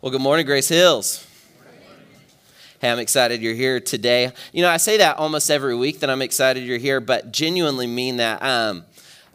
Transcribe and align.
Well, 0.00 0.12
good 0.12 0.20
morning, 0.20 0.46
Grace 0.46 0.68
Hills. 0.68 1.26
Hey, 2.80 2.88
I'm 2.88 3.00
excited 3.00 3.42
you're 3.42 3.54
here 3.54 3.80
today. 3.80 4.30
You 4.52 4.62
know, 4.62 4.68
I 4.68 4.76
say 4.76 4.98
that 4.98 5.16
almost 5.16 5.50
every 5.50 5.74
week 5.74 5.98
that 5.98 6.08
I'm 6.08 6.22
excited 6.22 6.62
you're 6.62 6.78
here, 6.78 7.00
but 7.00 7.32
genuinely 7.32 7.88
mean 7.88 8.18
that. 8.18 8.40
Um, 8.40 8.84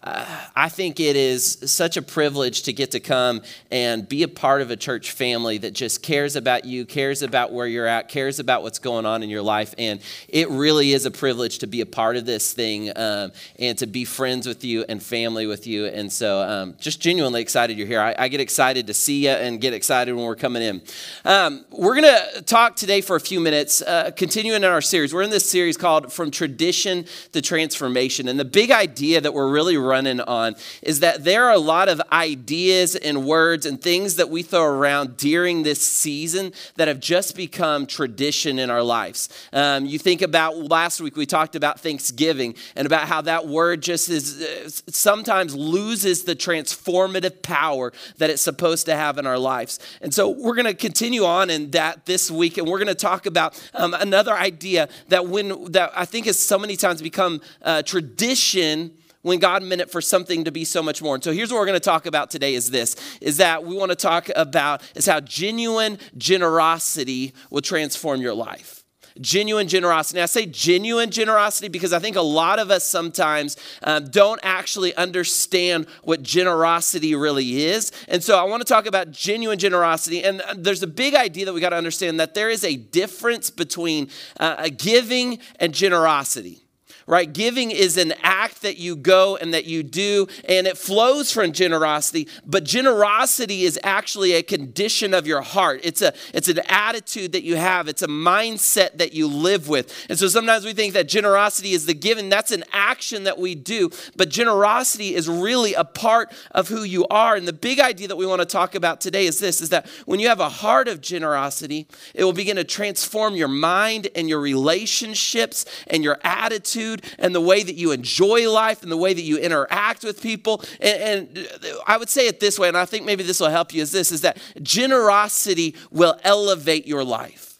I 0.05 0.67
think 0.67 0.99
it 0.99 1.15
is 1.15 1.57
such 1.65 1.95
a 1.95 2.01
privilege 2.01 2.63
to 2.63 2.73
get 2.73 2.91
to 2.91 2.99
come 2.99 3.41
and 3.71 4.07
be 4.07 4.23
a 4.23 4.27
part 4.27 4.61
of 4.61 4.69
a 4.69 4.75
church 4.75 5.11
family 5.11 5.57
that 5.59 5.71
just 5.71 6.03
cares 6.03 6.35
about 6.35 6.65
you, 6.65 6.85
cares 6.85 7.21
about 7.21 7.53
where 7.53 7.67
you're 7.67 7.87
at, 7.87 8.09
cares 8.09 8.37
about 8.39 8.63
what's 8.63 8.79
going 8.79 9.05
on 9.05 9.23
in 9.23 9.29
your 9.29 9.41
life. 9.41 9.73
And 9.77 10.01
it 10.27 10.49
really 10.49 10.91
is 10.91 11.05
a 11.05 11.11
privilege 11.11 11.59
to 11.59 11.67
be 11.67 11.79
a 11.79 11.85
part 11.85 12.17
of 12.17 12.25
this 12.25 12.51
thing 12.51 12.91
um, 12.97 13.31
and 13.57 13.77
to 13.77 13.87
be 13.87 14.03
friends 14.03 14.45
with 14.45 14.65
you 14.65 14.83
and 14.89 15.01
family 15.01 15.47
with 15.47 15.67
you. 15.67 15.85
And 15.85 16.11
so, 16.11 16.41
um, 16.41 16.75
just 16.79 16.99
genuinely 16.99 17.41
excited 17.41 17.77
you're 17.77 17.87
here. 17.87 18.01
I, 18.01 18.13
I, 18.17 18.27
get 18.27 18.41
excited 18.41 18.87
to 18.87 18.93
see 18.93 19.25
you 19.25 19.29
and 19.29 19.61
get 19.61 19.73
excited 19.73 20.13
when 20.13 20.25
we're 20.25 20.35
coming 20.35 20.63
in. 20.63 20.81
Um, 21.23 21.63
we're 21.71 21.99
going 22.01 22.13
to 22.33 22.41
talk 22.41 22.75
today 22.75 22.99
for 22.99 23.15
a 23.15 23.21
few 23.21 23.39
minutes, 23.39 23.81
uh, 23.81 24.11
continuing 24.15 24.63
in 24.63 24.69
our 24.69 24.81
series. 24.81 25.13
We're 25.13 25.21
in 25.21 25.29
this 25.29 25.49
series 25.49 25.77
called 25.77 26.11
From 26.11 26.29
Tradition 26.29 27.05
to 27.31 27.41
Transformation. 27.41 28.27
And 28.27 28.39
the 28.39 28.45
big 28.45 28.71
idea 28.71 29.21
that 29.21 29.33
we're 29.33 29.49
really 29.49 29.77
running 29.93 30.21
on 30.21 30.55
is 30.81 31.01
that 31.01 31.23
there 31.23 31.45
are 31.45 31.53
a 31.53 31.65
lot 31.75 31.87
of 31.87 32.01
ideas 32.11 32.95
and 32.95 33.25
words 33.25 33.65
and 33.67 33.79
things 33.79 34.15
that 34.15 34.29
we 34.29 34.41
throw 34.41 34.63
around 34.63 35.17
during 35.17 35.61
this 35.63 35.81
season 35.85 36.51
that 36.77 36.87
have 36.87 36.99
just 36.99 37.35
become 37.35 37.85
tradition 37.85 38.57
in 38.57 38.69
our 38.71 38.81
lives. 38.81 39.29
Um, 39.53 39.85
you 39.85 39.99
think 39.99 40.21
about 40.21 40.57
last 40.57 40.99
week, 40.99 41.15
we 41.15 41.27
talked 41.27 41.55
about 41.55 41.79
Thanksgiving 41.79 42.55
and 42.75 42.85
about 42.87 43.07
how 43.07 43.21
that 43.21 43.47
word 43.47 43.83
just 43.83 44.09
is 44.09 44.41
uh, 44.41 44.69
sometimes 44.91 45.55
loses 45.55 46.23
the 46.23 46.35
transformative 46.35 47.43
power 47.43 47.93
that 48.17 48.29
it's 48.31 48.41
supposed 48.41 48.85
to 48.87 48.95
have 48.95 49.19
in 49.19 49.27
our 49.27 49.37
lives. 49.37 49.79
And 50.01 50.11
so 50.13 50.29
we're 50.29 50.55
going 50.55 50.65
to 50.65 50.73
continue 50.73 51.23
on 51.23 51.49
in 51.49 51.71
that 51.71 52.05
this 52.05 52.31
week, 52.31 52.57
and 52.57 52.67
we're 52.67 52.79
going 52.79 52.87
to 52.87 53.05
talk 53.11 53.25
about 53.27 53.51
um, 53.75 53.93
another 53.93 54.33
idea 54.33 54.89
that 55.09 55.27
when 55.27 55.71
that 55.71 55.91
I 55.95 56.05
think 56.05 56.25
has 56.25 56.39
so 56.39 56.57
many 56.57 56.75
times 56.75 57.01
become 57.01 57.41
uh, 57.61 57.83
tradition 57.83 58.91
when 59.23 59.39
God 59.39 59.63
meant 59.63 59.81
it 59.81 59.91
for 59.91 60.01
something 60.01 60.43
to 60.43 60.51
be 60.51 60.63
so 60.63 60.83
much 60.83 61.01
more. 61.01 61.15
And 61.15 61.23
so 61.23 61.31
here's 61.31 61.51
what 61.51 61.59
we're 61.59 61.65
going 61.65 61.79
to 61.79 61.79
talk 61.79 62.05
about 62.05 62.29
today 62.29 62.53
is 62.53 62.69
this 62.69 62.95
is 63.19 63.37
that 63.37 63.65
we 63.65 63.75
want 63.75 63.89
to 63.89 63.95
talk 63.95 64.29
about 64.35 64.83
is 64.95 65.07
how 65.07 65.19
genuine 65.19 65.97
generosity 66.17 67.33
will 67.49 67.61
transform 67.61 68.21
your 68.21 68.35
life 68.35 68.83
genuine 69.21 69.67
generosity. 69.67 70.21
I 70.21 70.25
say 70.25 70.45
genuine 70.45 71.11
generosity 71.11 71.67
because 71.67 71.93
I 71.93 71.99
think 71.99 72.15
a 72.15 72.21
lot 72.21 72.59
of 72.59 72.71
us 72.71 72.83
sometimes 72.83 73.57
um, 73.83 74.09
don't 74.09 74.39
actually 74.43 74.95
understand 74.95 75.87
what 76.03 76.23
generosity 76.23 77.15
really 77.15 77.63
is. 77.65 77.91
And 78.07 78.23
so 78.23 78.37
I 78.37 78.43
want 78.43 78.61
to 78.61 78.67
talk 78.67 78.85
about 78.85 79.11
genuine 79.11 79.59
generosity. 79.59 80.23
And 80.23 80.41
uh, 80.41 80.55
there's 80.57 80.83
a 80.83 80.87
big 80.87 81.15
idea 81.15 81.45
that 81.45 81.53
we 81.53 81.61
got 81.61 81.69
to 81.69 81.75
understand 81.75 82.19
that 82.19 82.33
there 82.33 82.49
is 82.49 82.63
a 82.63 82.75
difference 82.75 83.49
between 83.49 84.09
uh, 84.39 84.69
giving 84.75 85.39
and 85.59 85.73
generosity 85.73 86.62
right? 87.07 87.31
Giving 87.31 87.71
is 87.71 87.97
an 87.97 88.13
act 88.21 88.61
that 88.61 88.77
you 88.77 88.95
go 88.95 89.37
and 89.37 89.53
that 89.53 89.65
you 89.65 89.83
do, 89.83 90.27
and 90.47 90.67
it 90.67 90.77
flows 90.77 91.31
from 91.31 91.51
generosity, 91.51 92.27
but 92.45 92.63
generosity 92.63 93.63
is 93.63 93.79
actually 93.83 94.33
a 94.33 94.43
condition 94.43 95.13
of 95.13 95.27
your 95.27 95.41
heart. 95.41 95.81
It's, 95.83 96.01
a, 96.01 96.13
it's 96.33 96.47
an 96.47 96.59
attitude 96.67 97.31
that 97.33 97.43
you 97.43 97.55
have, 97.55 97.87
it's 97.87 98.01
a 98.01 98.07
mindset 98.07 98.97
that 98.97 99.13
you 99.13 99.27
live 99.27 99.67
with. 99.67 99.93
And 100.09 100.17
so 100.17 100.27
sometimes 100.27 100.65
we 100.65 100.73
think 100.73 100.93
that 100.93 101.07
generosity 101.07 101.73
is 101.73 101.85
the 101.85 101.93
giving, 101.93 102.29
that's 102.29 102.51
an 102.51 102.63
action 102.71 103.23
that 103.23 103.37
we 103.37 103.55
do, 103.55 103.89
but 104.15 104.29
generosity 104.29 105.15
is 105.15 105.27
really 105.27 105.73
a 105.73 105.83
part 105.83 106.33
of 106.51 106.67
who 106.67 106.83
you 106.83 107.05
are. 107.07 107.35
And 107.35 107.47
the 107.47 107.53
big 107.53 107.79
idea 107.79 108.07
that 108.07 108.15
we 108.15 108.25
want 108.25 108.41
to 108.41 108.45
talk 108.45 108.75
about 108.75 109.01
today 109.01 109.25
is 109.25 109.39
this 109.39 109.61
is 109.61 109.69
that 109.69 109.87
when 110.05 110.19
you 110.19 110.27
have 110.27 110.39
a 110.39 110.49
heart 110.49 110.87
of 110.87 111.01
generosity, 111.01 111.87
it 112.13 112.23
will 112.23 112.33
begin 112.33 112.55
to 112.57 112.63
transform 112.63 113.35
your 113.35 113.47
mind 113.47 114.07
and 114.15 114.29
your 114.29 114.39
relationships 114.39 115.65
and 115.87 116.03
your 116.03 116.19
attitude 116.23 116.92
attitude 116.93 117.19
and 117.19 117.33
the 117.33 117.41
way 117.41 117.63
that 117.63 117.75
you 117.75 117.91
enjoy 117.91 118.49
life 118.51 118.83
and 118.83 118.91
the 118.91 118.97
way 118.97 119.13
that 119.13 119.21
you 119.21 119.37
interact 119.37 120.03
with 120.03 120.21
people. 120.21 120.63
And, 120.79 121.37
and 121.37 121.47
I 121.87 121.97
would 121.97 122.09
say 122.09 122.27
it 122.27 122.39
this 122.39 122.59
way, 122.59 122.67
and 122.67 122.77
I 122.77 122.85
think 122.85 123.05
maybe 123.05 123.23
this 123.23 123.39
will 123.39 123.49
help 123.49 123.73
you, 123.73 123.81
is 123.81 123.91
this 123.91 124.11
is 124.11 124.21
that 124.21 124.37
generosity 124.61 125.75
will 125.91 126.17
elevate 126.23 126.87
your 126.87 127.03
life. 127.03 127.52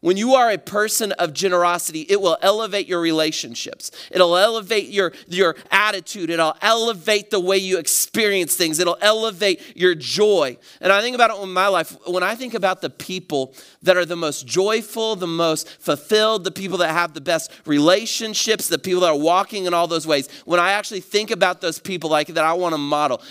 When 0.00 0.18
you 0.18 0.34
are 0.34 0.50
a 0.50 0.58
person 0.58 1.12
of 1.12 1.32
generosity, 1.32 2.02
it 2.02 2.20
will 2.20 2.36
elevate 2.42 2.86
your 2.86 3.00
relationships. 3.00 3.90
It'll 4.10 4.36
elevate 4.36 4.88
your, 4.88 5.12
your 5.26 5.56
attitude. 5.70 6.28
It'll 6.28 6.56
elevate 6.60 7.30
the 7.30 7.40
way 7.40 7.56
you 7.56 7.78
experience 7.78 8.54
things. 8.56 8.78
It'll 8.78 8.98
elevate 9.00 9.74
your 9.74 9.94
joy. 9.94 10.58
And 10.82 10.92
I 10.92 11.00
think 11.00 11.14
about 11.14 11.30
it 11.30 11.42
in 11.42 11.52
my 11.52 11.68
life. 11.68 11.96
When 12.06 12.22
I 12.22 12.34
think 12.34 12.52
about 12.52 12.82
the 12.82 12.90
people 12.90 13.54
that 13.82 13.96
are 13.96 14.04
the 14.04 14.16
most 14.16 14.46
joyful, 14.46 15.16
the 15.16 15.26
most 15.26 15.68
fulfilled, 15.80 16.44
the 16.44 16.50
people 16.50 16.78
that 16.78 16.90
have 16.90 17.14
the 17.14 17.20
best 17.22 17.50
relationships, 17.64 18.68
the 18.68 18.78
people 18.78 19.00
that 19.00 19.10
are 19.10 19.18
walking 19.18 19.64
in 19.64 19.72
all 19.72 19.86
those 19.86 20.06
ways, 20.06 20.28
when 20.44 20.60
I 20.60 20.72
actually 20.72 21.00
think 21.00 21.30
about 21.30 21.62
those 21.62 21.78
people 21.78 22.10
like 22.10 22.28
that 22.28 22.44
I 22.44 22.52
want 22.52 22.74
to 22.74 22.78
model, 22.78 23.22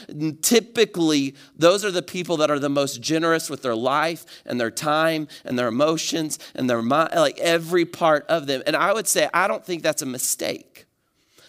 typically 0.41 1.35
those 1.55 1.85
are 1.85 1.91
the 1.91 2.01
people 2.01 2.37
that 2.37 2.49
are 2.49 2.59
the 2.59 2.69
most 2.69 3.01
generous 3.01 3.51
with 3.51 3.61
their 3.61 3.75
life 3.75 4.25
and 4.45 4.59
their 4.59 4.71
time 4.71 5.27
and 5.43 5.59
their 5.59 5.67
emotions 5.67 6.39
and 6.55 6.69
their 6.69 6.81
mind, 6.81 7.11
like 7.15 7.39
every 7.39 7.85
part 7.85 8.25
of 8.27 8.47
them. 8.47 8.63
And 8.65 8.75
I 8.75 8.93
would 8.93 9.07
say, 9.07 9.29
I 9.33 9.47
don't 9.47 9.65
think 9.65 9.83
that's 9.83 10.01
a 10.01 10.07
mistake. 10.07 10.85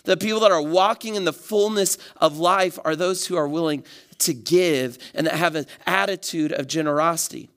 The 0.05 0.17
people 0.17 0.41
that 0.41 0.53
are 0.53 0.63
walking 0.63 1.17
in 1.17 1.25
the 1.25 1.33
fullness 1.33 1.99
of 2.17 2.39
life 2.39 2.79
are 2.85 2.95
those 2.95 3.27
who 3.27 3.37
are 3.37 3.49
willing 3.49 3.85
to 4.19 4.33
give 4.33 4.99
and 5.15 5.27
that 5.27 5.35
have 5.35 5.57
an 5.57 5.67
attitude 5.87 6.53
of 6.53 6.69
generosity. 6.69 7.51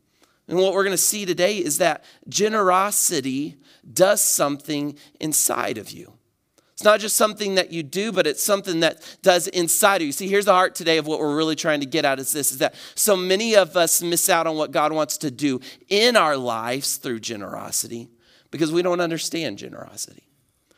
And 0.47 0.57
what 0.57 0.73
we're 0.73 0.83
going 0.83 0.91
to 0.91 0.97
see 0.97 1.25
today 1.25 1.57
is 1.57 1.77
that 1.77 2.03
generosity 2.27 3.57
does 3.91 4.21
something 4.21 4.97
inside 5.19 5.77
of 5.77 5.91
you. 5.91 6.13
It's 6.79 6.85
not 6.85 7.01
just 7.01 7.17
something 7.17 7.55
that 7.55 7.73
you 7.73 7.83
do, 7.83 8.13
but 8.13 8.25
it's 8.25 8.41
something 8.41 8.79
that 8.79 9.17
does 9.21 9.47
inside 9.49 9.99
of 9.99 10.05
you. 10.05 10.13
See, 10.13 10.29
here's 10.29 10.45
the 10.45 10.53
heart 10.53 10.75
today 10.75 10.97
of 10.97 11.05
what 11.05 11.19
we're 11.19 11.35
really 11.35 11.57
trying 11.57 11.81
to 11.81 11.85
get 11.85 12.05
at 12.05 12.19
is 12.19 12.31
this 12.31 12.53
is 12.53 12.59
that 12.59 12.73
so 12.95 13.17
many 13.17 13.53
of 13.53 13.75
us 13.75 14.01
miss 14.01 14.29
out 14.29 14.47
on 14.47 14.55
what 14.55 14.71
God 14.71 14.93
wants 14.93 15.17
to 15.17 15.29
do 15.29 15.59
in 15.89 16.15
our 16.15 16.37
lives 16.37 16.95
through 16.95 17.19
generosity 17.19 18.07
because 18.49 18.71
we 18.71 18.81
don't 18.81 19.01
understand 19.01 19.57
generosity. 19.57 20.23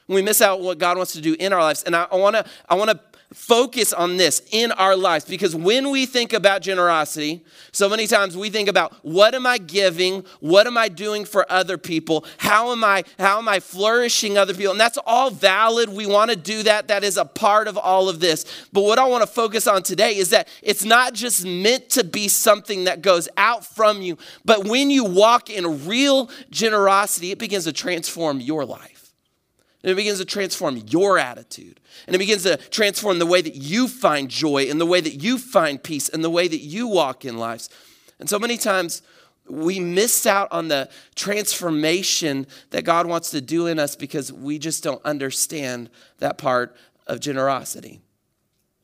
We 0.08 0.24
miss 0.24 0.42
out 0.42 0.58
on 0.58 0.66
what 0.66 0.80
God 0.80 0.98
wants 0.98 1.14
to 1.14 1.22
do 1.22 1.36
in 1.40 1.54
our 1.54 1.62
lives. 1.62 1.84
And 1.84 1.96
I, 1.96 2.08
I 2.12 2.16
wanna, 2.16 2.46
I 2.68 2.74
wanna 2.74 3.00
focus 3.34 3.94
on 3.94 4.18
this 4.18 4.42
in 4.52 4.72
our 4.74 4.96
lives 4.96 5.26
because 5.26 5.56
when 5.56 5.90
we 5.90 6.06
think 6.06 6.34
about 6.34 6.62
generosity, 6.62 7.44
so 7.72 7.88
many 7.88 8.06
times 8.08 8.36
we 8.36 8.50
think 8.50 8.68
about 8.68 8.94
what 9.04 9.34
am 9.34 9.46
I 9.46 9.58
giving? 9.58 10.26
What 10.40 10.68
am 10.68 10.78
I 10.78 10.90
doing 10.90 11.26
for 11.26 11.50
other 11.52 11.78
people? 11.78 12.26
How 12.38 12.72
am 12.72 12.84
I 12.84 13.04
how 13.18 13.38
am 13.38 13.48
I 13.48 13.60
flourishing 13.60 14.38
other 14.38 14.54
people? 14.54 14.72
And 14.72 14.80
that's 14.80 14.98
all 15.06 15.32
valid. 15.32 15.90
We 15.90 16.06
want 16.06 16.32
to 16.32 16.38
do 16.38 16.64
that. 16.64 16.90
That 16.90 17.04
is 17.04 17.18
a 17.18 17.26
part 17.26 17.68
of 17.68 17.78
all 17.78 18.10
of 18.10 18.20
this. 18.20 18.68
But 18.74 18.82
what 18.82 19.00
I 19.00 19.08
want 19.08 19.22
to 19.24 19.28
focus 19.28 19.68
on 19.68 19.84
today 19.84 20.18
is 20.18 20.30
that 20.32 20.48
it's 20.62 20.84
not 20.84 21.14
just 21.14 21.46
meant 21.46 21.90
to 21.92 22.04
be 22.04 22.28
something 22.28 22.84
that 22.86 23.02
goes 23.02 23.30
out 23.38 23.66
from 23.66 24.02
you, 24.02 24.18
but 24.44 24.68
when 24.68 24.90
you 24.90 25.06
walk 25.06 25.50
in 25.50 25.88
real 25.88 26.30
generosity, 26.50 27.32
it 27.32 27.40
begins 27.40 27.64
to 27.64 27.74
transform 27.74 28.42
your 28.42 28.66
life. 28.66 29.01
And 29.84 29.92
it 29.92 29.96
begins 29.96 30.20
to 30.20 30.26
transform 30.26 30.78
your 30.88 31.18
attitude. 31.18 31.80
And 32.06 32.16
it 32.16 32.20
begins 32.20 32.44
to 32.44 32.58
transform 32.58 33.20
the 33.20 33.26
way 33.26 33.42
that 33.42 33.56
you 33.56 33.88
find 33.88 34.30
joy 34.30 34.70
and 34.70 34.80
the 34.80 34.86
way 34.86 35.02
that 35.02 35.24
you 35.24 35.38
find 35.38 35.82
peace 35.82 36.08
and 36.10 36.24
the 36.24 36.30
way 36.30 36.48
that 36.48 36.60
you 36.60 36.88
walk 36.88 37.26
in 37.26 37.38
lives. 37.38 37.70
And 38.20 38.30
so 38.30 38.38
many 38.38 38.58
times 38.58 39.02
we 39.50 39.80
miss 39.80 40.26
out 40.26 40.48
on 40.52 40.68
the 40.68 40.90
transformation 41.16 42.46
that 42.70 42.84
God 42.84 43.08
wants 43.08 43.32
to 43.32 43.42
do 43.42 43.68
in 43.68 43.80
us 43.80 43.96
because 43.96 44.32
we 44.32 44.60
just 44.60 44.84
don't 44.84 45.04
understand 45.04 45.90
that 46.20 46.38
part 46.38 46.76
of 47.08 47.20
generosity. 47.20 48.02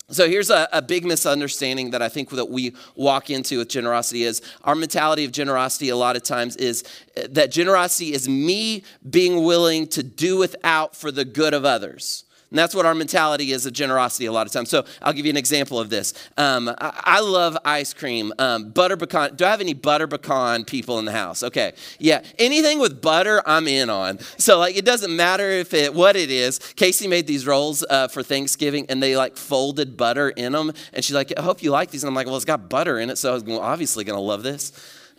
So 0.09 0.29
here's 0.29 0.49
a, 0.49 0.69
a, 0.71 0.81
big 0.81 1.03
misunderstanding 1.03 1.91
that 1.91 2.01
I 2.01 2.07
think 2.07 2.29
that 2.29 2.45
we 2.49 2.73
walk 2.95 3.29
into 3.29 3.57
with 3.57 3.67
generosity 3.67 4.23
is 4.23 4.41
our 4.63 4.73
mentality 4.73 5.25
of 5.25 5.33
generosity 5.33 5.89
a 5.89 5.97
lot 5.97 6.15
of 6.15 6.23
times 6.23 6.55
is 6.55 6.85
eh, 7.17 7.27
that 7.31 7.51
generosity 7.51 8.13
is 8.13 8.29
me 8.29 8.85
being 9.09 9.43
willing 9.43 9.85
to 9.87 10.03
do 10.03 10.37
without 10.37 10.95
for 10.95 11.11
the 11.11 11.25
good 11.25 11.53
of 11.53 11.65
others. 11.65 12.23
And 12.49 12.57
that's 12.57 12.73
what 12.73 12.85
our 12.85 12.95
mentality 12.95 13.51
is 13.51 13.65
of 13.65 13.73
generosity 13.73 14.25
a 14.25 14.31
lot 14.31 14.47
of 14.47 14.53
times. 14.53 14.69
So 14.69 14.85
I'll 15.01 15.11
give 15.11 15.25
you 15.25 15.29
an 15.31 15.37
example 15.37 15.79
of 15.79 15.89
this. 15.89 16.13
Um, 16.37 16.69
I, 16.69 17.01
I, 17.03 17.19
love 17.19 17.57
ice 17.65 17.93
cream. 17.93 18.31
Um, 18.39 18.69
butter 18.69 18.95
pecan. 18.95 19.35
Do 19.35 19.43
I 19.43 19.51
have 19.51 19.59
any 19.59 19.73
butter 19.73 20.07
pecan 20.07 20.63
people 20.63 20.97
in 20.99 21.03
the 21.03 21.11
house? 21.11 21.43
Okay. 21.43 21.73
Yeah. 21.99 22.23
Anything 22.39 22.79
with 22.79 23.01
butter, 23.01 23.41
I'm 23.45 23.67
in 23.67 23.89
on. 23.89 24.19
So 24.37 24.59
like, 24.59 24.77
it 24.77 24.85
doesn't 24.85 25.13
matter 25.13 25.49
if 25.49 25.73
it 25.73 25.93
what 25.93 26.15
it 26.15 26.31
is. 26.31 26.59
Casey 26.59 27.07
made 27.07 27.27
these 27.27 27.45
rolls 27.45 27.83
uh, 27.89 28.07
for 28.07 28.23
Thanksgiving, 28.23 28.85
and 28.87 29.03
they 29.03 29.17
like 29.17 29.35
folded 29.35 29.97
butter 29.97 30.29
in 30.29 30.53
them. 30.53 30.71
And 30.93 31.03
she's 31.03 31.15
like, 31.15 31.37
I 31.37 31.41
hope 31.41 31.61
you 31.61 31.71
like 31.71 31.91
these. 31.91 32.03
And 32.03 32.09
I'm 32.09 32.15
like, 32.15 32.27
well, 32.27 32.37
it's 32.37 32.45
got 32.45 32.69
butter 32.69 32.97
in 32.97 33.09
it, 33.09 33.17
so 33.17 33.31
I 33.31 33.33
was 33.33 33.43
obviously 33.49 34.05
to 34.05 34.17
love 34.17 34.43
this. 34.43 34.71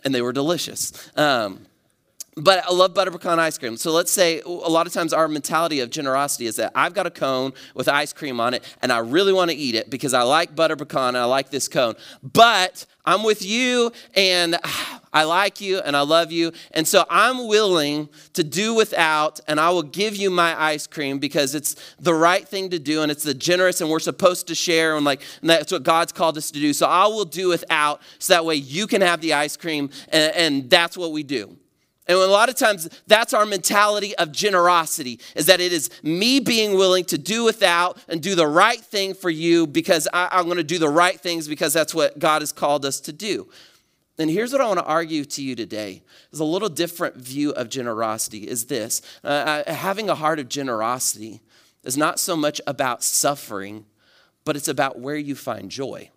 And 0.03 0.15
they 0.15 0.21
were 0.21 0.33
delicious. 0.33 1.11
Um, 1.15 1.65
but 2.35 2.63
I 2.65 2.73
love 2.73 2.93
butter 2.93 3.11
pecan 3.11 3.39
ice 3.39 3.57
cream. 3.57 3.77
So 3.77 3.91
let's 3.91 4.11
say 4.11 4.41
a 4.41 4.49
lot 4.49 4.87
of 4.87 4.93
times 4.93 5.13
our 5.13 5.27
mentality 5.27 5.79
of 5.81 5.89
generosity 5.89 6.45
is 6.45 6.55
that 6.57 6.71
I've 6.75 6.93
got 6.93 7.05
a 7.05 7.11
cone 7.11 7.53
with 7.73 7.87
ice 7.87 8.13
cream 8.13 8.39
on 8.39 8.53
it 8.53 8.63
and 8.81 8.91
I 8.91 8.99
really 8.99 9.33
want 9.33 9.51
to 9.51 9.57
eat 9.57 9.75
it 9.75 9.89
because 9.89 10.13
I 10.13 10.21
like 10.23 10.55
butter 10.55 10.75
pecan 10.75 11.09
and 11.09 11.17
I 11.17 11.25
like 11.25 11.49
this 11.49 11.67
cone. 11.67 11.95
But 12.21 12.85
I'm 13.05 13.23
with 13.23 13.43
you 13.43 13.91
and 14.13 14.57
I 15.13 15.23
like 15.23 15.59
you 15.59 15.79
and 15.79 15.97
I 15.97 16.01
love 16.01 16.31
you. 16.31 16.51
And 16.71 16.87
so 16.87 17.03
I'm 17.09 17.47
willing 17.47 18.09
to 18.33 18.43
do 18.43 18.75
without 18.75 19.39
and 19.47 19.59
I 19.59 19.71
will 19.71 19.81
give 19.81 20.15
you 20.15 20.29
my 20.29 20.59
ice 20.61 20.85
cream 20.85 21.17
because 21.17 21.55
it's 21.55 21.75
the 21.99 22.13
right 22.13 22.47
thing 22.47 22.69
to 22.69 22.77
do 22.77 23.01
and 23.01 23.11
it's 23.11 23.23
the 23.23 23.33
generous 23.33 23.81
and 23.81 23.89
we're 23.89 23.99
supposed 23.99 24.47
to 24.47 24.55
share 24.55 24.95
and 24.95 25.05
like 25.05 25.23
and 25.41 25.49
that's 25.49 25.71
what 25.71 25.81
God's 25.81 26.11
called 26.11 26.37
us 26.37 26.51
to 26.51 26.59
do. 26.59 26.73
So 26.73 26.85
I 26.85 27.07
will 27.07 27.25
do 27.25 27.49
without 27.49 28.01
so 28.19 28.33
that 28.33 28.45
way 28.45 28.55
you 28.55 28.85
can 28.85 29.01
have 29.01 29.19
the 29.19 29.33
ice 29.33 29.57
cream 29.57 29.89
and, 30.09 30.35
and 30.35 30.69
that's 30.69 30.95
what 30.95 31.11
we 31.11 31.23
do. 31.23 31.57
And 32.09 32.17
a 32.17 32.25
lot 32.25 32.49
of 32.49 32.55
times 32.55 32.89
that's 33.05 33.35
our 33.35 33.45
mentality 33.45 34.15
of 34.15 34.31
generosity 34.31 35.19
is 35.35 35.45
that 35.45 35.61
it 35.61 35.71
is 35.71 35.91
me 36.01 36.39
being 36.39 36.75
willing 36.75 37.05
to 37.05 37.19
do 37.19 37.43
without 37.43 37.99
and 38.07 38.19
do 38.19 38.33
the 38.33 38.47
right 38.47 38.81
thing 38.81 39.13
for 39.13 39.29
you 39.29 39.67
because 39.67 40.07
I, 40.11 40.39
am 40.39 40.45
going 40.45 40.57
to 40.57 40.63
do 40.63 40.79
the 40.79 40.89
right 40.89 41.21
things 41.21 41.47
because 41.47 41.71
that's 41.71 41.93
what 41.93 42.17
God 42.17 42.41
has 42.41 42.51
called 42.51 42.83
us 42.83 42.99
to 43.01 43.13
do. 43.13 43.47
And 44.17 44.27
here's 44.27 44.51
what 44.51 44.59
I 44.59 44.65
want 44.65 44.79
to 44.79 44.85
argue 44.85 45.23
to 45.23 45.43
you 45.43 45.55
today. 45.55 46.01
is 46.31 46.39
a 46.39 46.43
little 46.43 46.67
different 46.67 47.15
view 47.15 47.51
of 47.51 47.69
generosity 47.69 48.39
is 48.39 48.65
this. 48.65 49.03
Uh, 49.23 49.27
uh 49.67 49.71
having 49.71 50.09
a 50.09 50.15
heart 50.15 50.39
of 50.39 50.49
generosity 50.49 51.41
is 51.83 51.95
not 51.95 52.19
so 52.19 52.35
much 52.35 52.59
about 52.65 53.03
suffering, 53.03 53.85
but 54.45 54.55
it's 54.55 54.67
about 54.67 54.97
where 54.97 55.15
you 55.15 55.35
find 55.35 55.69
joy. 55.69 56.09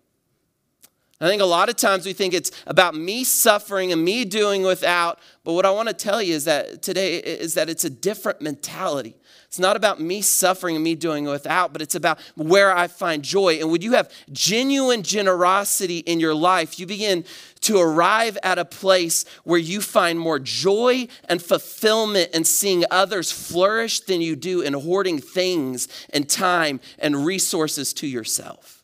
I 1.23 1.29
think 1.29 1.41
a 1.41 1.45
lot 1.45 1.69
of 1.69 1.77
times 1.77 2.05
we 2.05 2.11
think 2.11 2.33
it's 2.33 2.51
about 2.67 2.95
me 2.95 3.23
suffering 3.23 3.93
and 3.93 4.03
me 4.03 4.25
doing 4.25 4.63
without, 4.63 5.19
but 5.45 5.53
what 5.53 5.65
I 5.65 5.71
want 5.71 5.87
to 5.87 5.93
tell 5.93 6.21
you 6.21 6.33
is 6.33 6.43
that 6.43 6.81
today 6.81 7.17
is 7.17 7.53
that 7.53 7.69
it's 7.69 7.85
a 7.85 7.89
different 7.89 8.41
mentality. 8.41 9.15
It's 9.45 9.57
not 9.57 9.77
about 9.77 10.01
me 10.01 10.21
suffering 10.21 10.75
and 10.75 10.83
me 10.83 10.95
doing 10.95 11.23
without, 11.23 11.71
but 11.71 11.81
it's 11.81 11.95
about 11.95 12.19
where 12.35 12.75
I 12.75 12.87
find 12.87 13.23
joy. 13.23 13.59
And 13.61 13.71
when 13.71 13.81
you 13.81 13.93
have 13.93 14.11
genuine 14.33 15.01
generosity 15.01 15.99
in 15.99 16.19
your 16.19 16.35
life, 16.35 16.77
you 16.77 16.85
begin 16.85 17.23
to 17.61 17.79
arrive 17.79 18.37
at 18.43 18.59
a 18.59 18.65
place 18.65 19.23
where 19.45 19.59
you 19.59 19.79
find 19.79 20.19
more 20.19 20.39
joy 20.39 21.07
and 21.29 21.41
fulfillment 21.41 22.31
in 22.33 22.43
seeing 22.43 22.83
others 22.91 23.31
flourish 23.31 24.01
than 24.01 24.19
you 24.19 24.35
do 24.35 24.59
in 24.59 24.73
hoarding 24.73 25.19
things 25.19 25.87
and 26.09 26.27
time 26.27 26.81
and 26.99 27.25
resources 27.25 27.93
to 27.93 28.07
yourself. 28.07 28.82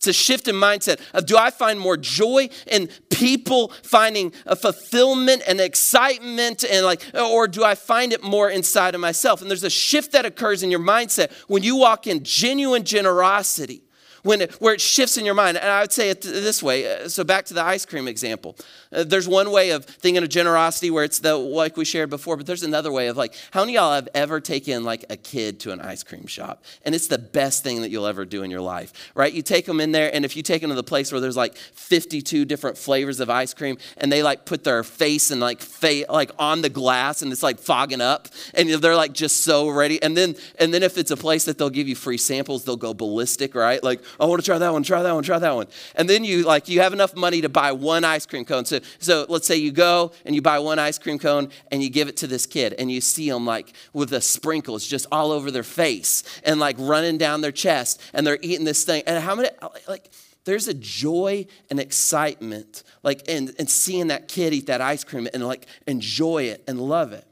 It's 0.00 0.06
a 0.06 0.12
shift 0.14 0.48
in 0.48 0.54
mindset 0.54 0.98
of 1.12 1.26
do 1.26 1.36
I 1.36 1.50
find 1.50 1.78
more 1.78 1.98
joy 1.98 2.48
in 2.66 2.88
people 3.10 3.68
finding 3.82 4.32
a 4.46 4.56
fulfillment 4.56 5.42
and 5.46 5.60
excitement 5.60 6.64
and 6.64 6.86
like 6.86 7.02
or 7.14 7.46
do 7.46 7.64
I 7.64 7.74
find 7.74 8.14
it 8.14 8.22
more 8.22 8.48
inside 8.48 8.94
of 8.94 9.02
myself? 9.02 9.42
And 9.42 9.50
there's 9.50 9.62
a 9.62 9.68
shift 9.68 10.12
that 10.12 10.24
occurs 10.24 10.62
in 10.62 10.70
your 10.70 10.80
mindset 10.80 11.30
when 11.48 11.62
you 11.62 11.76
walk 11.76 12.06
in 12.06 12.24
genuine 12.24 12.84
generosity 12.84 13.82
when 14.22 14.42
it, 14.42 14.52
where 14.54 14.74
it 14.74 14.80
shifts 14.80 15.16
in 15.16 15.24
your 15.24 15.34
mind. 15.34 15.56
And 15.56 15.70
I 15.70 15.80
would 15.80 15.92
say 15.92 16.10
it 16.10 16.22
this 16.22 16.62
way. 16.62 17.04
Uh, 17.04 17.08
so 17.08 17.24
back 17.24 17.44
to 17.46 17.54
the 17.54 17.62
ice 17.62 17.86
cream 17.86 18.08
example. 18.08 18.56
Uh, 18.92 19.04
there's 19.04 19.28
one 19.28 19.50
way 19.50 19.70
of 19.70 19.84
thinking 19.84 20.22
of 20.22 20.28
generosity 20.28 20.90
where 20.90 21.04
it's 21.04 21.20
the 21.20 21.34
like 21.36 21.76
we 21.76 21.84
shared 21.84 22.10
before, 22.10 22.36
but 22.36 22.46
there's 22.46 22.62
another 22.62 22.92
way 22.92 23.08
of 23.08 23.16
like, 23.16 23.34
how 23.50 23.60
many 23.60 23.74
y'all 23.74 23.92
have 23.92 24.08
ever 24.14 24.40
taken 24.40 24.84
like 24.84 25.04
a 25.10 25.16
kid 25.16 25.60
to 25.60 25.72
an 25.72 25.80
ice 25.80 26.02
cream 26.02 26.26
shop? 26.26 26.62
And 26.84 26.94
it's 26.94 27.06
the 27.06 27.18
best 27.18 27.62
thing 27.62 27.82
that 27.82 27.90
you'll 27.90 28.06
ever 28.06 28.24
do 28.24 28.42
in 28.42 28.50
your 28.50 28.60
life, 28.60 29.12
right? 29.14 29.32
You 29.32 29.42
take 29.42 29.66
them 29.66 29.80
in 29.80 29.92
there, 29.92 30.14
and 30.14 30.24
if 30.24 30.36
you 30.36 30.42
take 30.42 30.60
them 30.60 30.70
to 30.70 30.76
the 30.76 30.82
place 30.82 31.12
where 31.12 31.20
there's 31.20 31.36
like 31.36 31.56
52 31.56 32.44
different 32.44 32.76
flavors 32.76 33.20
of 33.20 33.30
ice 33.30 33.54
cream, 33.54 33.78
and 33.96 34.10
they 34.10 34.22
like 34.22 34.44
put 34.44 34.64
their 34.64 34.82
face 34.82 35.30
and 35.30 35.40
like 35.40 35.60
fa- 35.60 36.06
like 36.08 36.30
on 36.38 36.62
the 36.62 36.68
glass, 36.68 37.22
and 37.22 37.32
it's 37.32 37.42
like 37.42 37.58
fogging 37.58 38.00
up, 38.00 38.28
and 38.54 38.68
they're 38.68 38.96
like 38.96 39.12
just 39.12 39.44
so 39.44 39.68
ready. 39.68 40.02
And 40.02 40.16
then 40.16 40.36
and 40.58 40.74
then 40.74 40.82
if 40.82 40.98
it's 40.98 41.10
a 41.10 41.16
place 41.16 41.44
that 41.44 41.58
they'll 41.58 41.70
give 41.70 41.88
you 41.88 41.96
free 41.96 42.18
samples, 42.18 42.64
they'll 42.64 42.76
go 42.76 42.94
ballistic, 42.94 43.54
right? 43.54 43.82
Like 43.82 44.02
Oh, 44.18 44.26
I 44.26 44.28
want 44.28 44.40
to 44.40 44.46
try 44.46 44.58
that 44.58 44.72
one, 44.72 44.82
try 44.82 45.02
that 45.02 45.14
one, 45.14 45.22
try 45.22 45.38
that 45.38 45.54
one. 45.54 45.66
And 45.94 46.08
then 46.08 46.24
you 46.24 46.42
like 46.42 46.68
you 46.68 46.80
have 46.80 46.92
enough 46.92 47.14
money 47.14 47.40
to 47.42 47.48
buy 47.48 47.72
one 47.72 48.04
ice 48.04 48.26
cream 48.26 48.44
cone. 48.44 48.64
So 48.64 48.80
so 48.98 49.26
let's 49.28 49.46
say 49.46 49.56
you 49.56 49.72
go 49.72 50.12
and 50.24 50.34
you 50.34 50.42
buy 50.42 50.58
one 50.58 50.78
ice 50.78 50.98
cream 50.98 51.18
cone 51.18 51.50
and 51.70 51.82
you 51.82 51.90
give 51.90 52.08
it 52.08 52.16
to 52.18 52.26
this 52.26 52.46
kid 52.46 52.74
and 52.78 52.90
you 52.90 53.00
see 53.00 53.30
them 53.30 53.46
like 53.46 53.72
with 53.92 54.10
the 54.10 54.20
sprinkles 54.20 54.86
just 54.86 55.06
all 55.12 55.32
over 55.32 55.50
their 55.50 55.62
face 55.62 56.22
and 56.44 56.58
like 56.58 56.76
running 56.78 57.18
down 57.18 57.40
their 57.40 57.52
chest 57.52 58.00
and 58.12 58.26
they're 58.26 58.38
eating 58.42 58.64
this 58.64 58.84
thing. 58.84 59.02
And 59.06 59.22
how 59.22 59.34
many 59.34 59.48
like 59.88 60.10
there's 60.44 60.68
a 60.68 60.74
joy 60.74 61.46
and 61.68 61.78
excitement 61.78 62.82
like 63.02 63.22
and, 63.28 63.54
and 63.58 63.68
seeing 63.68 64.08
that 64.08 64.28
kid 64.28 64.52
eat 64.52 64.66
that 64.66 64.80
ice 64.80 65.04
cream 65.04 65.28
and 65.32 65.46
like 65.46 65.66
enjoy 65.86 66.44
it 66.44 66.64
and 66.66 66.80
love 66.80 67.12
it 67.12 67.26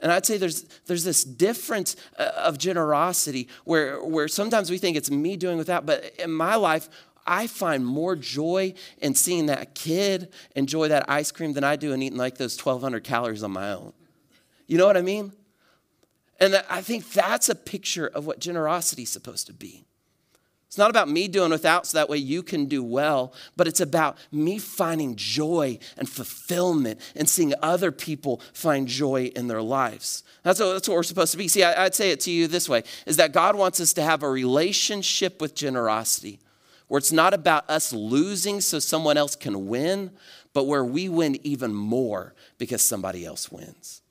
and 0.00 0.12
I'd 0.12 0.26
say 0.26 0.36
there's, 0.36 0.64
there's 0.86 1.04
this 1.04 1.24
difference 1.24 1.96
uh, 2.18 2.30
of 2.36 2.58
generosity 2.58 3.48
where, 3.64 4.02
where 4.04 4.28
sometimes 4.28 4.70
we 4.70 4.78
think 4.78 4.96
it's 4.96 5.10
me 5.10 5.36
doing 5.36 5.56
without, 5.56 5.86
but 5.86 6.14
in 6.18 6.30
my 6.30 6.54
life, 6.54 6.88
I 7.26 7.46
find 7.46 7.84
more 7.84 8.14
joy 8.14 8.74
in 8.98 9.14
seeing 9.14 9.46
that 9.46 9.74
kid 9.74 10.32
enjoy 10.54 10.88
that 10.88 11.08
ice 11.08 11.32
cream 11.32 11.54
than 11.54 11.64
I 11.64 11.76
do 11.76 11.92
in 11.92 12.02
eating 12.02 12.18
like 12.18 12.36
those 12.36 12.56
1,200 12.62 13.02
calories 13.02 13.42
on 13.42 13.52
my 13.52 13.72
own. 13.72 13.92
You 14.66 14.78
know 14.78 14.86
what 14.86 14.96
I 14.96 15.02
mean? 15.02 15.32
And 16.38 16.62
I 16.68 16.82
think 16.82 17.10
that's 17.12 17.48
a 17.48 17.54
picture 17.54 18.06
of 18.06 18.26
what 18.26 18.38
generosity 18.38 19.02
is 19.02 19.10
supposed 19.10 19.46
to 19.46 19.54
be. 19.54 19.85
It's 20.76 20.78
not 20.78 20.90
about 20.90 21.08
me 21.08 21.26
doing 21.26 21.48
without 21.48 21.86
so 21.86 21.96
that 21.96 22.10
way 22.10 22.18
you 22.18 22.42
can 22.42 22.66
do 22.66 22.84
well, 22.84 23.32
but 23.56 23.66
it's 23.66 23.80
about 23.80 24.18
me 24.30 24.58
finding 24.58 25.16
joy 25.16 25.78
and 25.96 26.06
fulfillment 26.06 27.00
and 27.14 27.26
seeing 27.26 27.54
other 27.62 27.90
people 27.90 28.42
find 28.52 28.86
joy 28.86 29.32
in 29.34 29.48
their 29.48 29.62
lives. 29.62 30.22
That's 30.42 30.60
what, 30.60 30.74
that's 30.74 30.86
what 30.86 30.96
we're 30.96 31.02
supposed 31.02 31.32
to 31.32 31.38
be. 31.38 31.48
See, 31.48 31.62
I, 31.62 31.86
I'd 31.86 31.94
say 31.94 32.10
it 32.10 32.20
to 32.20 32.30
you 32.30 32.46
this 32.46 32.68
way 32.68 32.82
is 33.06 33.16
that 33.16 33.32
God 33.32 33.56
wants 33.56 33.80
us 33.80 33.94
to 33.94 34.02
have 34.02 34.22
a 34.22 34.28
relationship 34.28 35.40
with 35.40 35.54
generosity 35.54 36.40
where 36.88 36.98
it's 36.98 37.10
not 37.10 37.32
about 37.32 37.70
us 37.70 37.94
losing 37.94 38.60
so 38.60 38.78
someone 38.78 39.16
else 39.16 39.34
can 39.34 39.68
win, 39.68 40.10
but 40.52 40.66
where 40.66 40.84
we 40.84 41.08
win 41.08 41.38
even 41.42 41.72
more 41.72 42.34
because 42.58 42.82
somebody 42.82 43.24
else 43.24 43.50
wins. 43.50 44.02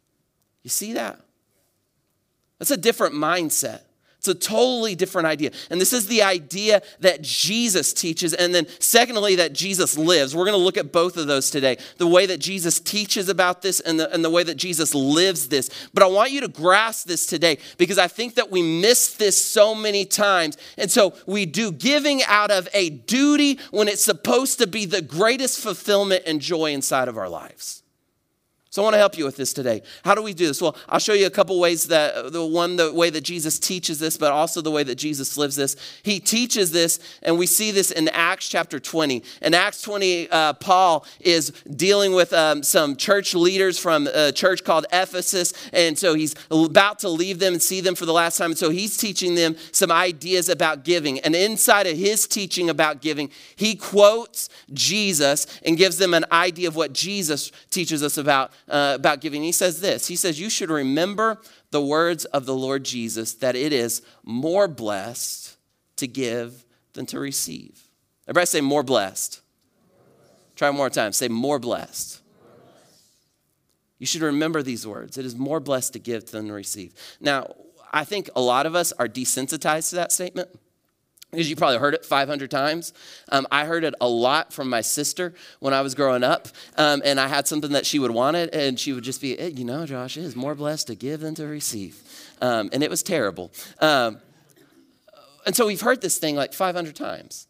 You 0.64 0.72
see 0.72 0.94
that? 0.94 1.22
That's 2.58 2.72
a 2.72 2.78
different 2.78 3.14
mindset. 3.14 3.82
It's 4.28 4.46
a 4.46 4.50
totally 4.50 4.96
different 4.96 5.28
idea. 5.28 5.52
And 5.70 5.80
this 5.80 5.94
is 5.94 6.08
the 6.08 6.24
idea 6.24 6.82
that 7.00 7.22
Jesus 7.22 7.94
teaches. 7.94 8.34
And 8.34 8.56
then, 8.56 8.66
secondly, 8.80 9.36
that 9.36 9.54
Jesus 9.54 9.98
lives. 9.98 10.36
We're 10.36 10.46
going 10.46 10.58
to 10.58 10.64
look 10.64 10.78
at 10.78 10.92
both 10.92 11.16
of 11.18 11.28
those 11.28 11.52
today 11.52 11.78
the 11.98 12.08
way 12.08 12.26
that 12.26 12.40
Jesus 12.40 12.80
teaches 12.80 13.30
about 13.30 13.62
this 13.62 13.80
and 13.80 14.00
the, 14.00 14.12
and 14.12 14.26
the 14.26 14.30
way 14.32 14.44
that 14.44 14.56
Jesus 14.56 14.96
lives 14.96 15.50
this. 15.50 15.70
But 15.94 16.02
I 16.02 16.08
want 16.08 16.32
you 16.32 16.42
to 16.42 16.48
grasp 16.48 17.08
this 17.08 17.28
today 17.28 17.60
because 17.78 18.00
I 18.00 18.08
think 18.08 18.36
that 18.36 18.50
we 18.50 18.62
miss 18.64 19.14
this 19.14 19.44
so 19.44 19.76
many 19.76 20.06
times. 20.06 20.58
And 20.78 20.90
so 20.90 21.14
we 21.28 21.46
do 21.46 21.72
giving 21.72 22.24
out 22.24 22.50
of 22.50 22.68
a 22.74 22.90
duty 22.90 23.60
when 23.70 23.88
it's 23.88 24.04
supposed 24.04 24.58
to 24.60 24.66
be 24.66 24.86
the 24.86 25.04
greatest 25.04 25.60
fulfillment 25.60 26.24
and 26.26 26.42
joy 26.42 26.72
inside 26.72 27.08
of 27.08 27.18
our 27.18 27.30
lives. 27.30 27.84
So 28.76 28.82
I 28.82 28.84
want 28.84 28.96
to 28.96 28.98
help 28.98 29.18
you 29.18 29.24
with 29.24 29.38
this 29.38 29.54
today. 29.54 29.84
How 30.04 30.16
do 30.16 30.22
we 30.22 30.34
do 30.34 30.48
this? 30.48 30.62
Well, 30.62 30.76
I'll 30.90 31.00
show 31.00 31.14
you 31.14 31.28
a 31.28 31.30
couple 31.30 31.58
ways 31.62 31.86
that 31.86 32.34
the 32.34 32.46
one 32.46 32.76
the 32.76 32.92
way 32.92 33.10
that 33.10 33.22
Jesus 33.22 33.58
teaches 33.58 34.00
this, 34.00 34.18
but 34.18 34.34
also 34.34 34.60
the 34.60 34.70
way 34.70 34.84
that 34.84 34.96
Jesus 34.96 35.38
lives 35.38 35.56
this. 35.56 35.78
He 36.04 36.20
teaches 36.20 36.74
this, 36.74 37.00
and 37.24 37.40
we 37.40 37.46
see 37.46 37.72
this 37.72 37.90
in 37.90 38.10
Acts 38.10 38.50
chapter 38.50 38.78
20. 38.78 39.24
In 39.44 39.54
Acts 39.54 39.82
20, 39.82 40.30
uh, 40.30 40.54
Paul 40.56 41.06
is 41.22 41.52
dealing 41.74 42.12
with 42.12 42.34
um, 42.34 42.64
some 42.64 42.98
church 42.98 43.34
leaders 43.34 43.80
from 43.80 44.10
a 44.14 44.34
church 44.34 44.66
called 44.66 44.86
Ephesus, 44.92 45.54
and 45.72 45.98
so 45.98 46.14
he's 46.14 46.36
about 46.52 47.00
to 47.00 47.08
leave 47.08 47.40
them 47.40 47.54
and 47.54 47.62
see 47.62 47.80
them 47.80 47.96
for 47.96 48.06
the 48.06 48.12
last 48.12 48.38
time. 48.38 48.52
And 48.52 48.58
so 48.58 48.72
he's 48.72 48.98
teaching 48.98 49.36
them 49.36 49.56
some 49.72 49.90
ideas 49.90 50.50
about 50.50 50.84
giving. 50.84 51.22
And 51.22 51.34
inside 51.34 51.88
of 51.88 51.96
his 51.96 52.28
teaching 52.28 52.70
about 52.70 53.02
giving, 53.02 53.30
he 53.56 53.78
quotes 53.78 54.50
Jesus 54.74 55.48
and 55.64 55.78
gives 55.78 55.98
them 55.98 56.14
an 56.14 56.26
idea 56.30 56.68
of 56.68 56.76
what 56.76 56.92
Jesus 56.92 57.54
teaches 57.70 58.04
us 58.04 58.18
about 58.18 58.52
uh, 58.68 58.94
about 58.96 59.22
giving. 59.22 59.44
He 59.44 59.52
says 59.52 59.82
this 59.82 60.08
He 60.08 60.16
says, 60.16 60.40
You 60.40 60.50
should 60.50 60.70
remember 60.70 61.42
the 61.72 61.82
words 61.82 62.26
of 62.26 62.46
the 62.46 62.56
Lord 62.56 62.84
Jesus 62.84 63.34
that 63.36 63.56
it 63.56 63.74
is 63.74 64.02
more 64.24 64.68
blessed 64.68 65.58
to 65.98 66.08
give 66.08 66.66
than 66.94 67.06
to 67.08 67.20
receive. 67.20 67.88
Everybody 68.28 68.46
say, 68.46 68.62
More 68.62 68.84
blessed. 68.84 69.42
Try 70.56 70.70
one 70.70 70.78
more 70.78 70.90
time. 70.90 71.12
Say, 71.12 71.28
More 71.28 71.60
blessed. 71.60 72.22
You 73.98 74.06
should 74.06 74.22
remember 74.22 74.62
these 74.62 74.86
words. 74.86 75.18
It 75.18 75.26
is 75.26 75.36
more 75.36 75.60
blessed 75.60 75.94
to 75.94 76.00
give 76.00 76.30
than 76.32 76.48
to 76.48 76.54
receive. 76.54 76.94
Now, 77.22 77.56
I 77.94 78.04
think 78.04 78.30
a 78.36 78.42
lot 78.42 78.66
of 78.66 78.76
us 78.76 78.92
are 78.94 79.08
desensitized 79.08 79.90
to 79.90 79.96
that 79.96 80.12
statement 80.12 80.50
because 81.36 81.50
you 81.50 81.56
probably 81.56 81.78
heard 81.78 81.94
it 81.94 82.06
500 82.06 82.50
times. 82.50 82.94
Um, 83.32 83.46
I 83.52 83.66
heard 83.66 83.84
it 83.84 83.94
a 84.02 84.08
lot 84.08 84.54
from 84.54 84.70
my 84.70 84.82
sister 84.82 85.34
when 85.60 85.74
I 85.74 85.82
was 85.82 85.96
growing 85.96 86.24
up, 86.24 86.48
um, 86.78 87.02
and 87.06 87.20
I 87.20 87.28
had 87.28 87.48
something 87.48 87.72
that 87.72 87.86
she 87.86 88.00
would 88.00 88.12
want 88.12 88.38
it, 88.38 88.54
and 88.54 88.80
she 88.80 88.94
would 88.94 89.04
just 89.04 89.22
be, 89.22 89.36
you 89.56 89.66
know, 89.66 89.86
Josh, 89.86 90.18
it 90.18 90.24
is 90.24 90.36
more 90.36 90.56
blessed 90.56 90.88
to 90.88 90.96
give 90.96 91.22
than 91.22 91.36
to 91.36 91.46
receive. 91.46 92.02
Um, 92.42 92.70
and 92.74 92.84
it 92.84 92.90
was 92.90 93.04
terrible. 93.04 93.52
Um, 93.80 94.20
and 95.46 95.56
so 95.56 95.68
we've 95.68 95.82
heard 95.82 96.02
this 96.02 96.18
thing 96.18 96.36
like 96.36 96.54
500 96.54 96.96
times. 96.96 97.48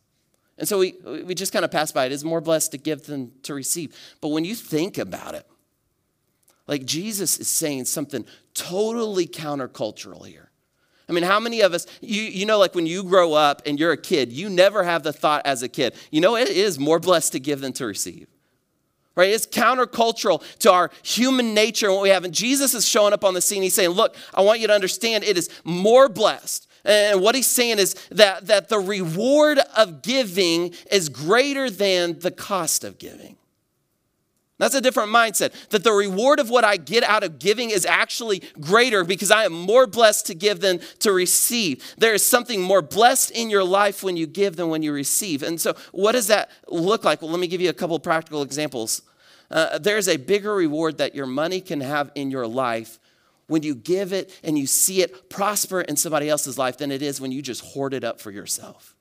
And 0.57 0.67
so 0.67 0.79
we, 0.79 0.95
we 1.25 1.35
just 1.35 1.51
kind 1.53 1.65
of 1.65 1.71
pass 1.71 1.91
by 1.91 2.05
it. 2.05 2.11
It 2.11 2.15
is 2.15 2.23
more 2.23 2.41
blessed 2.41 2.71
to 2.71 2.77
give 2.77 3.03
than 3.03 3.31
to 3.43 3.53
receive. 3.53 3.95
But 4.21 4.29
when 4.29 4.45
you 4.45 4.55
think 4.55 4.97
about 4.97 5.35
it, 5.35 5.45
Like 6.67 6.85
Jesus 6.85 7.39
is 7.39 7.47
saying 7.47 7.85
something 7.85 8.25
totally 8.53 9.27
countercultural 9.27 10.25
here. 10.25 10.49
I 11.07 11.13
mean, 11.13 11.23
how 11.23 11.39
many 11.39 11.61
of 11.61 11.73
us, 11.73 11.85
you, 12.01 12.21
you 12.23 12.45
know, 12.45 12.57
like 12.57 12.73
when 12.73 12.85
you 12.85 13.03
grow 13.03 13.33
up 13.33 13.61
and 13.65 13.79
you're 13.79 13.91
a 13.91 13.97
kid, 13.97 14.31
you 14.31 14.49
never 14.49 14.83
have 14.83 15.03
the 15.03 15.13
thought 15.13 15.43
as 15.45 15.61
a 15.61 15.69
kid, 15.69 15.93
you 16.11 16.19
know, 16.19 16.35
it 16.35 16.49
is 16.49 16.79
more 16.79 16.99
blessed 16.99 17.33
to 17.33 17.39
give 17.39 17.61
than 17.61 17.73
to 17.73 17.85
receive. 17.85 18.27
Right? 19.15 19.29
It's 19.29 19.47
countercultural 19.47 20.43
to 20.59 20.71
our 20.71 20.91
human 21.01 21.53
nature 21.53 21.85
and 21.85 21.95
what 21.95 22.03
we 22.03 22.09
have. 22.09 22.25
And 22.25 22.33
Jesus 22.33 22.73
is 22.73 22.87
showing 22.87 23.13
up 23.13 23.23
on 23.23 23.33
the 23.33 23.39
scene. 23.41 23.61
He's 23.61 23.73
saying, 23.73 23.91
Look, 23.91 24.15
I 24.33 24.41
want 24.41 24.59
you 24.59 24.67
to 24.67 24.73
understand 24.73 25.23
it 25.23 25.37
is 25.37 25.49
more 25.63 26.09
blessed. 26.09 26.67
And 26.83 27.21
what 27.21 27.33
he's 27.33 27.47
saying 27.47 27.79
is 27.79 27.93
that, 28.11 28.47
that 28.47 28.67
the 28.69 28.79
reward 28.79 29.59
of 29.75 30.01
giving 30.01 30.73
is 30.91 31.09
greater 31.09 31.69
than 31.69 32.19
the 32.19 32.29
cost 32.29 32.83
of 32.83 32.99
giving. 32.99 33.37
That's 34.57 34.75
a 34.75 34.81
different 34.81 35.09
mindset. 35.09 35.69
That 35.69 35.83
the 35.83 35.91
reward 35.91 36.39
of 36.39 36.49
what 36.49 36.63
I 36.63 36.77
get 36.77 37.03
out 37.03 37.23
of 37.23 37.39
giving 37.39 37.71
is 37.71 37.85
actually 37.85 38.41
greater 38.59 39.03
because 39.03 39.29
I 39.29 39.43
am 39.43 39.51
more 39.51 39.85
blessed 39.85 40.27
to 40.27 40.35
give 40.35 40.61
than 40.61 40.79
to 40.99 41.11
receive. 41.11 41.83
There 41.97 42.13
is 42.13 42.25
something 42.25 42.61
more 42.61 42.81
blessed 42.81 43.31
in 43.31 43.49
your 43.49 43.65
life 43.65 44.01
when 44.01 44.15
you 44.15 44.27
give 44.27 44.55
than 44.55 44.69
when 44.69 44.81
you 44.81 44.93
receive. 44.93 45.43
And 45.43 45.59
so, 45.59 45.75
what 45.91 46.13
does 46.13 46.27
that 46.27 46.49
look 46.69 47.03
like? 47.03 47.21
Well, 47.21 47.31
let 47.31 47.39
me 47.39 47.47
give 47.47 47.59
you 47.59 47.69
a 47.69 47.73
couple 47.73 47.99
practical 47.99 48.43
examples. 48.43 49.01
Uh, 49.51 49.77
there's 49.77 50.07
a 50.07 50.17
bigger 50.17 50.55
reward 50.55 50.97
that 50.99 51.15
your 51.15 51.27
money 51.27 51.59
can 51.59 51.81
have 51.81 52.11
in 52.15 52.31
your 52.31 52.47
life 52.47 52.99
when 53.47 53.61
you 53.61 53.75
give 53.75 54.11
it 54.13 54.37
and 54.43 54.57
you 54.57 54.65
see 54.65 55.01
it 55.01 55.29
prosper 55.29 55.81
in 55.81 55.97
somebody 55.97 56.29
else's 56.29 56.57
life 56.57 56.77
than 56.77 56.91
it 56.91 57.01
is 57.01 57.21
when 57.21 57.31
you 57.31 57.41
just 57.41 57.61
hoard 57.61 57.93
it 57.93 58.03
up 58.03 58.19
for 58.19 58.31
yourself. 58.31 58.95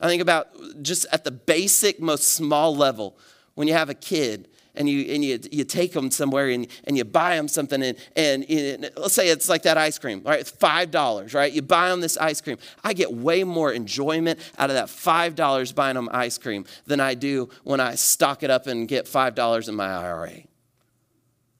I 0.00 0.06
think 0.06 0.22
about 0.22 0.48
just 0.82 1.06
at 1.12 1.24
the 1.24 1.30
basic, 1.30 2.00
most 2.00 2.28
small 2.28 2.76
level 2.76 3.18
when 3.60 3.68
you 3.68 3.74
have 3.74 3.90
a 3.90 3.94
kid 3.94 4.48
and 4.74 4.88
you, 4.88 5.12
and 5.14 5.22
you, 5.22 5.38
you 5.52 5.64
take 5.64 5.92
them 5.92 6.10
somewhere 6.10 6.48
and, 6.48 6.66
and 6.84 6.96
you 6.96 7.04
buy 7.04 7.36
them 7.36 7.46
something 7.46 7.82
and, 7.82 7.98
and, 8.16 8.48
and 8.48 8.90
let's 8.96 9.12
say 9.12 9.28
it's 9.28 9.50
like 9.50 9.64
that 9.64 9.76
ice 9.76 9.98
cream 9.98 10.22
right? 10.24 10.40
It's 10.40 10.50
$5 10.50 11.34
right? 11.34 11.52
You 11.52 11.60
buy 11.60 11.90
them 11.90 12.00
this 12.00 12.16
ice 12.16 12.40
cream. 12.40 12.56
I 12.82 12.94
get 12.94 13.12
way 13.12 13.44
more 13.44 13.70
enjoyment 13.70 14.40
out 14.56 14.70
of 14.70 14.76
that 14.76 14.86
$5 14.86 15.74
buying 15.74 15.96
them 15.96 16.08
ice 16.10 16.38
cream 16.38 16.64
than 16.86 17.00
i 17.00 17.12
do 17.12 17.50
when 17.64 17.80
i 17.80 17.96
stock 17.96 18.42
it 18.42 18.48
up 18.48 18.66
and 18.66 18.88
get 18.88 19.04
$5 19.04 19.68
in 19.68 19.74
my 19.74 19.92
ira 19.92 20.32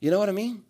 you 0.00 0.10
know 0.10 0.18
what 0.18 0.30
i 0.30 0.32
mean? 0.32 0.64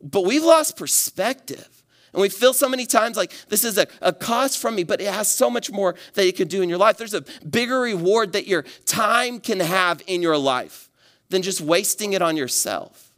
But 0.00 0.24
we've 0.24 0.44
lost 0.44 0.76
perspective 0.76 1.79
and 2.12 2.22
we 2.22 2.28
feel 2.28 2.52
so 2.52 2.68
many 2.68 2.86
times 2.86 3.16
like 3.16 3.32
this 3.48 3.64
is 3.64 3.78
a, 3.78 3.86
a 4.00 4.12
cost 4.12 4.58
from 4.58 4.74
me, 4.74 4.84
but 4.84 5.00
it 5.00 5.12
has 5.12 5.28
so 5.28 5.48
much 5.48 5.70
more 5.70 5.94
that 6.14 6.26
it 6.26 6.36
can 6.36 6.48
do 6.48 6.62
in 6.62 6.68
your 6.68 6.78
life. 6.78 6.96
There's 6.96 7.14
a 7.14 7.24
bigger 7.48 7.80
reward 7.80 8.32
that 8.32 8.46
your 8.46 8.64
time 8.84 9.40
can 9.40 9.60
have 9.60 10.02
in 10.06 10.22
your 10.22 10.36
life 10.36 10.88
than 11.28 11.42
just 11.42 11.60
wasting 11.60 12.12
it 12.12 12.22
on 12.22 12.36
yourself. 12.36 13.10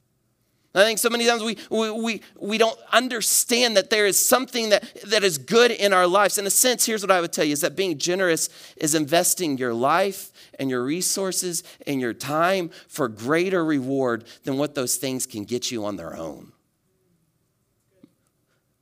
I 0.75 0.85
think 0.85 0.99
so 0.99 1.11
many 1.11 1.27
times 1.27 1.43
we, 1.43 1.59
we, 1.69 1.91
we, 1.91 2.23
we 2.41 2.57
don't 2.57 2.79
understand 2.93 3.77
that 3.77 3.91
there 3.91 4.07
is 4.07 4.19
something 4.19 4.71
that, 4.71 4.83
that 5.05 5.23
is 5.23 5.37
good 5.37 5.71
in 5.71 5.93
our 5.93 6.07
lives. 6.07 6.39
In 6.39 6.47
a 6.47 6.51
sense, 6.51 6.87
here's 6.87 7.03
what 7.03 7.11
I 7.11 7.21
would 7.21 7.33
tell 7.33 7.45
you 7.45 7.53
is 7.53 7.61
that 7.61 7.77
being 7.77 7.99
generous 7.99 8.49
is 8.79 8.95
investing 8.95 9.59
your 9.59 9.75
life 9.75 10.33
and 10.59 10.71
your 10.71 10.83
resources 10.83 11.63
and 11.87 12.01
your 12.01 12.15
time 12.15 12.71
for 12.89 13.09
greater 13.09 13.63
reward 13.63 14.25
than 14.45 14.57
what 14.57 14.75
those 14.75 14.97
things 14.97 15.27
can 15.27 15.45
get 15.45 15.71
you 15.71 15.85
on 15.85 15.97
their 15.97 16.17
own. 16.17 16.52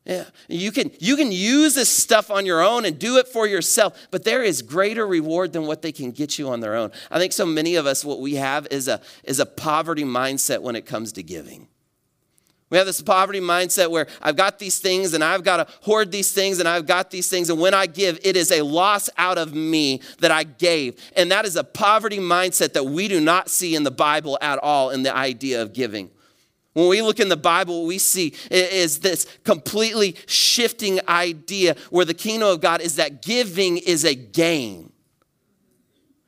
Yeah, 0.06 0.24
you 0.48 0.72
can, 0.72 0.90
you 0.98 1.14
can 1.14 1.30
use 1.30 1.74
this 1.74 1.90
stuff 1.90 2.30
on 2.30 2.46
your 2.46 2.62
own 2.62 2.86
and 2.86 2.98
do 2.98 3.18
it 3.18 3.28
for 3.28 3.46
yourself, 3.46 4.08
but 4.10 4.24
there 4.24 4.42
is 4.42 4.62
greater 4.62 5.06
reward 5.06 5.52
than 5.52 5.66
what 5.66 5.82
they 5.82 5.92
can 5.92 6.10
get 6.10 6.38
you 6.38 6.48
on 6.48 6.60
their 6.60 6.74
own. 6.74 6.90
I 7.10 7.18
think 7.18 7.34
so 7.34 7.44
many 7.44 7.74
of 7.76 7.86
us, 7.86 8.02
what 8.04 8.18
we 8.18 8.36
have 8.36 8.66
is 8.70 8.88
a, 8.88 9.00
is 9.24 9.40
a 9.40 9.46
poverty 9.46 10.04
mindset 10.04 10.62
when 10.62 10.74
it 10.74 10.86
comes 10.86 11.12
to 11.12 11.22
giving. 11.22 11.68
We 12.70 12.78
have 12.78 12.86
this 12.86 13.02
poverty 13.02 13.40
mindset 13.40 13.90
where 13.90 14.06
I've 14.22 14.36
got 14.36 14.60
these 14.60 14.78
things 14.78 15.12
and 15.12 15.24
I've 15.24 15.42
got 15.42 15.56
to 15.56 15.66
hoard 15.82 16.12
these 16.12 16.32
things 16.32 16.60
and 16.60 16.68
I've 16.68 16.86
got 16.86 17.10
these 17.10 17.28
things. 17.28 17.50
And 17.50 17.60
when 17.60 17.74
I 17.74 17.86
give, 17.86 18.18
it 18.22 18.36
is 18.36 18.52
a 18.52 18.62
loss 18.62 19.10
out 19.18 19.38
of 19.38 19.54
me 19.54 20.00
that 20.20 20.30
I 20.30 20.44
gave. 20.44 20.96
And 21.16 21.32
that 21.32 21.44
is 21.44 21.56
a 21.56 21.64
poverty 21.64 22.18
mindset 22.18 22.72
that 22.74 22.86
we 22.86 23.08
do 23.08 23.20
not 23.20 23.50
see 23.50 23.74
in 23.74 23.82
the 23.82 23.90
Bible 23.90 24.38
at 24.40 24.58
all 24.58 24.90
in 24.90 25.02
the 25.02 25.14
idea 25.14 25.60
of 25.60 25.72
giving. 25.72 26.10
When 26.72 26.88
we 26.88 27.02
look 27.02 27.18
in 27.18 27.28
the 27.28 27.36
Bible, 27.36 27.80
what 27.80 27.88
we 27.88 27.98
see 27.98 28.34
is 28.50 29.00
this 29.00 29.26
completely 29.42 30.16
shifting 30.26 31.00
idea 31.08 31.76
where 31.90 32.04
the 32.04 32.14
kingdom 32.14 32.48
of 32.48 32.60
God 32.60 32.80
is 32.80 32.96
that 32.96 33.22
giving 33.22 33.76
is 33.76 34.04
a 34.04 34.14
gain. 34.14 34.92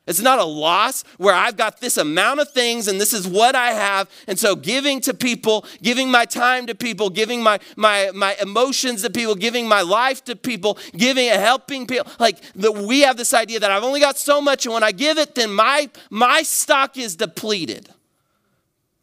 It's 0.05 0.19
not 0.19 0.37
a 0.37 0.43
loss 0.43 1.05
where 1.17 1.33
I've 1.33 1.55
got 1.55 1.79
this 1.79 1.95
amount 1.95 2.41
of 2.41 2.51
things 2.51 2.89
and 2.89 2.99
this 2.99 3.13
is 3.13 3.25
what 3.25 3.55
I 3.55 3.71
have. 3.71 4.09
And 4.27 4.37
so 4.37 4.53
giving 4.53 4.99
to 5.01 5.13
people, 5.13 5.65
giving 5.81 6.11
my 6.11 6.25
time 6.25 6.67
to 6.67 6.75
people, 6.75 7.09
giving 7.09 7.41
my, 7.41 7.59
my, 7.77 8.11
my 8.13 8.35
emotions 8.41 9.01
to 9.03 9.09
people, 9.09 9.35
giving 9.35 9.65
my 9.65 9.79
life 9.79 10.21
to 10.25 10.35
people, 10.35 10.77
giving 10.97 11.29
helping 11.29 11.87
people. 11.87 12.11
Like 12.19 12.41
the, 12.53 12.73
we 12.73 13.01
have 13.01 13.15
this 13.15 13.33
idea 13.33 13.61
that 13.61 13.71
I've 13.71 13.83
only 13.83 14.01
got 14.01 14.17
so 14.17 14.41
much 14.41 14.65
and 14.65 14.73
when 14.73 14.83
I 14.83 14.91
give 14.91 15.17
it, 15.17 15.35
then 15.35 15.53
my, 15.53 15.89
my 16.09 16.43
stock 16.43 16.97
is 16.97 17.15
depleted. 17.15 17.87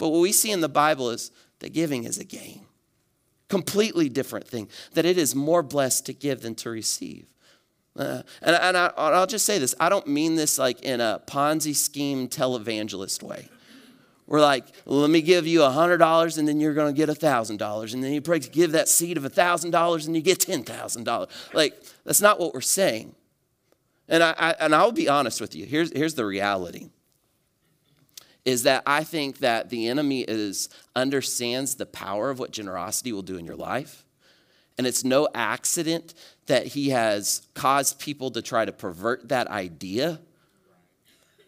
But 0.00 0.09
what 0.09 0.21
we 0.21 0.33
see 0.33 0.50
in 0.50 0.62
the 0.62 0.69
Bible 0.69 1.11
is 1.11 1.30
that 1.59 1.75
giving 1.75 2.04
is 2.04 2.16
a 2.16 2.25
gain. 2.25 2.62
Completely 3.49 4.09
different 4.09 4.49
thing, 4.49 4.66
that 4.95 5.04
it 5.04 5.19
is 5.19 5.35
more 5.35 5.62
blessed 5.62 6.07
to 6.07 6.14
give 6.14 6.40
than 6.40 6.54
to 6.57 6.71
receive. 6.71 7.26
Uh, 7.97 8.23
and 8.40 8.57
and 8.57 8.76
I, 8.78 8.92
I'll 8.97 9.26
just 9.26 9.45
say 9.45 9.59
this 9.59 9.75
I 9.78 9.88
don't 9.90 10.07
mean 10.07 10.37
this 10.37 10.59
like 10.59 10.80
in 10.83 11.02
a 11.02 11.21
Ponzi 11.26 11.75
scheme 11.75 12.28
televangelist 12.28 13.23
way. 13.23 13.50
We're 14.26 14.40
like, 14.40 14.64
let 14.87 15.11
me 15.11 15.21
give 15.21 15.47
you 15.47 15.59
$100 15.61 16.38
and 16.38 16.49
then 16.49 16.61
you're 16.61 16.73
going 16.73 16.95
to 16.95 16.97
get 16.97 17.09
$1,000. 17.09 17.95
And 17.95 18.04
then 18.04 18.12
you 18.12 18.21
pray 18.21 18.38
to 18.38 18.49
give 18.49 18.71
that 18.73 18.88
seed 18.88 19.16
of 19.16 19.25
$1,000 19.25 20.07
and 20.07 20.14
you 20.14 20.23
get 20.23 20.38
$10,000. 20.38 21.52
Like, 21.52 21.83
that's 22.04 22.21
not 22.21 22.38
what 22.38 22.54
we're 22.54 22.61
saying. 22.61 23.16
And, 24.09 24.23
I, 24.23 24.35
I, 24.38 24.50
and 24.61 24.73
I'll 24.73 24.92
be 24.92 25.09
honest 25.09 25.40
with 25.40 25.57
you. 25.57 25.66
Here's, 25.66 25.92
here's 25.92 26.14
the 26.14 26.25
reality 26.25 26.90
is 28.50 28.64
that 28.64 28.83
I 28.85 29.04
think 29.04 29.38
that 29.38 29.71
the 29.71 29.87
enemy 29.87 30.23
is 30.23 30.69
understands 30.97 31.76
the 31.76 31.87
power 31.87 32.30
of 32.30 32.40
what 32.40 32.50
generosity 32.50 33.12
will 33.12 33.23
do 33.23 33.37
in 33.37 33.47
your 33.47 33.54
life. 33.54 34.04
And 34.76 34.88
it's 34.88 35.04
no 35.04 35.28
accident 35.35 36.14
that 36.47 36.66
he 36.66 36.90
has 36.90 37.47
caused 37.54 38.00
people 38.00 38.33
to 38.33 38.42
try 38.42 38.64
to 38.64 38.73
pervert 38.73 39.28
that 39.28 39.47
idea. 39.47 40.19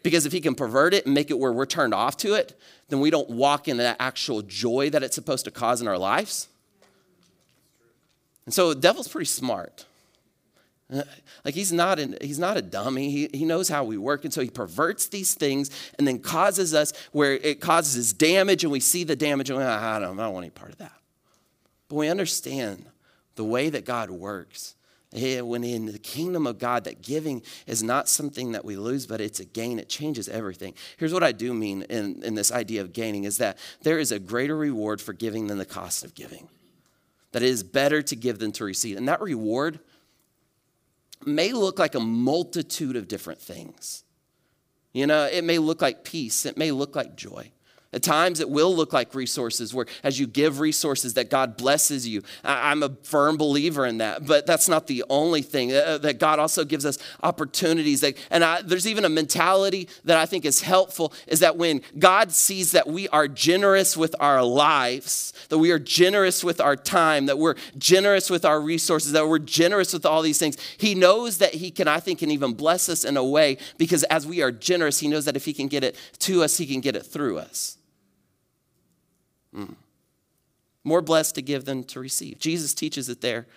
Because 0.01 0.25
if 0.25 0.31
he 0.31 0.39
can 0.39 0.55
pervert 0.55 0.93
it 0.93 1.05
and 1.05 1.13
make 1.13 1.29
it 1.29 1.37
where 1.37 1.51
we're 1.51 1.65
turned 1.65 1.93
off 1.93 2.15
to 2.17 2.35
it, 2.35 2.57
then 2.87 3.01
we 3.01 3.09
don't 3.09 3.29
walk 3.29 3.67
in 3.67 3.77
that 3.77 3.97
actual 3.99 4.41
joy 4.41 4.89
that 4.89 5.03
it's 5.03 5.15
supposed 5.15 5.43
to 5.43 5.51
cause 5.51 5.81
in 5.81 5.89
our 5.89 5.97
lives. 5.97 6.47
And 8.45 8.53
so 8.53 8.69
the 8.69 8.79
devil's 8.79 9.09
pretty 9.09 9.25
smart. 9.25 9.85
Like 11.43 11.55
he's 11.55 11.71
not, 11.71 11.99
an, 11.99 12.17
he's 12.21 12.39
not 12.39 12.57
a 12.57 12.61
dummy. 12.61 13.09
He, 13.09 13.29
he 13.33 13.45
knows 13.45 13.69
how 13.69 13.83
we 13.83 13.97
work. 13.97 14.23
And 14.23 14.33
so 14.33 14.41
he 14.41 14.49
perverts 14.49 15.07
these 15.07 15.33
things 15.33 15.69
and 15.97 16.07
then 16.07 16.19
causes 16.19 16.73
us 16.73 16.93
where 17.11 17.33
it 17.33 17.59
causes 17.59 18.13
damage 18.13 18.63
and 18.63 18.71
we 18.71 18.79
see 18.79 19.03
the 19.03 19.15
damage 19.15 19.49
and 19.49 19.59
we, 19.59 19.65
ah, 19.65 19.95
I, 19.95 19.99
don't, 19.99 20.19
I 20.19 20.23
don't 20.23 20.33
want 20.33 20.45
any 20.45 20.51
part 20.51 20.71
of 20.71 20.77
that. 20.77 20.93
But 21.89 21.95
we 21.95 22.07
understand 22.07 22.85
the 23.35 23.43
way 23.43 23.69
that 23.69 23.85
God 23.85 24.09
works. 24.09 24.75
When 25.15 25.63
in 25.63 25.85
the 25.85 25.99
kingdom 25.99 26.47
of 26.47 26.57
God, 26.57 26.85
that 26.85 27.03
giving 27.03 27.43
is 27.67 27.83
not 27.83 28.09
something 28.09 28.53
that 28.53 28.65
we 28.65 28.75
lose, 28.75 29.05
but 29.05 29.21
it's 29.21 29.39
a 29.39 29.45
gain. 29.45 29.77
It 29.77 29.87
changes 29.87 30.27
everything. 30.27 30.73
Here's 30.97 31.13
what 31.13 31.21
I 31.21 31.31
do 31.31 31.53
mean 31.53 31.83
in, 31.83 32.23
in 32.23 32.33
this 32.33 32.51
idea 32.51 32.81
of 32.81 32.93
gaining 32.93 33.25
is 33.25 33.37
that 33.37 33.59
there 33.83 33.99
is 33.99 34.11
a 34.11 34.17
greater 34.17 34.57
reward 34.57 35.01
for 35.01 35.13
giving 35.13 35.47
than 35.47 35.59
the 35.59 35.65
cost 35.65 36.03
of 36.03 36.15
giving. 36.15 36.47
That 37.31 37.43
it 37.43 37.49
is 37.49 37.61
better 37.61 38.01
to 38.01 38.15
give 38.15 38.39
than 38.39 38.51
to 38.53 38.63
receive. 38.63 38.97
And 38.97 39.07
that 39.07 39.21
reward– 39.21 39.79
may 41.27 41.53
look 41.53 41.79
like 41.79 41.95
a 41.95 41.99
multitude 41.99 42.95
of 42.95 43.07
different 43.07 43.39
things. 43.39 44.03
You 44.93 45.07
know, 45.07 45.25
it 45.25 45.43
may 45.43 45.57
look 45.57 45.81
like 45.81 46.03
peace, 46.03 46.45
it 46.45 46.57
may 46.57 46.71
look 46.71 46.95
like 46.95 47.15
joy. 47.15 47.51
At 47.93 48.03
times, 48.03 48.39
it 48.39 48.49
will 48.49 48.75
look 48.75 48.91
like 48.91 49.15
resources 49.15 49.73
where, 49.73 49.85
as 50.03 50.19
you 50.19 50.27
give 50.27 50.59
resources, 50.59 51.13
that 51.13 51.29
God 51.29 51.55
blesses 51.55 52.07
you. 52.07 52.23
I'm 52.43 52.83
a 52.83 52.89
firm 53.03 53.37
believer 53.37 53.85
in 53.85 53.99
that, 53.99 54.25
but 54.25 54.45
that's 54.45 54.67
not 54.67 54.87
the 54.87 55.03
only 55.09 55.41
thing. 55.41 55.71
Uh, 55.71 55.93
uh, 55.93 55.97
that 55.99 56.19
God 56.19 56.39
also 56.39 56.65
gives 56.65 56.85
us 56.85 56.97
opportunities. 57.21 58.01
That, 58.01 58.15
and 58.29 58.43
I, 58.43 58.61
there's 58.61 58.87
even 58.87 59.05
a 59.05 59.09
mentality 59.09 59.87
that 60.05 60.17
I 60.17 60.25
think 60.25 60.45
is 60.45 60.61
helpful 60.61 61.13
is 61.27 61.39
that 61.41 61.57
when 61.57 61.81
God 61.99 62.31
sees 62.31 62.71
that 62.71 62.87
we 62.87 63.07
are 63.09 63.27
generous 63.27 63.95
with 63.95 64.15
our 64.19 64.43
lives, 64.43 65.33
that 65.49 65.57
we 65.57 65.71
are 65.71 65.79
generous 65.79 66.43
with 66.43 66.59
our 66.59 66.75
time, 66.75 67.27
that 67.27 67.37
we're 67.37 67.55
generous 67.77 68.29
with 68.29 68.45
our 68.45 68.59
resources, 68.59 69.11
that 69.11 69.27
we're 69.27 69.39
generous 69.39 69.93
with 69.93 70.05
all 70.05 70.21
these 70.21 70.39
things, 70.39 70.57
He 70.77 70.95
knows 70.95 71.37
that 71.37 71.53
He 71.53 71.71
can, 71.71 71.87
I 71.87 71.99
think, 71.99 72.19
can 72.19 72.31
even 72.31 72.53
bless 72.53 72.89
us 72.89 73.05
in 73.05 73.17
a 73.17 73.23
way 73.23 73.57
because 73.77 74.03
as 74.03 74.25
we 74.25 74.41
are 74.41 74.51
generous, 74.51 74.99
He 74.99 75.07
knows 75.07 75.25
that 75.25 75.35
if 75.35 75.45
He 75.45 75.53
can 75.53 75.67
get 75.67 75.83
it 75.83 75.95
to 76.19 76.43
us, 76.43 76.57
He 76.57 76.65
can 76.65 76.81
get 76.81 76.95
it 76.95 77.05
through 77.05 77.37
us. 77.37 77.77
Mm. 79.55 79.75
More 80.83 81.01
blessed 81.01 81.35
to 81.35 81.41
give 81.41 81.65
than 81.65 81.83
to 81.85 81.99
receive. 81.99 82.39
Jesus 82.39 82.73
teaches 82.73 83.07
it 83.07 83.21
there. 83.21 83.47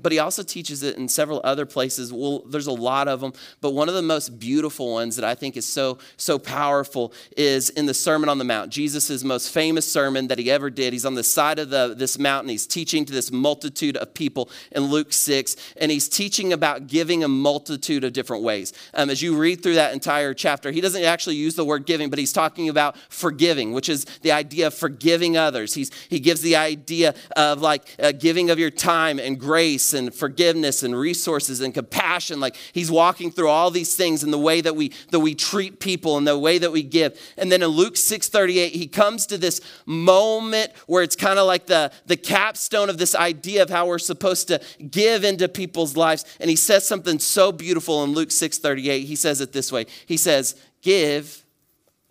But 0.00 0.12
he 0.12 0.18
also 0.18 0.42
teaches 0.42 0.82
it 0.82 0.96
in 0.96 1.08
several 1.08 1.40
other 1.44 1.66
places. 1.66 2.12
Well, 2.12 2.40
there's 2.40 2.66
a 2.66 2.72
lot 2.72 3.08
of 3.08 3.20
them, 3.20 3.32
but 3.60 3.70
one 3.70 3.88
of 3.88 3.94
the 3.94 4.02
most 4.02 4.38
beautiful 4.38 4.92
ones 4.92 5.16
that 5.16 5.24
I 5.24 5.34
think 5.34 5.56
is 5.56 5.66
so 5.66 5.98
so 6.16 6.38
powerful 6.38 7.12
is 7.36 7.70
in 7.70 7.86
the 7.86 7.94
Sermon 7.94 8.28
on 8.28 8.38
the 8.38 8.44
Mount. 8.44 8.70
Jesus' 8.70 9.22
most 9.24 9.52
famous 9.52 9.90
sermon 9.90 10.28
that 10.28 10.38
he 10.38 10.50
ever 10.50 10.70
did. 10.70 10.92
He's 10.92 11.04
on 11.04 11.14
the 11.14 11.22
side 11.22 11.58
of 11.58 11.70
the, 11.70 11.94
this 11.96 12.18
mountain. 12.18 12.48
He's 12.50 12.66
teaching 12.66 13.04
to 13.04 13.12
this 13.12 13.30
multitude 13.30 13.96
of 13.96 14.14
people 14.14 14.50
in 14.72 14.84
Luke 14.84 15.12
6, 15.12 15.56
and 15.76 15.90
he's 15.90 16.08
teaching 16.08 16.52
about 16.52 16.86
giving 16.86 17.24
a 17.24 17.28
multitude 17.28 18.04
of 18.04 18.12
different 18.12 18.42
ways. 18.42 18.72
Um, 18.94 19.10
as 19.10 19.22
you 19.22 19.36
read 19.36 19.62
through 19.62 19.74
that 19.74 19.92
entire 19.92 20.34
chapter, 20.34 20.70
he 20.70 20.80
doesn't 20.80 21.02
actually 21.02 21.36
use 21.36 21.54
the 21.54 21.64
word 21.64 21.86
giving, 21.86 22.10
but 22.10 22.18
he's 22.18 22.32
talking 22.32 22.68
about 22.68 22.96
forgiving, 23.08 23.72
which 23.72 23.88
is 23.88 24.04
the 24.22 24.32
idea 24.32 24.68
of 24.68 24.74
forgiving 24.74 25.36
others. 25.36 25.74
He's, 25.74 25.90
he 26.08 26.20
gives 26.20 26.40
the 26.40 26.56
idea 26.56 27.14
of 27.36 27.60
like 27.60 27.82
uh, 27.98 28.12
giving 28.12 28.50
of 28.50 28.58
your 28.58 28.70
time 28.70 29.18
and 29.18 29.38
grace 29.38 29.83
and 29.92 30.14
forgiveness 30.14 30.82
and 30.82 30.96
resources 30.96 31.60
and 31.60 31.74
compassion. 31.74 32.40
Like 32.40 32.56
he's 32.72 32.90
walking 32.90 33.30
through 33.30 33.48
all 33.48 33.70
these 33.70 33.94
things 33.96 34.22
in 34.22 34.30
the 34.30 34.38
way 34.38 34.60
that 34.60 34.76
we 34.76 34.92
that 35.10 35.20
we 35.20 35.34
treat 35.34 35.80
people 35.80 36.16
and 36.16 36.26
the 36.26 36.38
way 36.38 36.58
that 36.58 36.72
we 36.72 36.82
give. 36.82 37.20
And 37.36 37.50
then 37.50 37.62
in 37.62 37.68
Luke 37.68 37.94
6:38, 37.94 38.70
he 38.70 38.86
comes 38.86 39.26
to 39.26 39.38
this 39.38 39.60
moment 39.84 40.72
where 40.86 41.02
it's 41.02 41.16
kind 41.16 41.38
of 41.38 41.46
like 41.46 41.66
the, 41.66 41.92
the 42.06 42.16
capstone 42.16 42.88
of 42.88 42.98
this 42.98 43.14
idea 43.14 43.62
of 43.62 43.70
how 43.70 43.86
we're 43.86 43.98
supposed 43.98 44.48
to 44.48 44.60
give 44.90 45.24
into 45.24 45.48
people's 45.48 45.96
lives. 45.96 46.24
And 46.40 46.48
he 46.48 46.56
says 46.56 46.86
something 46.86 47.18
so 47.18 47.52
beautiful 47.52 48.04
in 48.04 48.12
Luke 48.12 48.30
6:38. 48.30 49.04
He 49.04 49.16
says 49.16 49.40
it 49.40 49.52
this 49.52 49.72
way. 49.72 49.86
He 50.06 50.16
says, 50.16 50.54
Give, 50.82 51.44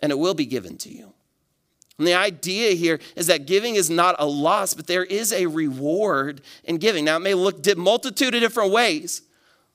and 0.00 0.12
it 0.12 0.18
will 0.18 0.34
be 0.34 0.46
given 0.46 0.76
to 0.78 0.90
you. 0.90 1.13
And 1.98 2.06
the 2.06 2.14
idea 2.14 2.72
here 2.72 2.98
is 3.14 3.28
that 3.28 3.46
giving 3.46 3.76
is 3.76 3.88
not 3.88 4.16
a 4.18 4.26
loss, 4.26 4.74
but 4.74 4.86
there 4.86 5.04
is 5.04 5.32
a 5.32 5.46
reward 5.46 6.40
in 6.64 6.78
giving. 6.78 7.04
Now, 7.04 7.16
it 7.16 7.20
may 7.20 7.34
look 7.34 7.64
a 7.66 7.76
multitude 7.76 8.34
of 8.34 8.40
different 8.40 8.72
ways, 8.72 9.22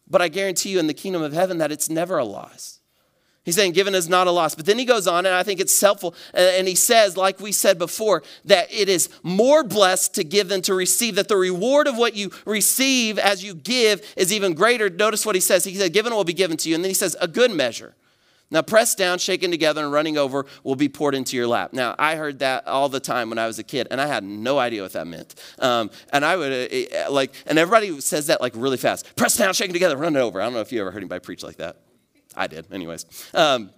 but 0.09 0.21
I 0.21 0.27
guarantee 0.27 0.71
you 0.71 0.79
in 0.79 0.87
the 0.87 0.93
kingdom 0.93 1.21
of 1.21 1.31
heaven 1.31 1.59
that 1.59 1.71
it's 1.71 1.89
never 1.89 2.17
a 2.17 2.25
loss. 2.25 2.79
He's 3.45 3.55
saying 3.55 3.71
giving 3.71 3.95
is 3.95 4.09
not 4.09 4.27
a 4.27 4.31
loss. 4.31 4.53
But 4.53 4.65
then 4.65 4.77
he 4.77 4.85
goes 4.85 5.07
on, 5.07 5.25
and 5.25 5.33
I 5.33 5.43
think 5.43 5.59
it's 5.59 5.79
helpful. 5.79 6.13
And 6.33 6.67
he 6.67 6.75
says, 6.75 7.15
like 7.15 7.39
we 7.39 7.51
said 7.51 7.79
before, 7.79 8.21
that 8.45 8.71
it 8.71 8.89
is 8.89 9.09
more 9.23 9.63
blessed 9.63 10.13
to 10.15 10.23
give 10.23 10.49
than 10.49 10.61
to 10.63 10.73
receive, 10.73 11.15
that 11.15 11.29
the 11.29 11.37
reward 11.37 11.87
of 11.87 11.97
what 11.97 12.15
you 12.15 12.31
receive 12.45 13.17
as 13.17 13.43
you 13.43 13.55
give 13.55 14.01
is 14.17 14.33
even 14.33 14.53
greater. 14.53 14.89
Notice 14.89 15.25
what 15.25 15.35
he 15.35 15.41
says. 15.41 15.63
He 15.63 15.73
said, 15.75 15.93
Given 15.93 16.13
will 16.13 16.25
be 16.25 16.33
given 16.33 16.57
to 16.57 16.69
you. 16.69 16.75
And 16.75 16.83
then 16.83 16.89
he 16.89 16.95
says, 16.95 17.15
A 17.21 17.27
good 17.27 17.51
measure 17.51 17.95
now, 18.51 18.63
pressed 18.63 18.97
down, 18.97 19.19
shaken 19.19 19.51
together, 19.51 19.83
and 19.83 19.91
running 19.91 20.17
over 20.17 20.45
will 20.63 20.75
be 20.75 20.89
poured 20.89 21.13
into 21.13 21.35
your 21.35 21.45
lap. 21.45 21.71
Now, 21.71 21.95
I 21.99 22.15
heard 22.15 22.39
that 22.39 22.67
all 22.67 22.89
the 22.89 22.99
time 22.99 23.29
when 23.29 23.37
I 23.37 23.45
was 23.45 23.59
a 23.59 23.63
kid, 23.63 23.87
and 23.91 24.01
I 24.01 24.07
had 24.07 24.23
no 24.23 24.57
idea 24.57 24.81
what 24.81 24.93
that 24.93 25.05
meant. 25.05 25.35
Um, 25.59 25.91
and 26.11 26.25
I 26.25 26.35
would, 26.35 26.51
uh, 26.51 27.11
like, 27.11 27.33
and 27.45 27.59
everybody 27.59 28.01
says 28.01 28.27
that 28.27 28.41
like 28.41 28.53
really 28.55 28.77
fast 28.77 29.15
pressed 29.15 29.37
down, 29.37 29.53
shaken 29.53 29.73
together, 29.73 29.95
run 29.95 30.17
over. 30.17 30.41
I 30.41 30.45
don't 30.45 30.53
know 30.53 30.61
if 30.61 30.71
you 30.71 30.81
ever 30.81 30.89
heard 30.89 30.99
anybody 30.99 31.19
preach 31.19 31.43
like 31.43 31.57
that. 31.57 31.77
I 32.35 32.47
did, 32.47 32.71
anyways. 32.71 33.05
Um, 33.33 33.71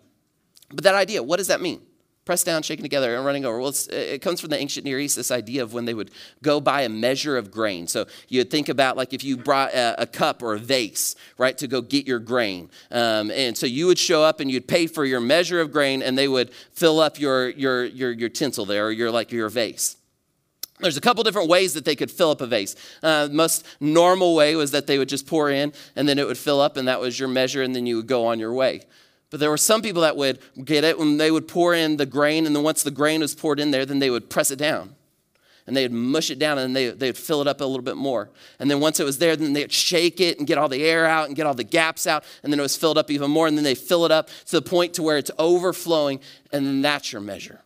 but 0.69 0.85
that 0.85 0.95
idea, 0.95 1.21
what 1.21 1.37
does 1.37 1.47
that 1.47 1.61
mean? 1.61 1.81
Pressed 2.31 2.45
down, 2.45 2.63
shaken 2.63 2.81
together, 2.81 3.13
and 3.17 3.25
running 3.25 3.43
over. 3.43 3.59
Well, 3.59 3.73
it 3.89 4.21
comes 4.21 4.39
from 4.39 4.51
the 4.51 4.57
ancient 4.57 4.85
Near 4.85 4.97
East, 5.01 5.17
this 5.17 5.31
idea 5.31 5.63
of 5.63 5.73
when 5.73 5.83
they 5.83 5.93
would 5.93 6.11
go 6.41 6.61
buy 6.61 6.83
a 6.83 6.88
measure 6.88 7.35
of 7.35 7.51
grain. 7.51 7.88
So 7.88 8.05
you'd 8.29 8.50
think 8.50 8.69
about 8.69 8.95
like 8.95 9.11
if 9.11 9.21
you 9.21 9.35
brought 9.35 9.73
a, 9.73 10.03
a 10.03 10.07
cup 10.07 10.41
or 10.41 10.53
a 10.53 10.57
vase, 10.57 11.17
right, 11.38 11.57
to 11.57 11.67
go 11.67 11.81
get 11.81 12.07
your 12.07 12.19
grain. 12.19 12.69
Um, 12.89 13.31
and 13.31 13.57
so 13.57 13.65
you 13.65 13.85
would 13.88 14.00
show 14.00 14.23
up 14.23 14.39
and 14.39 14.50
you'd 14.50 14.65
pay 14.65 14.88
for 14.88 15.03
your 15.03 15.19
measure 15.19 15.59
of 15.59 15.73
grain, 15.73 16.01
and 16.01 16.17
they 16.17 16.29
would 16.29 16.53
fill 16.71 17.01
up 17.01 17.19
your, 17.19 17.50
your, 17.50 17.83
your, 17.83 18.13
your 18.13 18.29
tinsel 18.29 18.65
there, 18.65 18.85
or 18.85 18.91
your, 18.91 19.11
like 19.11 19.33
your 19.33 19.50
vase. 19.50 19.97
There's 20.79 20.95
a 20.95 21.01
couple 21.01 21.25
different 21.25 21.50
ways 21.50 21.73
that 21.73 21.83
they 21.83 21.97
could 21.97 22.09
fill 22.09 22.31
up 22.31 22.39
a 22.39 22.47
vase. 22.47 22.77
Uh, 23.03 23.27
most 23.29 23.65
normal 23.81 24.35
way 24.35 24.55
was 24.55 24.71
that 24.71 24.88
they 24.88 24.97
would 24.97 25.09
just 25.09 25.27
pour 25.27 25.50
in 25.50 25.73
and 25.97 26.07
then 26.07 26.17
it 26.17 26.25
would 26.25 26.38
fill 26.38 26.61
up, 26.61 26.77
and 26.77 26.88
that 26.88 27.01
was 27.01 27.19
your 27.19 27.27
measure, 27.27 27.61
and 27.61 27.75
then 27.75 27.85
you 27.85 27.97
would 27.97 28.07
go 28.07 28.25
on 28.27 28.39
your 28.39 28.53
way. 28.53 28.83
But 29.31 29.39
there 29.39 29.50
were 29.50 29.57
some 29.57 29.81
people 29.81 30.03
that 30.03 30.17
would 30.17 30.39
get 30.63 30.83
it 30.83 31.00
when 31.00 31.17
they 31.17 31.31
would 31.31 31.47
pour 31.47 31.73
in 31.73 31.97
the 31.97 32.05
grain, 32.05 32.45
and 32.45 32.55
then 32.55 32.63
once 32.63 32.83
the 32.83 32.91
grain 32.91 33.21
was 33.21 33.33
poured 33.33 33.59
in 33.59 33.71
there, 33.71 33.85
then 33.85 33.97
they 34.00 34.11
would 34.11 34.29
press 34.29 34.51
it 34.51 34.57
down. 34.57 34.95
And 35.67 35.77
they 35.77 35.83
would 35.83 35.93
mush 35.93 36.29
it 36.31 36.39
down 36.39 36.57
and 36.57 36.75
they, 36.75 36.89
they 36.89 37.09
would 37.09 37.17
fill 37.17 37.39
it 37.39 37.47
up 37.47 37.61
a 37.61 37.65
little 37.65 37.83
bit 37.83 37.95
more. 37.95 38.29
And 38.59 38.69
then 38.69 38.79
once 38.79 39.00
it 39.00 39.03
was 39.03 39.19
there, 39.19 39.35
then 39.35 39.53
they'd 39.53 39.71
shake 39.71 40.19
it 40.19 40.39
and 40.39 40.47
get 40.47 40.57
all 40.57 40.67
the 40.67 40.83
air 40.83 41.05
out 41.05 41.27
and 41.27 41.35
get 41.35 41.45
all 41.45 41.53
the 41.53 41.63
gaps 41.63 42.07
out. 42.07 42.23
And 42.41 42.51
then 42.51 42.59
it 42.59 42.63
was 42.63 42.75
filled 42.75 42.97
up 42.97 43.11
even 43.11 43.29
more. 43.29 43.47
And 43.47 43.55
then 43.55 43.63
they 43.63 43.75
fill 43.75 44.03
it 44.03 44.11
up 44.11 44.27
to 44.47 44.59
the 44.59 44.61
point 44.61 44.95
to 44.95 45.03
where 45.03 45.17
it's 45.17 45.29
overflowing. 45.38 46.19
And 46.51 46.65
then 46.65 46.81
that's 46.81 47.13
your 47.13 47.21
measure. 47.21 47.61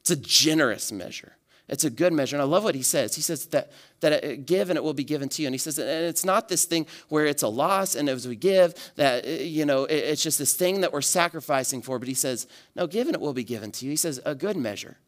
It's 0.00 0.10
a 0.10 0.16
generous 0.16 0.92
measure. 0.92 1.32
It's 1.70 1.84
a 1.84 1.90
good 1.90 2.12
measure. 2.12 2.34
And 2.34 2.42
I 2.42 2.46
love 2.46 2.64
what 2.64 2.74
he 2.74 2.82
says. 2.82 3.14
He 3.14 3.22
says 3.22 3.46
that, 3.46 3.70
that 4.00 4.44
give 4.44 4.70
and 4.70 4.76
it 4.76 4.82
will 4.82 4.92
be 4.92 5.04
given 5.04 5.28
to 5.30 5.42
you. 5.42 5.46
And 5.46 5.54
he 5.54 5.58
says, 5.58 5.78
and 5.78 5.88
it's 5.88 6.24
not 6.24 6.48
this 6.48 6.64
thing 6.64 6.84
where 7.08 7.26
it's 7.26 7.44
a 7.44 7.48
loss 7.48 7.94
and 7.94 8.08
as 8.08 8.26
we 8.26 8.34
give, 8.34 8.74
that, 8.96 9.24
uh, 9.24 9.28
you 9.28 9.64
know, 9.64 9.84
it's 9.84 10.22
just 10.22 10.38
this 10.38 10.54
thing 10.54 10.80
that 10.80 10.92
we're 10.92 11.00
sacrificing 11.00 11.80
for. 11.80 12.00
But 12.00 12.08
he 12.08 12.14
says, 12.14 12.48
no, 12.74 12.88
give 12.88 13.06
and 13.06 13.14
it 13.14 13.20
will 13.20 13.32
be 13.32 13.44
given 13.44 13.70
to 13.72 13.84
you. 13.84 13.92
He 13.92 13.96
says, 13.96 14.20
a 14.26 14.34
good 14.34 14.56
measure, 14.56 14.98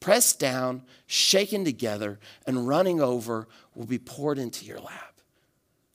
pressed 0.00 0.38
down, 0.38 0.82
shaken 1.06 1.64
together, 1.64 2.20
and 2.46 2.68
running 2.68 3.00
over 3.00 3.48
will 3.74 3.86
be 3.86 3.98
poured 3.98 4.38
into 4.38 4.66
your 4.66 4.80
lap. 4.80 5.14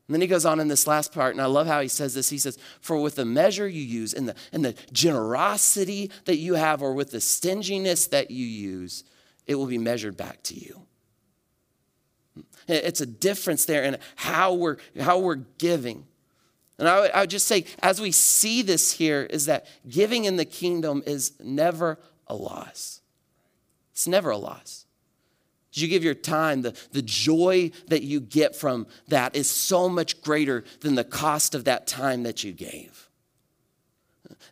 And 0.08 0.16
then 0.16 0.22
he 0.22 0.28
goes 0.28 0.46
on 0.46 0.60
in 0.60 0.68
this 0.68 0.88
last 0.88 1.14
part, 1.14 1.36
and 1.36 1.42
I 1.42 1.46
love 1.46 1.68
how 1.68 1.82
he 1.82 1.90
says 1.90 2.16
this. 2.16 2.30
He 2.30 2.40
says, 2.40 2.58
For 2.80 3.00
with 3.00 3.16
the 3.16 3.26
measure 3.26 3.68
you 3.68 3.84
use 3.84 4.14
and 4.14 4.30
the, 4.30 4.36
and 4.52 4.66
the 4.66 4.74
generosity 4.92 6.10
that 6.26 6.38
you 6.38 6.56
have, 6.56 6.82
or 6.82 6.94
with 6.94 7.12
the 7.12 7.22
stinginess 7.22 8.08
that 8.08 8.32
you 8.32 8.46
use, 8.46 9.04
it 9.48 9.56
will 9.56 9.66
be 9.66 9.78
measured 9.78 10.18
back 10.18 10.44
to 10.44 10.54
you. 10.54 10.82
It's 12.68 13.02
a 13.02 13.06
difference 13.06 13.66
there 13.66 13.84
in 13.84 13.98
how 14.16 14.54
we're, 14.54 14.78
how 15.00 15.20
we're 15.20 15.36
giving. 15.36 16.06
And 16.78 16.88
I 16.88 17.00
would, 17.00 17.12
I 17.12 17.22
would 17.22 17.30
just 17.30 17.48
say, 17.48 17.66
as 17.80 18.00
we 18.00 18.12
see 18.12 18.62
this 18.62 18.92
here, 18.92 19.24
is 19.24 19.46
that 19.46 19.66
giving 19.90 20.26
in 20.26 20.36
the 20.36 20.46
kingdom 20.46 21.02
is 21.08 21.32
never 21.42 21.98
a 22.28 22.36
loss. 22.36 23.02
It's 23.94 24.08
never 24.08 24.30
a 24.30 24.38
loss. 24.38 24.86
As 25.74 25.82
you 25.82 25.88
give 25.88 26.04
your 26.04 26.14
time, 26.14 26.62
the, 26.62 26.78
the 26.92 27.02
joy 27.02 27.72
that 27.88 28.04
you 28.04 28.20
get 28.20 28.56
from 28.56 28.86
that 29.08 29.36
is 29.36 29.50
so 29.50 29.90
much 29.90 30.22
greater 30.22 30.64
than 30.82 30.96
the 30.96 31.04
cost 31.04 31.56
of 31.56 31.64
that 31.64 31.88
time 31.88 32.24
that 32.24 32.44
you 32.44 32.52
gave. 32.52 33.10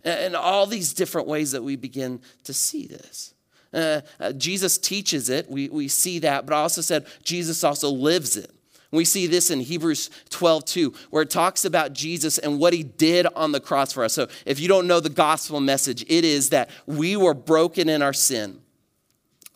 And 0.04 0.36
all 0.36 0.66
these 0.66 0.94
different 0.94 1.28
ways 1.28 1.52
that 1.52 1.64
we 1.64 1.76
begin 1.76 2.22
to 2.46 2.54
see 2.54 2.88
this. 2.88 3.35
Uh, 3.76 4.02
uh, 4.20 4.32
Jesus 4.32 4.78
teaches 4.78 5.30
it. 5.30 5.50
We, 5.50 5.70
we 5.70 5.88
see 5.88 6.20
that. 6.20 6.46
But 6.46 6.56
I 6.56 6.62
also 6.62 6.82
said 6.82 7.06
Jesus 7.24 7.64
also 7.64 7.90
lives 7.90 8.38
it. 8.38 8.52
We 8.92 9.04
see 9.06 9.28
this 9.28 9.52
in 9.52 9.60
Hebrews 9.60 10.10
12, 10.30 10.66
2, 10.66 10.94
where 11.10 11.24
it 11.24 11.30
talks 11.30 11.66
about 11.66 11.94
Jesus 11.94 12.38
and 12.38 12.60
what 12.60 12.72
he 12.72 12.84
did 12.84 13.28
on 13.36 13.52
the 13.52 13.60
cross 13.60 13.92
for 13.92 14.06
us. 14.06 14.14
So 14.14 14.28
if 14.46 14.60
you 14.60 14.68
don't 14.68 14.88
know 14.88 15.00
the 15.00 15.10
gospel 15.10 15.60
message, 15.60 16.04
it 16.08 16.24
is 16.24 16.50
that 16.50 16.70
we 16.86 17.18
were 17.18 17.34
broken 17.34 17.90
in 17.90 18.02
our 18.02 18.14
sin 18.14 18.62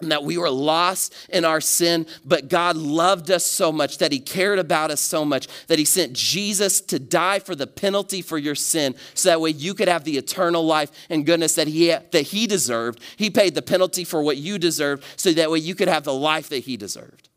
and 0.02 0.12
that 0.12 0.24
we 0.24 0.38
were 0.38 0.50
lost 0.50 1.14
in 1.30 1.44
our 1.44 1.60
sin, 1.60 2.06
but 2.24 2.48
God 2.48 2.78
loved 2.78 3.30
us 3.30 3.46
so 3.46 3.72
much, 3.72 3.98
that 3.98 4.12
He 4.12 4.20
cared 4.20 4.60
about 4.60 4.92
us 4.92 5.02
so 5.02 5.26
much, 5.26 5.48
that 5.68 5.78
He 5.78 5.86
sent 5.86 6.14
Jesus 6.14 6.80
to 6.82 7.00
die 7.00 7.40
for 7.40 7.54
the 7.54 7.68
penalty 7.68 8.22
for 8.22 8.38
your 8.38 8.56
sin, 8.56 8.96
so 9.14 9.30
that 9.30 9.42
way 9.42 9.50
you 9.50 9.74
could 9.74 9.90
have 9.90 10.06
the 10.06 10.18
eternal 10.18 10.66
life 10.66 10.92
and 11.10 11.26
goodness 11.26 11.56
that 11.56 11.68
He, 11.68 11.88
that 11.88 12.28
he 12.28 12.48
deserved. 12.48 13.02
He 13.18 13.30
paid 13.30 13.56
the 13.56 13.62
penalty 13.62 14.04
for 14.04 14.24
what 14.24 14.38
you 14.38 14.58
deserved, 14.58 15.04
so 15.18 15.32
that 15.34 15.52
way 15.52 15.60
you 15.60 15.76
could 15.76 15.90
have 15.90 16.06
the 16.06 16.14
life 16.14 16.50
that 16.50 16.60
He 16.60 16.78
deserved. 16.78 17.28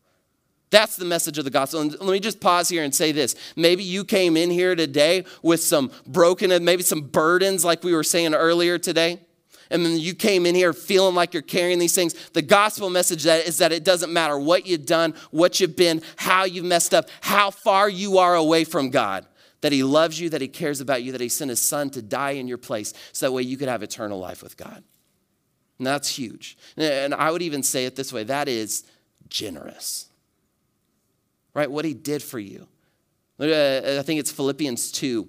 That's 0.69 0.95
the 0.95 1.05
message 1.05 1.37
of 1.37 1.43
the 1.43 1.51
gospel. 1.51 1.81
And 1.81 1.91
let 1.99 2.13
me 2.13 2.19
just 2.19 2.39
pause 2.39 2.67
here 2.69 2.83
and 2.83 2.95
say 2.95 3.11
this. 3.11 3.35
Maybe 3.55 3.83
you 3.83 4.03
came 4.03 4.35
in 4.35 4.49
here 4.49 4.75
today 4.75 5.25
with 5.43 5.61
some 5.61 5.91
broken, 6.07 6.63
maybe 6.63 6.81
some 6.81 7.01
burdens, 7.01 7.63
like 7.63 7.83
we 7.83 7.93
were 7.93 8.03
saying 8.03 8.33
earlier 8.33 8.79
today 8.79 9.19
and 9.73 9.83
then 9.83 9.99
you 9.99 10.13
came 10.13 10.45
in 10.45 10.53
here 10.53 10.71
feeling 10.71 11.15
like 11.15 11.33
you're 11.33 11.41
carrying 11.41 11.79
these 11.79 11.95
things. 11.95 12.13
The 12.29 12.43
gospel 12.43 12.91
message 12.91 13.23
that 13.23 13.47
is 13.47 13.57
that 13.57 13.71
it 13.71 13.83
doesn't 13.83 14.13
matter 14.13 14.37
what 14.37 14.67
you've 14.67 14.85
done, 14.85 15.15
what 15.31 15.59
you've 15.59 15.75
been, 15.75 16.03
how 16.15 16.43
you've 16.43 16.63
messed 16.63 16.93
up, 16.93 17.09
how 17.21 17.49
far 17.49 17.89
you 17.89 18.19
are 18.19 18.35
away 18.35 18.65
from 18.65 18.91
God. 18.91 19.25
That 19.61 19.71
He 19.71 19.83
loves 19.83 20.19
you, 20.19 20.29
that 20.29 20.41
He 20.41 20.47
cares 20.47 20.79
about 20.79 21.01
you, 21.01 21.11
that 21.11 21.21
He 21.21 21.29
sent 21.29 21.49
His 21.49 21.59
Son 21.59 21.89
to 21.89 22.03
die 22.03 22.31
in 22.31 22.47
your 22.47 22.59
place 22.59 22.93
so 23.13 23.25
that 23.25 23.31
way 23.31 23.41
you 23.41 23.57
could 23.57 23.67
have 23.67 23.81
eternal 23.81 24.19
life 24.19 24.43
with 24.43 24.57
God. 24.57 24.83
And 25.79 25.87
that's 25.87 26.17
huge. 26.17 26.55
And 26.77 27.15
I 27.15 27.31
would 27.31 27.41
even 27.41 27.63
say 27.63 27.85
it 27.85 27.95
this 27.95 28.13
way 28.13 28.23
that 28.25 28.47
is 28.47 28.83
generous. 29.27 30.07
Right? 31.55 31.71
What 31.71 31.83
He 31.83 31.95
did 31.95 32.21
for 32.21 32.37
you. 32.37 32.67
Uh, 33.39 33.97
I 33.99 34.03
think 34.03 34.19
it's 34.19 34.31
Philippians 34.31 34.91
2 34.91 35.27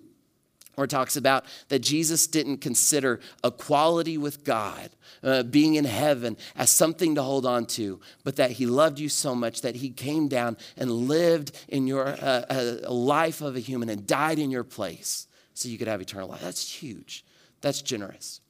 where 0.75 0.85
it 0.85 0.91
talks 0.91 1.17
about 1.17 1.45
that 1.69 1.81
Jesus 1.81 2.27
didn't 2.27 2.59
consider 2.59 3.21
equality 3.43 4.19
with 4.19 4.45
God, 4.45 4.91
uh, 5.23 5.43
being 5.43 5.75
in 5.75 5.85
heaven, 5.85 6.37
as 6.57 6.71
something 6.71 7.15
to 7.15 7.23
hold 7.23 7.47
on 7.47 7.67
to, 7.67 8.01
but 8.23 8.37
that 8.37 8.53
he 8.53 8.67
loved 8.67 8.99
you 8.99 9.09
so 9.09 9.35
much 9.35 9.63
that 9.63 9.77
he 9.77 9.91
came 9.91 10.29
down 10.29 10.57
and 10.77 10.91
lived 10.91 11.53
in 11.69 11.87
your 11.87 12.09
uh, 12.09 12.45
a 12.85 12.93
life 12.93 13.41
of 13.41 13.57
a 13.57 13.61
human 13.61 13.89
and 13.89 14.07
died 14.07 14.39
in 14.39 14.51
your 14.51 14.65
place 14.65 15.27
so 15.55 15.69
you 15.69 15.79
could 15.79 15.89
have 15.89 16.01
eternal 16.01 16.29
life. 16.29 16.41
That's 16.41 16.83
huge. 16.83 17.25
That's 17.61 17.81
generous. 17.81 18.41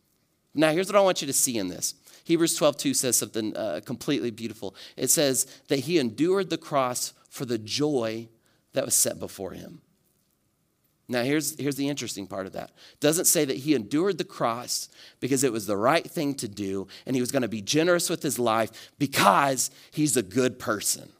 Now, 0.55 0.73
here's 0.73 0.89
what 0.89 0.97
I 0.97 1.01
want 1.01 1.21
you 1.21 1.27
to 1.27 1.33
see 1.33 1.59
in 1.59 1.69
this. 1.69 1.95
Hebrews 2.25 2.55
12, 2.57 2.77
2 2.79 2.95
says 2.95 3.17
something 3.17 3.57
uh, 3.57 3.81
completely 3.85 4.31
beautiful. 4.31 4.75
It 4.97 5.11
says 5.11 5.47
that 5.69 5.81
he 5.81 5.99
endured 5.99 6.49
the 6.49 6.57
cross 6.57 7.13
for 7.29 7.45
the 7.45 7.59
joy 7.59 8.29
that 8.73 8.85
was 8.85 8.95
set 8.95 9.19
before 9.19 9.53
him. 9.53 9.83
Now, 11.07 11.23
here's, 11.23 11.59
here's 11.59 11.77
the 11.77 11.89
interesting 11.89 12.27
part 12.27 12.47
of 12.47 12.53
that. 12.53 12.71
It 12.93 13.01
doesn't 13.01 13.27
say 13.27 13.45
that 13.45 13.59
he 13.59 13.75
endured 13.75 14.17
the 14.17 14.25
cross 14.25 14.89
because 15.21 15.45
it 15.45 15.53
was 15.53 15.67
the 15.67 15.77
right 15.77 16.09
thing 16.09 16.35
to 16.37 16.49
do 16.49 16.89
and 17.05 17.15
he 17.15 17.21
was 17.21 17.31
going 17.31 17.43
to 17.43 17.49
be 17.49 17.61
generous 17.61 18.09
with 18.09 18.23
his 18.23 18.39
life 18.39 18.91
because 18.99 19.71
he's 19.91 20.17
a 20.17 20.23
good 20.23 20.59
person. 20.59 21.11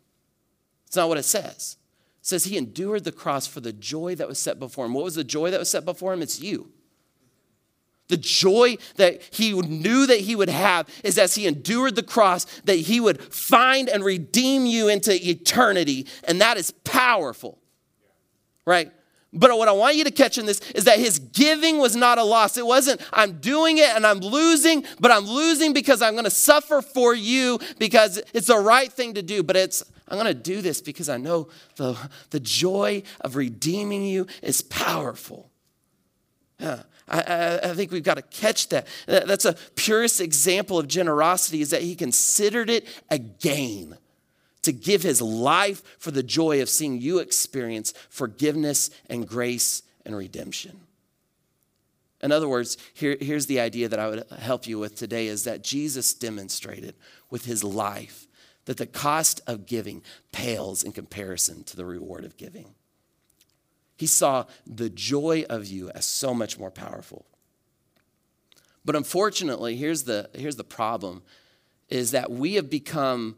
It's 0.87 0.97
not 0.97 1.09
what 1.09 1.19
it 1.19 1.25
says. 1.25 1.77
It 2.23 2.27
says 2.27 2.45
he 2.45 2.57
endured 2.57 3.05
the 3.05 3.13
cross 3.13 3.47
for 3.47 3.61
the 3.61 3.73
joy 3.73 4.15
that 4.15 4.29
was 4.29 4.39
set 4.39 4.59
before 4.59 4.87
him. 4.87 4.95
What 4.95 5.05
was 5.05 5.17
the 5.17 5.25
joy 5.25 5.51
that 5.51 5.61
was 5.61 5.69
set 5.69 5.85
before 5.85 6.15
him? 6.15 6.23
It's 6.23 6.41
you. 6.41 6.71
The 8.09 8.17
joy 8.17 8.77
that 8.97 9.23
he 9.31 9.53
knew 9.53 10.07
that 10.07 10.21
he 10.21 10.37
would 10.37 10.51
have 10.51 10.89
is 11.03 11.19
as 11.19 11.35
he 11.35 11.47
endured 11.47 11.97
the 11.97 12.03
cross, 12.03 12.45
that 12.65 12.77
he 12.77 13.01
would 13.01 13.21
find 13.21 13.89
and 13.89 14.05
redeem 14.05 14.67
you 14.67 14.89
into 14.89 15.15
eternity. 15.27 16.07
And 16.25 16.41
that 16.41 16.57
is 16.57 16.71
powerful, 16.85 17.59
right? 18.67 18.93
But 19.35 19.59
what 19.59 19.67
I 19.67 19.73
want 19.73 19.97
you 19.97 20.05
to 20.05 20.13
catch 20.13 20.39
in 20.39 20.47
this 20.47 20.61
is 20.71 20.85
that 20.85 20.99
his 20.99 21.19
giving 21.19 21.79
was 21.79 21.97
not 21.97 22.19
a 22.19 22.23
loss. 22.23 22.57
It 22.57 22.65
wasn't, 22.65 23.01
I'm 23.13 23.41
doing 23.41 23.79
it 23.79 23.89
and 23.89 24.07
I'm 24.07 24.21
losing, 24.21 24.85
but 25.01 25.11
I'm 25.11 25.27
losing 25.27 25.73
because 25.73 26.01
I'm 26.01 26.13
going 26.13 26.25
to 26.25 26.31
suffer 26.31 26.81
for 26.81 27.15
you 27.15 27.59
because 27.79 28.23
it's 28.33 28.47
the 28.47 28.59
right 28.59 28.93
thing 28.93 29.15
to 29.15 29.23
do. 29.23 29.43
But 29.43 29.57
it's, 29.57 29.83
I'm 30.07 30.19
going 30.19 30.33
to 30.33 30.41
do 30.41 30.63
this 30.63 30.81
because 30.81 31.09
I 31.09 31.17
know 31.17 31.49
the, 31.77 31.99
the 32.31 32.39
joy 32.39 33.03
of 33.23 33.35
redeeming 33.35 34.07
you 34.07 34.29
is 34.41 34.63
powerful. 34.63 35.51
Yeah. 36.61 36.83
I, 37.09 37.21
I, 37.21 37.71
I, 37.71 37.75
think 37.75 37.91
we've 37.91 38.03
got 38.03 38.15
to 38.15 38.23
catch 38.23 38.69
that. 38.69 38.87
That's 39.07 39.45
a 39.45 39.55
purest 39.75 40.23
example 40.23 40.79
of 40.79 40.89
generosity 40.89 41.61
is 41.61 41.71
that 41.71 41.83
he 41.83 41.95
considered 41.97 42.71
it 42.71 42.87
a 43.11 43.19
gain 43.19 43.99
to 44.65 44.73
give 44.73 45.03
his 45.03 45.23
life 45.23 45.83
for 45.99 46.11
the 46.11 46.23
joy 46.23 46.61
of 46.61 46.69
seeing 46.69 47.01
you 47.01 47.19
experience 47.19 47.93
forgiveness 48.11 48.91
and 49.09 49.27
grace 49.27 49.83
and 50.05 50.17
redemption. 50.17 50.81
In 52.23 52.33
other 52.33 52.49
words, 52.49 52.79
here, 52.95 53.17
here's 53.21 53.47
the 53.47 53.61
idea 53.61 53.89
that 53.89 53.99
I 53.99 54.09
would 54.09 54.25
help 54.39 54.67
you 54.67 54.79
with 54.79 54.97
today 54.97 55.27
is 55.27 55.45
that 55.45 55.63
Jesus 55.63 56.15
demonstrated 56.15 56.95
with 57.31 57.45
his 57.45 57.63
life 57.63 58.27
that 58.65 58.79
the 58.79 58.87
cost 58.87 59.41
of 59.47 59.67
giving 59.67 60.03
pales 60.33 60.83
in 60.83 60.93
comparison 60.93 61.65
to 61.65 61.77
the 61.77 61.85
reward 61.85 62.25
of 62.25 62.37
giving. 62.37 62.75
He 63.97 64.07
saw 64.07 64.47
the 64.67 64.89
joy 64.89 65.45
of 65.49 65.67
you 65.67 65.91
as 65.91 66.07
so 66.07 66.35
much 66.35 66.59
more 66.59 66.71
powerful. 66.71 67.27
But 68.85 68.97
unfortunately, 68.97 69.77
here's 69.77 70.05
the, 70.05 70.31
here's 70.35 70.57
the 70.57 70.65
problem 70.65 71.23
is 71.89 72.11
that 72.13 72.31
we 72.31 72.55
have 72.55 72.71
become 72.71 73.37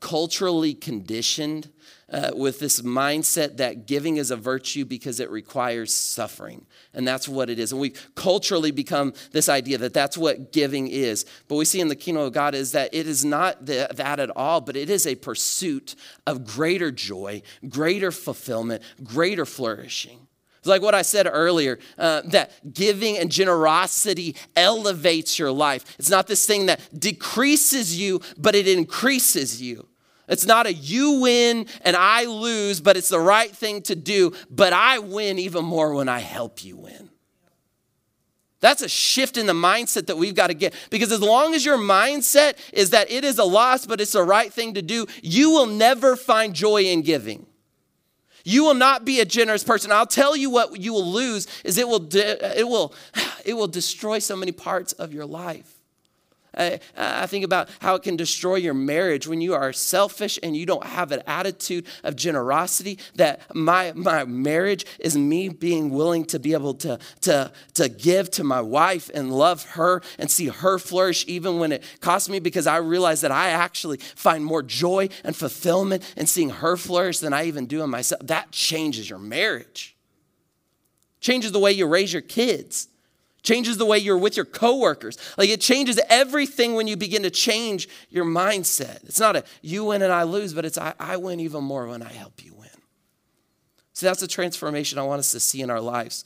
culturally 0.00 0.74
conditioned 0.74 1.70
uh, 2.10 2.30
with 2.34 2.58
this 2.58 2.80
mindset 2.80 3.58
that 3.58 3.86
giving 3.86 4.16
is 4.16 4.30
a 4.30 4.36
virtue 4.36 4.84
because 4.84 5.20
it 5.20 5.30
requires 5.30 5.92
suffering. 5.92 6.64
And 6.94 7.06
that's 7.06 7.28
what 7.28 7.50
it 7.50 7.58
is. 7.58 7.72
And 7.72 7.80
we've 7.80 8.10
culturally 8.14 8.70
become 8.70 9.12
this 9.32 9.48
idea 9.48 9.78
that 9.78 9.92
that's 9.92 10.16
what 10.16 10.52
giving 10.52 10.88
is. 10.88 11.26
But 11.48 11.56
we 11.56 11.64
see 11.64 11.80
in 11.80 11.88
the 11.88 11.96
kingdom 11.96 12.22
of 12.24 12.32
God 12.32 12.54
is 12.54 12.72
that 12.72 12.94
it 12.94 13.06
is 13.06 13.24
not 13.24 13.66
the, 13.66 13.88
that 13.94 14.20
at 14.20 14.30
all, 14.30 14.60
but 14.60 14.76
it 14.76 14.88
is 14.88 15.06
a 15.06 15.16
pursuit 15.16 15.96
of 16.26 16.46
greater 16.46 16.90
joy, 16.90 17.42
greater 17.68 18.10
fulfillment, 18.10 18.82
greater 19.02 19.44
flourishing. 19.44 20.27
Like 20.68 20.82
what 20.82 20.94
I 20.94 21.02
said 21.02 21.28
earlier 21.30 21.78
uh, 21.96 22.22
that 22.26 22.52
giving 22.72 23.16
and 23.18 23.30
generosity 23.30 24.36
elevates 24.54 25.38
your 25.38 25.50
life. 25.50 25.96
It's 25.98 26.10
not 26.10 26.26
this 26.26 26.46
thing 26.46 26.66
that 26.66 26.80
decreases 26.98 27.98
you, 27.98 28.20
but 28.36 28.54
it 28.54 28.68
increases 28.68 29.60
you. 29.60 29.88
It's 30.28 30.44
not 30.44 30.66
a 30.66 30.72
you 30.72 31.20
win 31.20 31.66
and 31.82 31.96
I 31.96 32.26
lose, 32.26 32.80
but 32.80 32.96
it's 32.96 33.08
the 33.08 33.20
right 33.20 33.50
thing 33.50 33.82
to 33.82 33.96
do. 33.96 34.34
But 34.50 34.72
I 34.72 34.98
win 34.98 35.38
even 35.38 35.64
more 35.64 35.94
when 35.94 36.08
I 36.08 36.18
help 36.18 36.62
you 36.62 36.76
win. 36.76 37.08
That's 38.60 38.82
a 38.82 38.88
shift 38.88 39.36
in 39.36 39.46
the 39.46 39.52
mindset 39.52 40.06
that 40.06 40.16
we've 40.16 40.34
got 40.34 40.48
to 40.48 40.54
get. 40.54 40.74
Because 40.90 41.12
as 41.12 41.22
long 41.22 41.54
as 41.54 41.64
your 41.64 41.78
mindset 41.78 42.56
is 42.72 42.90
that 42.90 43.10
it 43.10 43.24
is 43.24 43.38
a 43.38 43.44
loss, 43.44 43.86
but 43.86 44.00
it's 44.00 44.12
the 44.12 44.22
right 44.22 44.52
thing 44.52 44.74
to 44.74 44.82
do, 44.82 45.06
you 45.22 45.50
will 45.50 45.66
never 45.66 46.16
find 46.16 46.54
joy 46.54 46.82
in 46.82 47.02
giving. 47.02 47.46
You 48.48 48.64
will 48.64 48.72
not 48.72 49.04
be 49.04 49.20
a 49.20 49.26
generous 49.26 49.62
person. 49.62 49.92
I'll 49.92 50.06
tell 50.06 50.34
you 50.34 50.48
what 50.48 50.80
you 50.80 50.94
will 50.94 51.12
lose 51.12 51.46
is 51.64 51.76
it 51.76 51.86
will, 51.86 51.98
de- 51.98 52.58
it 52.58 52.66
will, 52.66 52.94
it 53.44 53.52
will 53.52 53.68
destroy 53.68 54.20
so 54.20 54.36
many 54.36 54.52
parts 54.52 54.94
of 54.94 55.12
your 55.12 55.26
life. 55.26 55.77
I, 56.58 56.80
I 56.96 57.26
think 57.26 57.44
about 57.44 57.68
how 57.80 57.94
it 57.94 58.02
can 58.02 58.16
destroy 58.16 58.56
your 58.56 58.74
marriage 58.74 59.26
when 59.26 59.40
you 59.40 59.54
are 59.54 59.72
selfish 59.72 60.38
and 60.42 60.56
you 60.56 60.66
don't 60.66 60.84
have 60.84 61.12
an 61.12 61.22
attitude 61.26 61.86
of 62.02 62.16
generosity. 62.16 62.98
That 63.14 63.54
my, 63.54 63.92
my 63.94 64.24
marriage 64.24 64.84
is 64.98 65.16
me 65.16 65.48
being 65.48 65.90
willing 65.90 66.24
to 66.26 66.38
be 66.38 66.52
able 66.52 66.74
to, 66.74 66.98
to, 67.22 67.52
to 67.74 67.88
give 67.88 68.30
to 68.32 68.44
my 68.44 68.60
wife 68.60 69.10
and 69.14 69.32
love 69.32 69.64
her 69.70 70.02
and 70.18 70.30
see 70.30 70.48
her 70.48 70.78
flourish 70.78 71.24
even 71.28 71.58
when 71.58 71.72
it 71.72 71.84
costs 72.00 72.28
me 72.28 72.40
because 72.40 72.66
I 72.66 72.78
realize 72.78 73.20
that 73.20 73.32
I 73.32 73.50
actually 73.50 73.98
find 73.98 74.44
more 74.44 74.62
joy 74.62 75.08
and 75.24 75.36
fulfillment 75.36 76.12
in 76.16 76.26
seeing 76.26 76.50
her 76.50 76.76
flourish 76.76 77.20
than 77.20 77.32
I 77.32 77.44
even 77.44 77.66
do 77.66 77.82
in 77.82 77.90
myself. 77.90 78.20
That 78.26 78.50
changes 78.50 79.08
your 79.08 79.18
marriage, 79.18 79.96
changes 81.20 81.52
the 81.52 81.58
way 81.58 81.72
you 81.72 81.86
raise 81.86 82.12
your 82.12 82.22
kids 82.22 82.88
changes 83.42 83.76
the 83.76 83.86
way 83.86 83.98
you're 83.98 84.18
with 84.18 84.36
your 84.36 84.44
coworkers. 84.44 85.18
Like 85.36 85.48
it 85.48 85.60
changes 85.60 86.00
everything 86.08 86.74
when 86.74 86.86
you 86.86 86.96
begin 86.96 87.22
to 87.22 87.30
change 87.30 87.88
your 88.10 88.24
mindset. 88.24 89.04
It's 89.04 89.20
not 89.20 89.36
a 89.36 89.44
you 89.62 89.84
win 89.84 90.02
and 90.02 90.12
I 90.12 90.24
lose, 90.24 90.54
but 90.54 90.64
it's 90.64 90.78
I, 90.78 90.94
I 90.98 91.16
win 91.16 91.40
even 91.40 91.64
more 91.64 91.86
when 91.86 92.02
I 92.02 92.12
help 92.12 92.44
you 92.44 92.54
win. 92.54 92.68
So 93.92 94.06
that's 94.06 94.20
the 94.20 94.28
transformation 94.28 94.98
I 94.98 95.02
want 95.02 95.20
us 95.20 95.32
to 95.32 95.40
see 95.40 95.60
in 95.60 95.70
our 95.70 95.80
lives. 95.80 96.24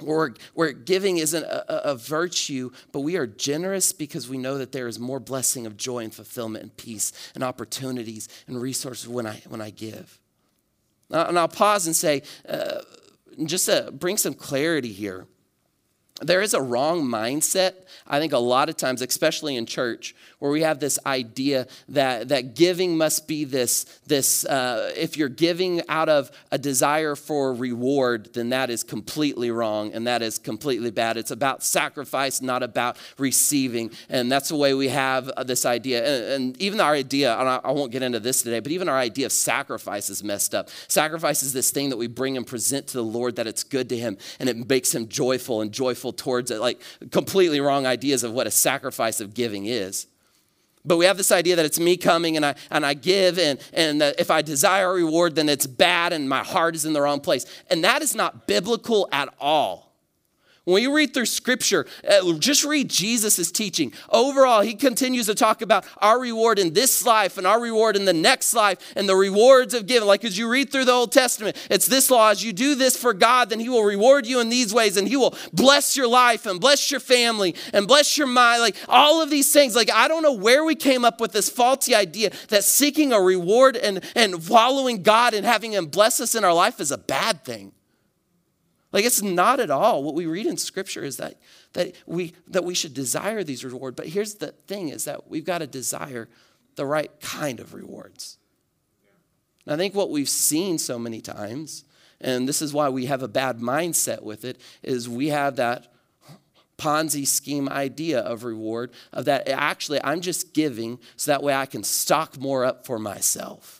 Where, 0.00 0.32
where 0.54 0.72
giving 0.72 1.18
isn't 1.18 1.44
a, 1.44 1.90
a, 1.90 1.94
virtue, 1.94 2.70
but 2.90 3.00
we 3.00 3.16
are 3.16 3.26
generous 3.26 3.92
because 3.92 4.30
we 4.30 4.38
know 4.38 4.56
that 4.56 4.72
there 4.72 4.88
is 4.88 4.98
more 4.98 5.20
blessing 5.20 5.66
of 5.66 5.76
joy 5.76 6.04
and 6.04 6.14
fulfillment 6.14 6.62
and 6.62 6.74
peace 6.74 7.12
and 7.34 7.44
opportunities 7.44 8.26
and 8.46 8.62
resources 8.62 9.06
when 9.06 9.26
I, 9.26 9.42
when 9.48 9.60
I 9.60 9.68
give. 9.68 10.18
and 11.10 11.38
I'll 11.38 11.48
pause 11.48 11.86
and 11.86 11.94
say, 11.94 12.22
uh, 12.48 12.80
just 13.44 13.66
to 13.66 13.90
bring 13.92 14.16
some 14.16 14.32
clarity 14.32 14.92
here 14.92 15.26
there 16.20 16.42
is 16.42 16.54
a 16.54 16.60
wrong 16.60 17.02
mindset, 17.02 17.74
I 18.06 18.18
think, 18.18 18.32
a 18.32 18.38
lot 18.38 18.68
of 18.68 18.76
times, 18.76 19.02
especially 19.02 19.56
in 19.56 19.66
church, 19.66 20.14
where 20.38 20.50
we 20.50 20.62
have 20.62 20.80
this 20.80 20.98
idea 21.06 21.66
that, 21.88 22.28
that 22.28 22.54
giving 22.54 22.96
must 22.96 23.28
be 23.28 23.44
this, 23.44 23.84
this 24.06 24.44
uh, 24.46 24.92
if 24.96 25.16
you're 25.16 25.28
giving 25.28 25.82
out 25.88 26.08
of 26.08 26.30
a 26.50 26.58
desire 26.58 27.14
for 27.14 27.54
reward, 27.54 28.32
then 28.34 28.50
that 28.50 28.70
is 28.70 28.82
completely 28.82 29.50
wrong 29.50 29.92
and 29.92 30.06
that 30.06 30.22
is 30.22 30.38
completely 30.38 30.90
bad. 30.90 31.16
It's 31.16 31.30
about 31.30 31.62
sacrifice, 31.62 32.40
not 32.42 32.62
about 32.62 32.96
receiving. 33.18 33.90
And 34.08 34.30
that's 34.30 34.48
the 34.48 34.56
way 34.56 34.74
we 34.74 34.88
have 34.88 35.28
uh, 35.30 35.44
this 35.44 35.64
idea. 35.64 36.04
And, 36.04 36.24
and 36.32 36.62
even 36.62 36.80
our 36.80 36.92
idea, 36.92 37.38
and 37.38 37.48
I, 37.48 37.60
I 37.64 37.72
won't 37.72 37.92
get 37.92 38.02
into 38.02 38.20
this 38.20 38.42
today, 38.42 38.60
but 38.60 38.72
even 38.72 38.88
our 38.88 38.98
idea 38.98 39.26
of 39.26 39.32
sacrifice 39.32 40.10
is 40.10 40.24
messed 40.24 40.54
up. 40.54 40.70
Sacrifice 40.88 41.42
is 41.42 41.52
this 41.52 41.70
thing 41.70 41.90
that 41.90 41.96
we 41.96 42.06
bring 42.06 42.36
and 42.36 42.46
present 42.46 42.86
to 42.88 42.94
the 42.94 43.04
Lord 43.04 43.36
that 43.36 43.46
it's 43.46 43.64
good 43.64 43.88
to 43.90 43.96
Him 43.96 44.16
and 44.38 44.48
it 44.48 44.68
makes 44.68 44.94
Him 44.94 45.08
joyful 45.08 45.60
and 45.60 45.70
joyful 45.72 46.09
towards 46.12 46.50
it, 46.50 46.60
like 46.60 46.80
completely 47.10 47.60
wrong 47.60 47.86
ideas 47.86 48.24
of 48.24 48.32
what 48.32 48.46
a 48.46 48.50
sacrifice 48.50 49.20
of 49.20 49.34
giving 49.34 49.66
is. 49.66 50.06
But 50.84 50.96
we 50.96 51.04
have 51.04 51.18
this 51.18 51.30
idea 51.30 51.56
that 51.56 51.66
it's 51.66 51.78
me 51.78 51.96
coming 51.96 52.36
and 52.36 52.46
I, 52.46 52.54
and 52.70 52.86
I 52.86 52.94
give, 52.94 53.38
and, 53.38 53.60
and 53.74 54.00
if 54.02 54.30
I 54.30 54.40
desire 54.40 54.90
a 54.90 54.94
reward, 54.94 55.34
then 55.34 55.48
it's 55.48 55.66
bad 55.66 56.12
and 56.12 56.28
my 56.28 56.42
heart 56.42 56.74
is 56.74 56.86
in 56.86 56.94
the 56.94 57.02
wrong 57.02 57.20
place. 57.20 57.44
And 57.68 57.84
that 57.84 58.00
is 58.00 58.14
not 58.14 58.46
biblical 58.46 59.08
at 59.12 59.32
all. 59.38 59.89
When 60.64 60.82
you 60.82 60.94
read 60.94 61.14
through 61.14 61.26
scripture, 61.26 61.86
uh, 62.08 62.34
just 62.34 62.64
read 62.64 62.90
Jesus' 62.90 63.50
teaching. 63.50 63.94
Overall, 64.10 64.60
he 64.60 64.74
continues 64.74 65.24
to 65.26 65.34
talk 65.34 65.62
about 65.62 65.86
our 65.98 66.20
reward 66.20 66.58
in 66.58 66.74
this 66.74 67.04
life 67.04 67.38
and 67.38 67.46
our 67.46 67.58
reward 67.58 67.96
in 67.96 68.04
the 68.04 68.12
next 68.12 68.52
life 68.52 68.92
and 68.94 69.08
the 69.08 69.16
rewards 69.16 69.72
of 69.72 69.86
giving. 69.86 70.06
Like 70.06 70.22
as 70.22 70.36
you 70.36 70.50
read 70.50 70.70
through 70.70 70.84
the 70.84 70.92
Old 70.92 71.12
Testament, 71.12 71.56
it's 71.70 71.86
this 71.86 72.10
law 72.10 72.28
as 72.28 72.44
you 72.44 72.52
do 72.52 72.74
this 72.74 72.94
for 72.94 73.14
God, 73.14 73.48
then 73.48 73.58
he 73.58 73.70
will 73.70 73.84
reward 73.84 74.26
you 74.26 74.38
in 74.38 74.50
these 74.50 74.74
ways 74.74 74.98
and 74.98 75.08
he 75.08 75.16
will 75.16 75.34
bless 75.54 75.96
your 75.96 76.08
life 76.08 76.44
and 76.44 76.60
bless 76.60 76.90
your 76.90 77.00
family 77.00 77.54
and 77.72 77.88
bless 77.88 78.18
your 78.18 78.26
mind. 78.26 78.60
Like 78.60 78.76
all 78.86 79.22
of 79.22 79.30
these 79.30 79.50
things. 79.50 79.74
Like 79.74 79.90
I 79.90 80.08
don't 80.08 80.22
know 80.22 80.34
where 80.34 80.62
we 80.64 80.74
came 80.74 81.06
up 81.06 81.22
with 81.22 81.32
this 81.32 81.48
faulty 81.48 81.94
idea 81.94 82.32
that 82.48 82.64
seeking 82.64 83.14
a 83.14 83.20
reward 83.20 83.78
and, 83.78 84.04
and 84.14 84.42
following 84.42 85.02
God 85.02 85.32
and 85.32 85.46
having 85.46 85.72
him 85.72 85.86
bless 85.86 86.20
us 86.20 86.34
in 86.34 86.44
our 86.44 86.54
life 86.54 86.80
is 86.80 86.90
a 86.90 86.98
bad 86.98 87.44
thing. 87.46 87.72
Like 88.92 89.04
it's 89.04 89.22
not 89.22 89.60
at 89.60 89.70
all. 89.70 90.02
What 90.02 90.14
we 90.14 90.26
read 90.26 90.46
in 90.46 90.56
scripture 90.56 91.04
is 91.04 91.16
that, 91.18 91.36
that, 91.74 91.94
we, 92.06 92.34
that 92.48 92.64
we 92.64 92.74
should 92.74 92.94
desire 92.94 93.44
these 93.44 93.64
rewards. 93.64 93.96
But 93.96 94.08
here's 94.08 94.34
the 94.34 94.48
thing 94.48 94.88
is 94.88 95.04
that 95.04 95.28
we've 95.28 95.44
got 95.44 95.58
to 95.58 95.66
desire 95.66 96.28
the 96.76 96.86
right 96.86 97.10
kind 97.20 97.60
of 97.60 97.74
rewards. 97.74 98.38
And 99.64 99.74
I 99.74 99.76
think 99.76 99.94
what 99.94 100.10
we've 100.10 100.28
seen 100.28 100.78
so 100.78 100.98
many 100.98 101.20
times, 101.20 101.84
and 102.20 102.48
this 102.48 102.60
is 102.60 102.72
why 102.72 102.88
we 102.88 103.06
have 103.06 103.22
a 103.22 103.28
bad 103.28 103.58
mindset 103.58 104.22
with 104.22 104.44
it, 104.44 104.60
is 104.82 105.08
we 105.08 105.28
have 105.28 105.56
that 105.56 105.92
Ponzi 106.76 107.26
scheme 107.26 107.68
idea 107.68 108.20
of 108.20 108.42
reward, 108.42 108.90
of 109.12 109.26
that 109.26 109.46
actually 109.48 110.02
I'm 110.02 110.22
just 110.22 110.54
giving 110.54 110.98
so 111.16 111.30
that 111.30 111.42
way 111.42 111.54
I 111.54 111.66
can 111.66 111.84
stock 111.84 112.38
more 112.38 112.64
up 112.64 112.86
for 112.86 112.98
myself. 112.98 113.79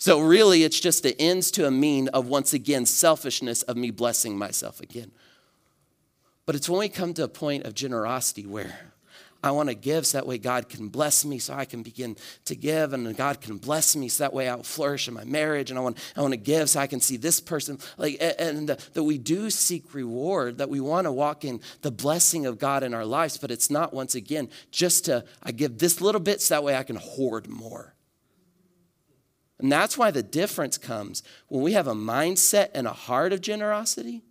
So, 0.00 0.18
really, 0.18 0.64
it's 0.64 0.80
just 0.80 1.02
the 1.02 1.14
ends 1.20 1.50
to 1.50 1.66
a 1.66 1.70
mean 1.70 2.08
of 2.08 2.26
once 2.26 2.54
again 2.54 2.86
selfishness 2.86 3.60
of 3.64 3.76
me 3.76 3.90
blessing 3.90 4.38
myself 4.38 4.80
again. 4.80 5.12
But 6.46 6.54
it's 6.54 6.70
when 6.70 6.80
we 6.80 6.88
come 6.88 7.12
to 7.14 7.24
a 7.24 7.28
point 7.28 7.64
of 7.64 7.74
generosity 7.74 8.46
where 8.46 8.74
I 9.44 9.50
want 9.50 9.68
to 9.68 9.74
give 9.74 10.06
so 10.06 10.16
that 10.16 10.26
way 10.26 10.38
God 10.38 10.70
can 10.70 10.88
bless 10.88 11.22
me 11.26 11.38
so 11.38 11.52
I 11.52 11.66
can 11.66 11.82
begin 11.82 12.16
to 12.46 12.56
give 12.56 12.94
and 12.94 13.14
God 13.14 13.42
can 13.42 13.58
bless 13.58 13.94
me 13.94 14.08
so 14.08 14.24
that 14.24 14.32
way 14.32 14.48
I'll 14.48 14.62
flourish 14.62 15.06
in 15.06 15.12
my 15.12 15.24
marriage 15.24 15.68
and 15.68 15.78
I 15.78 15.82
want, 15.82 15.98
I 16.16 16.22
want 16.22 16.32
to 16.32 16.38
give 16.38 16.70
so 16.70 16.80
I 16.80 16.86
can 16.86 17.00
see 17.00 17.18
this 17.18 17.38
person 17.38 17.78
like 17.98 18.16
and 18.20 18.68
that 18.68 19.04
we 19.04 19.18
do 19.18 19.50
seek 19.50 19.94
reward 19.94 20.58
that 20.58 20.70
we 20.70 20.80
want 20.80 21.06
to 21.06 21.12
walk 21.12 21.44
in 21.44 21.60
the 21.82 21.90
blessing 21.90 22.46
of 22.46 22.58
God 22.58 22.82
in 22.82 22.94
our 22.94 23.04
lives 23.04 23.36
but 23.36 23.50
it's 23.50 23.70
not 23.70 23.92
once 23.92 24.14
again 24.14 24.48
just 24.70 25.04
to 25.06 25.24
I 25.42 25.52
give 25.52 25.78
this 25.78 26.00
little 26.00 26.20
bit 26.20 26.40
so 26.40 26.54
that 26.54 26.64
way 26.64 26.74
I 26.74 26.84
can 26.84 26.96
hoard 26.96 27.48
more. 27.48 27.94
And 29.60 29.70
that's 29.70 29.98
why 29.98 30.10
the 30.10 30.22
difference 30.22 30.78
comes 30.78 31.22
when 31.48 31.62
we 31.62 31.74
have 31.74 31.86
a 31.86 31.94
mindset 31.94 32.70
and 32.74 32.86
a 32.86 32.92
heart 32.92 33.32
of 33.32 33.40
generosity. 33.40 34.22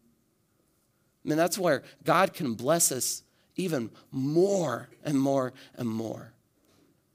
I 1.23 1.29
mean 1.29 1.37
that's 1.37 1.57
where 1.57 1.83
God 2.03 2.33
can 2.33 2.55
bless 2.55 2.91
us 2.91 3.21
even 3.55 3.91
more 4.11 4.89
and 5.03 5.19
more 5.19 5.53
and 5.75 5.87
more. 5.87 6.33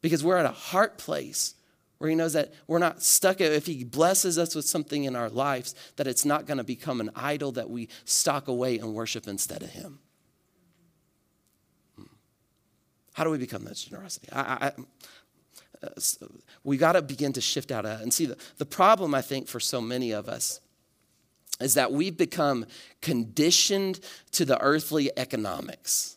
Because 0.01 0.23
we're 0.23 0.37
at 0.37 0.47
a 0.47 0.51
heart 0.51 0.99
place 0.99 1.55
where 1.99 2.11
he 2.11 2.15
knows 2.15 2.35
that 2.35 2.53
we're 2.67 2.79
not 2.79 3.03
stuck 3.03 3.41
if 3.41 3.67
he 3.67 3.83
blesses 3.83 4.39
us 4.39 4.55
with 4.55 4.67
something 4.67 5.05
in 5.05 5.17
our 5.17 5.31
lives 5.31 5.75
that 5.97 6.07
it's 6.07 6.25
not 6.25 6.47
going 6.47 6.59
to 6.59 6.65
become 6.65 7.01
an 7.01 7.11
idol 7.17 7.53
that 7.53 7.71
we 7.71 7.89
stock 8.05 8.47
away 8.47 8.79
and 8.79 8.95
worship 8.95 9.27
instead 9.27 9.63
of 9.63 9.71
him 9.71 10.01
hmm. 11.97 12.05
how 13.15 13.25
do 13.25 13.31
we 13.31 13.39
become 13.39 13.65
that 13.65 13.77
generosity 13.77 14.29
I, 14.33 14.41
I, 14.41 14.73
we 16.63 16.77
got 16.77 16.93
to 16.93 17.03
begin 17.03 17.33
to 17.33 17.41
shift 17.41 17.71
out 17.71 17.85
of 17.85 17.91
that 17.91 18.03
and 18.03 18.13
see 18.13 18.27
the, 18.27 18.37
the 18.59 18.67
problem 18.67 19.15
i 19.15 19.23
think 19.23 19.47
for 19.49 19.61
so 19.61 19.81
many 19.81 20.13
of 20.13 20.29
us 20.29 20.61
is 21.61 21.75
that 21.75 21.93
we've 21.93 22.17
become 22.17 22.67
conditioned 23.01 24.01
to 24.33 24.45
the 24.45 24.61
earthly 24.61 25.11
economics 25.17 26.15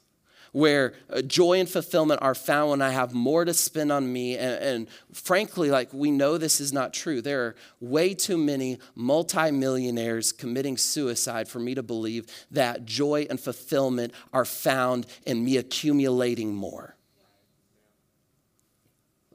where 0.52 0.94
uh, 1.14 1.22
joy 1.22 1.60
and 1.60 1.70
fulfillment 1.70 2.20
are 2.24 2.34
found 2.34 2.72
when 2.72 2.82
I 2.82 2.90
have 2.90 3.14
more 3.14 3.46
to 3.46 3.54
spend 3.54 3.92
on 3.92 4.12
me. 4.12 4.38
And, 4.38 4.64
and, 4.64 4.88
frankly, 5.14 5.70
like 5.70 5.94
we 5.94 6.10
know 6.10 6.40
this 6.40 6.60
is 6.60 6.74
not 6.74 6.96
true. 6.96 7.22
There 7.22 7.46
are 7.46 7.56
way 7.80 8.16
too 8.16 8.38
many 8.38 8.80
multimillionaires 8.96 10.32
committing 10.32 10.78
suicide 10.78 11.48
for 11.48 11.60
me 11.60 11.76
to 11.76 11.84
believe 11.84 12.26
that 12.50 12.86
joy 12.86 13.28
and 13.30 13.40
fulfillment 13.40 14.14
are 14.34 14.46
found 14.46 15.06
in 15.28 15.46
me 15.46 15.58
accumulating 15.58 16.56
more. 16.56 16.97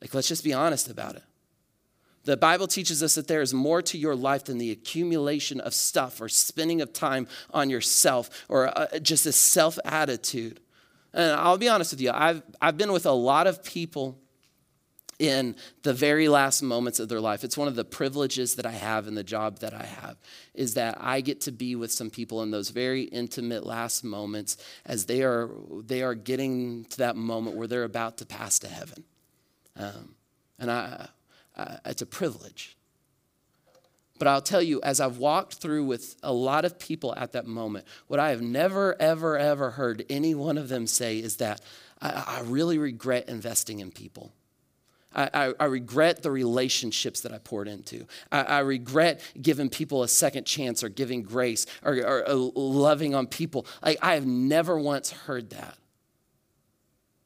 Like, 0.03 0.12
let's 0.15 0.27
just 0.27 0.43
be 0.43 0.53
honest 0.53 0.91
about 0.91 1.15
it. 1.15 1.23
The 2.25 2.37
Bible 2.37 2.67
teaches 2.67 3.03
us 3.03 3.15
that 3.15 3.29
there 3.29 3.41
is 3.41 3.55
more 3.55 3.81
to 3.83 3.97
your 3.97 4.17
life 4.17 4.45
than 4.45 4.59
the 4.59 4.73
accumulation 4.73 5.61
of 5.61 5.73
stuff 5.73 6.21
or 6.21 6.29
spending 6.29 6.81
of 6.81 6.93
time 6.93 7.29
on 7.51 7.71
yourself 7.71 8.45
or 8.49 8.77
uh, 8.77 8.99
just 8.99 9.27
a 9.27 9.33
self 9.33 9.79
attitude. 9.85 10.61
And 11.15 11.33
I'll 11.33 11.59
be 11.59 11.69
honest 11.69 11.93
with 11.93 12.01
you, 12.01 12.11
I've, 12.12 12.43
I've 12.61 12.77
been 12.77 12.93
with 12.93 13.07
a 13.07 13.12
lot 13.12 13.47
of 13.47 13.62
people 13.62 14.19
in 15.21 15.55
the 15.85 15.95
very 15.95 16.29
last 16.29 16.62
moments 16.62 16.99
of 16.99 17.09
their 17.09 17.21
life. 17.21 17.45
It's 17.45 17.57
one 17.57 17.69
of 17.69 17.77
the 17.77 17.85
privileges 17.85 18.57
that 18.57 18.67
I 18.67 18.73
have 18.73 19.07
in 19.07 19.15
the 19.15 19.23
job 19.23 19.61
that 19.61 19.73
I 19.73 19.85
have 19.85 20.17
is 20.53 20.75
that 20.75 20.97
I 21.01 21.21
get 21.21 21.43
to 21.43 21.53
be 21.53 21.77
with 21.77 21.93
some 21.93 22.11
people 22.11 22.43
in 22.43 22.51
those 22.51 22.71
very 22.71 23.03
intimate 23.03 23.65
last 23.65 24.03
moments 24.03 24.57
as 24.85 25.07
they 25.07 25.23
are 25.23 25.49
they 25.85 26.03
are 26.03 26.17
getting 26.17 26.87
to 26.87 26.99
that 26.99 27.15
moment 27.15 27.57
where 27.57 27.69
they're 27.69 27.85
about 27.85 28.19
to 28.19 28.27
pass 28.27 28.59
to 28.61 28.69
heaven. 28.69 29.05
Um, 29.76 30.14
and 30.58 30.70
I, 30.70 31.08
I, 31.56 31.78
it's 31.87 32.02
a 32.02 32.06
privilege. 32.06 32.76
But 34.18 34.28
I'll 34.28 34.42
tell 34.42 34.62
you, 34.62 34.80
as 34.82 35.00
I've 35.00 35.18
walked 35.18 35.54
through 35.54 35.85
with 35.85 36.16
a 36.22 36.32
lot 36.32 36.64
of 36.64 36.78
people 36.78 37.14
at 37.16 37.32
that 37.32 37.46
moment, 37.46 37.87
what 38.06 38.20
I 38.20 38.30
have 38.30 38.40
never, 38.40 38.94
ever, 39.00 39.37
ever 39.37 39.70
heard 39.70 40.04
any 40.08 40.35
one 40.35 40.58
of 40.58 40.68
them 40.68 40.87
say 40.87 41.18
is 41.18 41.38
that 41.38 41.61
I, 42.00 42.38
I 42.38 42.40
really 42.42 42.78
regret 42.78 43.28
investing 43.28 43.80
in 43.80 43.90
people. 43.90 44.32
I, 45.14 45.30
I, 45.35 45.54
I, 45.61 45.64
regret 45.64 46.22
the 46.22 46.30
relationships 46.30 47.20
that 47.22 47.32
I 47.32 47.38
poured 47.38 47.68
into. 47.68 48.06
I, 48.30 48.42
I, 48.42 48.58
regret 48.61 49.20
giving 49.40 49.68
people 49.68 50.04
a 50.04 50.08
second 50.08 50.44
chance 50.46 50.82
or 50.82 50.88
giving 50.88 51.22
grace 51.22 51.66
or, 51.82 51.96
or, 51.96 52.26
or 52.26 52.52
loving 52.54 53.14
on 53.14 53.26
people. 53.26 53.66
I 53.82 54.14
have 54.14 54.24
never 54.24 54.78
once 54.78 55.11
heard 55.11 55.50
that. 55.50 55.76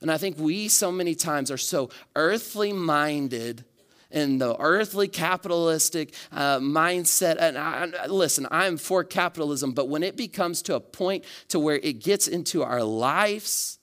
And 0.01 0.11
I 0.11 0.19
think 0.19 0.39
we 0.39 0.69
so 0.69 0.93
many 0.93 1.15
times 1.15 1.51
are 1.51 1.57
so 1.57 1.91
earthly 2.15 2.73
minded 2.73 3.65
in 4.11 4.39
the 4.39 4.57
earthly 4.59 5.09
capitalistic 5.09 6.15
uh, 6.33 6.59
mindset. 6.59 7.37
And 7.39 7.59
I, 7.59 8.07
listen, 8.07 8.47
I'm 8.51 8.77
for 8.77 9.05
capitalism, 9.05 9.73
but 9.73 9.89
when 9.89 10.03
it 10.03 10.17
becomes 10.17 10.63
to 10.63 10.75
a 10.75 10.81
point 10.81 11.25
to 11.49 11.59
where 11.59 11.77
it 11.77 12.03
gets 12.03 12.29
into 12.29 12.63
our 12.63 12.83
lives, 12.83 13.79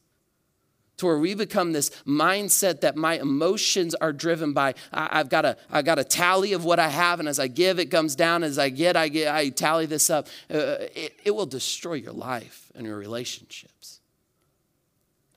to 0.97 1.07
where 1.07 1.17
we 1.17 1.33
become 1.33 1.73
this 1.73 1.89
mindset 2.05 2.81
that 2.81 2.95
my 2.95 3.19
emotions 3.19 3.95
are 3.95 4.13
driven 4.13 4.53
by 4.53 4.75
I, 4.91 5.17
have 5.17 5.29
got 5.29 5.43
a 5.43 5.57
I've 5.69 5.85
got 5.85 5.97
a 5.99 6.03
tally 6.03 6.53
of 6.53 6.63
what 6.63 6.79
I 6.79 6.89
have, 6.89 7.19
and 7.19 7.27
as 7.27 7.39
I 7.39 7.47
give, 7.47 7.79
it 7.79 7.87
comes 7.87 8.15
down. 8.15 8.43
As 8.43 8.59
I 8.59 8.69
get, 8.69 8.95
I 8.95 9.09
get 9.09 9.33
I 9.33 9.49
tally 9.49 9.87
this 9.87 10.09
up. 10.09 10.27
Uh, 10.53 10.77
it, 10.95 11.13
it 11.25 11.31
will 11.35 11.47
destroy 11.47 11.95
your 11.95 12.13
life 12.13 12.71
and 12.75 12.85
your 12.85 12.97
relationships. 12.97 14.01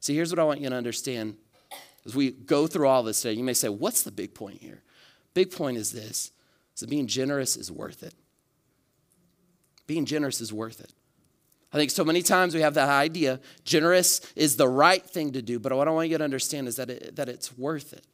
See, 0.07 0.15
here's 0.15 0.31
what 0.31 0.39
I 0.39 0.45
want 0.45 0.61
you 0.61 0.71
to 0.71 0.77
understand 0.77 1.37
as 2.05 2.15
we 2.15 2.31
go 2.31 2.69
through 2.69 2.87
all 2.87 3.03
this 3.03 3.23
today. 3.23 3.33
You 3.33 3.43
may 3.43 3.55
say, 3.55 3.69
"What's 3.69 4.05
the 4.05 4.13
big 4.13 4.35
point 4.35 4.61
here?" 4.61 4.85
Big 5.35 5.51
point 5.51 5.79
is 5.79 5.91
this 5.91 6.31
is 6.75 6.81
that 6.81 6.89
being 6.89 7.09
generous 7.09 7.57
is 7.57 7.73
worth 7.73 8.05
it. 8.05 8.15
Being 9.89 10.05
generous 10.05 10.41
is 10.41 10.53
worth 10.53 10.79
it. 10.79 10.93
I 11.73 11.77
think 11.77 11.91
so 11.91 12.05
many 12.05 12.23
times 12.23 12.55
we 12.55 12.61
have 12.61 12.75
that 12.75 12.89
idea 12.89 13.41
generous 13.65 14.21
is 14.37 14.55
the 14.55 14.69
right 14.69 15.03
thing 15.03 15.33
to 15.33 15.43
do, 15.43 15.59
but 15.59 15.73
what 15.73 15.89
I 15.89 15.91
want 15.91 16.09
you 16.09 16.19
to 16.19 16.23
understand 16.23 16.69
is 16.69 16.77
that, 16.77 16.89
it, 16.89 17.17
that 17.17 17.29
it's 17.29 17.59
worth 17.59 17.93
it. 17.93 18.07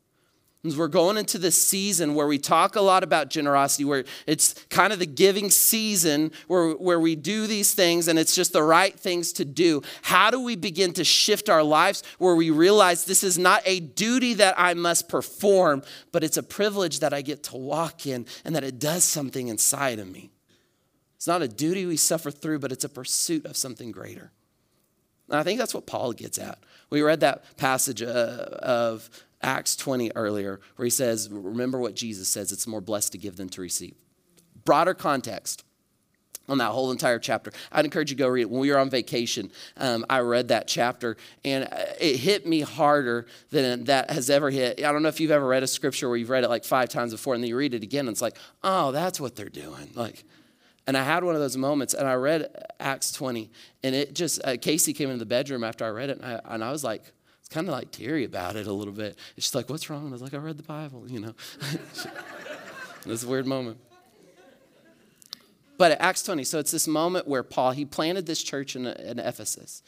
We're 0.65 0.87
going 0.87 1.17
into 1.17 1.39
this 1.39 1.61
season 1.61 2.15
where 2.15 2.29
we 2.29 2.39
talk 2.39 2.77
a 2.77 2.81
lot 2.81 3.03
about 3.03 3.31
generosity, 3.31 3.85
where 3.85 4.05
it's 4.29 4.55
kind 4.71 4.93
of 4.93 5.01
the 5.01 5.07
giving 5.07 5.51
season 5.51 6.31
where, 6.47 6.71
where 6.75 7.01
we 7.01 7.17
do 7.17 7.49
these 7.49 7.75
things 7.75 8.07
and 8.07 8.17
it's 8.17 8.33
just 8.33 8.53
the 8.53 8.63
right 8.63 8.95
things 8.95 9.33
to 9.35 9.45
do. 9.45 9.83
How 10.03 10.31
do 10.31 10.41
we 10.41 10.55
begin 10.55 10.93
to 10.93 11.03
shift 11.03 11.49
our 11.49 11.65
lives 11.65 12.05
where 12.19 12.37
we 12.37 12.51
realize 12.51 13.05
this 13.05 13.25
is 13.25 13.41
not 13.41 13.63
a 13.67 13.81
duty 13.81 14.35
that 14.35 14.55
I 14.57 14.75
must 14.75 15.09
perform, 15.09 15.83
but 16.13 16.23
it's 16.23 16.37
a 16.37 16.45
privilege 16.45 17.01
that 17.01 17.13
I 17.13 17.23
get 17.23 17.43
to 17.45 17.57
walk 17.57 18.07
in 18.07 18.25
and 18.45 18.55
that 18.55 18.63
it 18.63 18.79
does 18.79 19.03
something 19.03 19.49
inside 19.49 19.99
of 19.99 20.09
me? 20.09 20.31
It's 21.17 21.27
not 21.27 21.43
a 21.43 21.49
duty 21.49 21.87
we 21.87 21.97
suffer 21.97 22.31
through, 22.31 22.61
but 22.61 22.71
it's 22.71 22.85
a 22.85 22.89
pursuit 22.89 23.47
of 23.47 23.57
something 23.57 23.91
greater. 23.91 24.31
And 25.29 25.41
I 25.41 25.43
think 25.43 25.59
that's 25.59 25.75
what 25.75 25.87
Paul 25.87 26.13
gets 26.13 26.39
at. 26.39 26.59
We 26.89 27.03
read 27.03 27.21
that 27.21 27.57
passage 27.57 28.03
uh, 28.03 28.07
of 28.07 29.09
Acts 29.43 29.77
20 29.77 30.13
earlier, 30.15 30.61
where 30.77 30.85
he 30.85 30.91
says, 30.91 31.29
Remember 31.31 31.79
what 31.79 31.95
Jesus 31.95 32.29
says, 32.29 32.53
it's 32.53 32.67
more 32.67 32.81
blessed 32.81 33.13
to 33.13 33.19
give 33.19 33.37
than 33.37 33.49
to 33.51 33.61
receive. 33.61 33.95
Broader 34.65 34.95
context 34.95 35.65
on 36.49 36.59
that 36.59 36.71
whole 36.71 36.91
entire 36.91 37.19
chapter. 37.19 37.53
I'd 37.71 37.85
encourage 37.85 38.11
you 38.11 38.17
to 38.17 38.23
go 38.23 38.29
read 38.29 38.43
it. 38.43 38.51
When 38.51 38.61
we 38.61 38.71
were 38.71 38.79
on 38.79 38.91
vacation, 38.91 39.51
um, 39.77 40.05
I 40.11 40.21
read 40.21 40.49
that 40.49 40.67
chapter 40.67 41.17
and 41.45 41.69
it 42.01 42.17
hit 42.17 42.47
me 42.47 42.61
harder 42.61 43.27
than 43.51 43.85
that 43.85 44.11
has 44.11 44.29
ever 44.31 44.51
hit. 44.51 44.85
I 44.85 44.93
don't 44.93 45.03
know 45.03 45.09
if 45.09 45.21
you've 45.21 45.31
ever 45.31 45.47
read 45.47 45.63
a 45.63 45.67
scripture 45.67 46.09
where 46.09 46.17
you've 46.17 46.31
read 46.31 46.45
it 46.45 46.49
like 46.49 46.65
five 46.65 46.89
times 46.89 47.13
before 47.13 47.35
and 47.35 47.43
then 47.43 47.49
you 47.49 47.57
read 47.57 47.75
it 47.75 47.83
again 47.83 48.07
and 48.07 48.15
it's 48.15 48.23
like, 48.23 48.37
oh, 48.63 48.93
that's 48.93 49.21
what 49.21 49.37
they're 49.37 49.49
doing. 49.49 49.91
Like, 49.95 50.25
and 50.87 50.97
I 50.97 51.05
had 51.05 51.23
one 51.23 51.35
of 51.35 51.41
those 51.41 51.57
moments 51.57 51.95
and 51.95 52.09
I 52.09 52.15
read 52.15 52.49
Acts 52.81 53.13
20 53.13 53.51
and 53.85 53.95
it 53.95 54.15
just, 54.15 54.41
uh, 54.45 54.57
Casey 54.61 54.93
came 54.93 55.11
into 55.11 55.21
the 55.21 55.27
bedroom 55.27 55.63
after 55.63 55.85
I 55.85 55.89
read 55.89 56.11
it 56.11 56.19
and 56.21 56.27
I, 56.27 56.41
and 56.55 56.65
I 56.65 56.73
was 56.73 56.83
like, 56.83 57.05
kind 57.53 57.69
of 57.69 57.75
like 57.75 57.91
teary 57.93 58.25
about 58.25 58.57
it 58.57 58.67
a 58.67 58.73
little 58.73 58.93
bit. 58.93 59.17
She's 59.37 59.55
like, 59.55 59.69
What's 59.69 59.89
wrong? 59.89 60.09
I 60.09 60.13
was 60.13 60.23
like, 60.23 60.35
I 60.35 60.39
read 60.39 60.57
the 60.57 60.63
Bible, 60.63 61.05
you 61.09 61.21
know. 61.21 61.35
this 63.07 63.23
a 63.23 63.29
weird 63.29 63.47
moment. 63.47 63.79
But 65.79 65.93
at 65.93 66.01
Acts 66.01 66.23
20, 66.23 66.45
so 66.45 66.59
it's 66.59 66.71
this 66.71 66.87
moment 66.87 67.27
where 67.27 67.43
Paul, 67.43 67.73
he 67.73 67.85
planted 67.85 68.27
this 68.27 68.43
church 68.43 68.77
in, 68.77 68.87
in 68.87 69.19
Ephesus, 69.19 69.83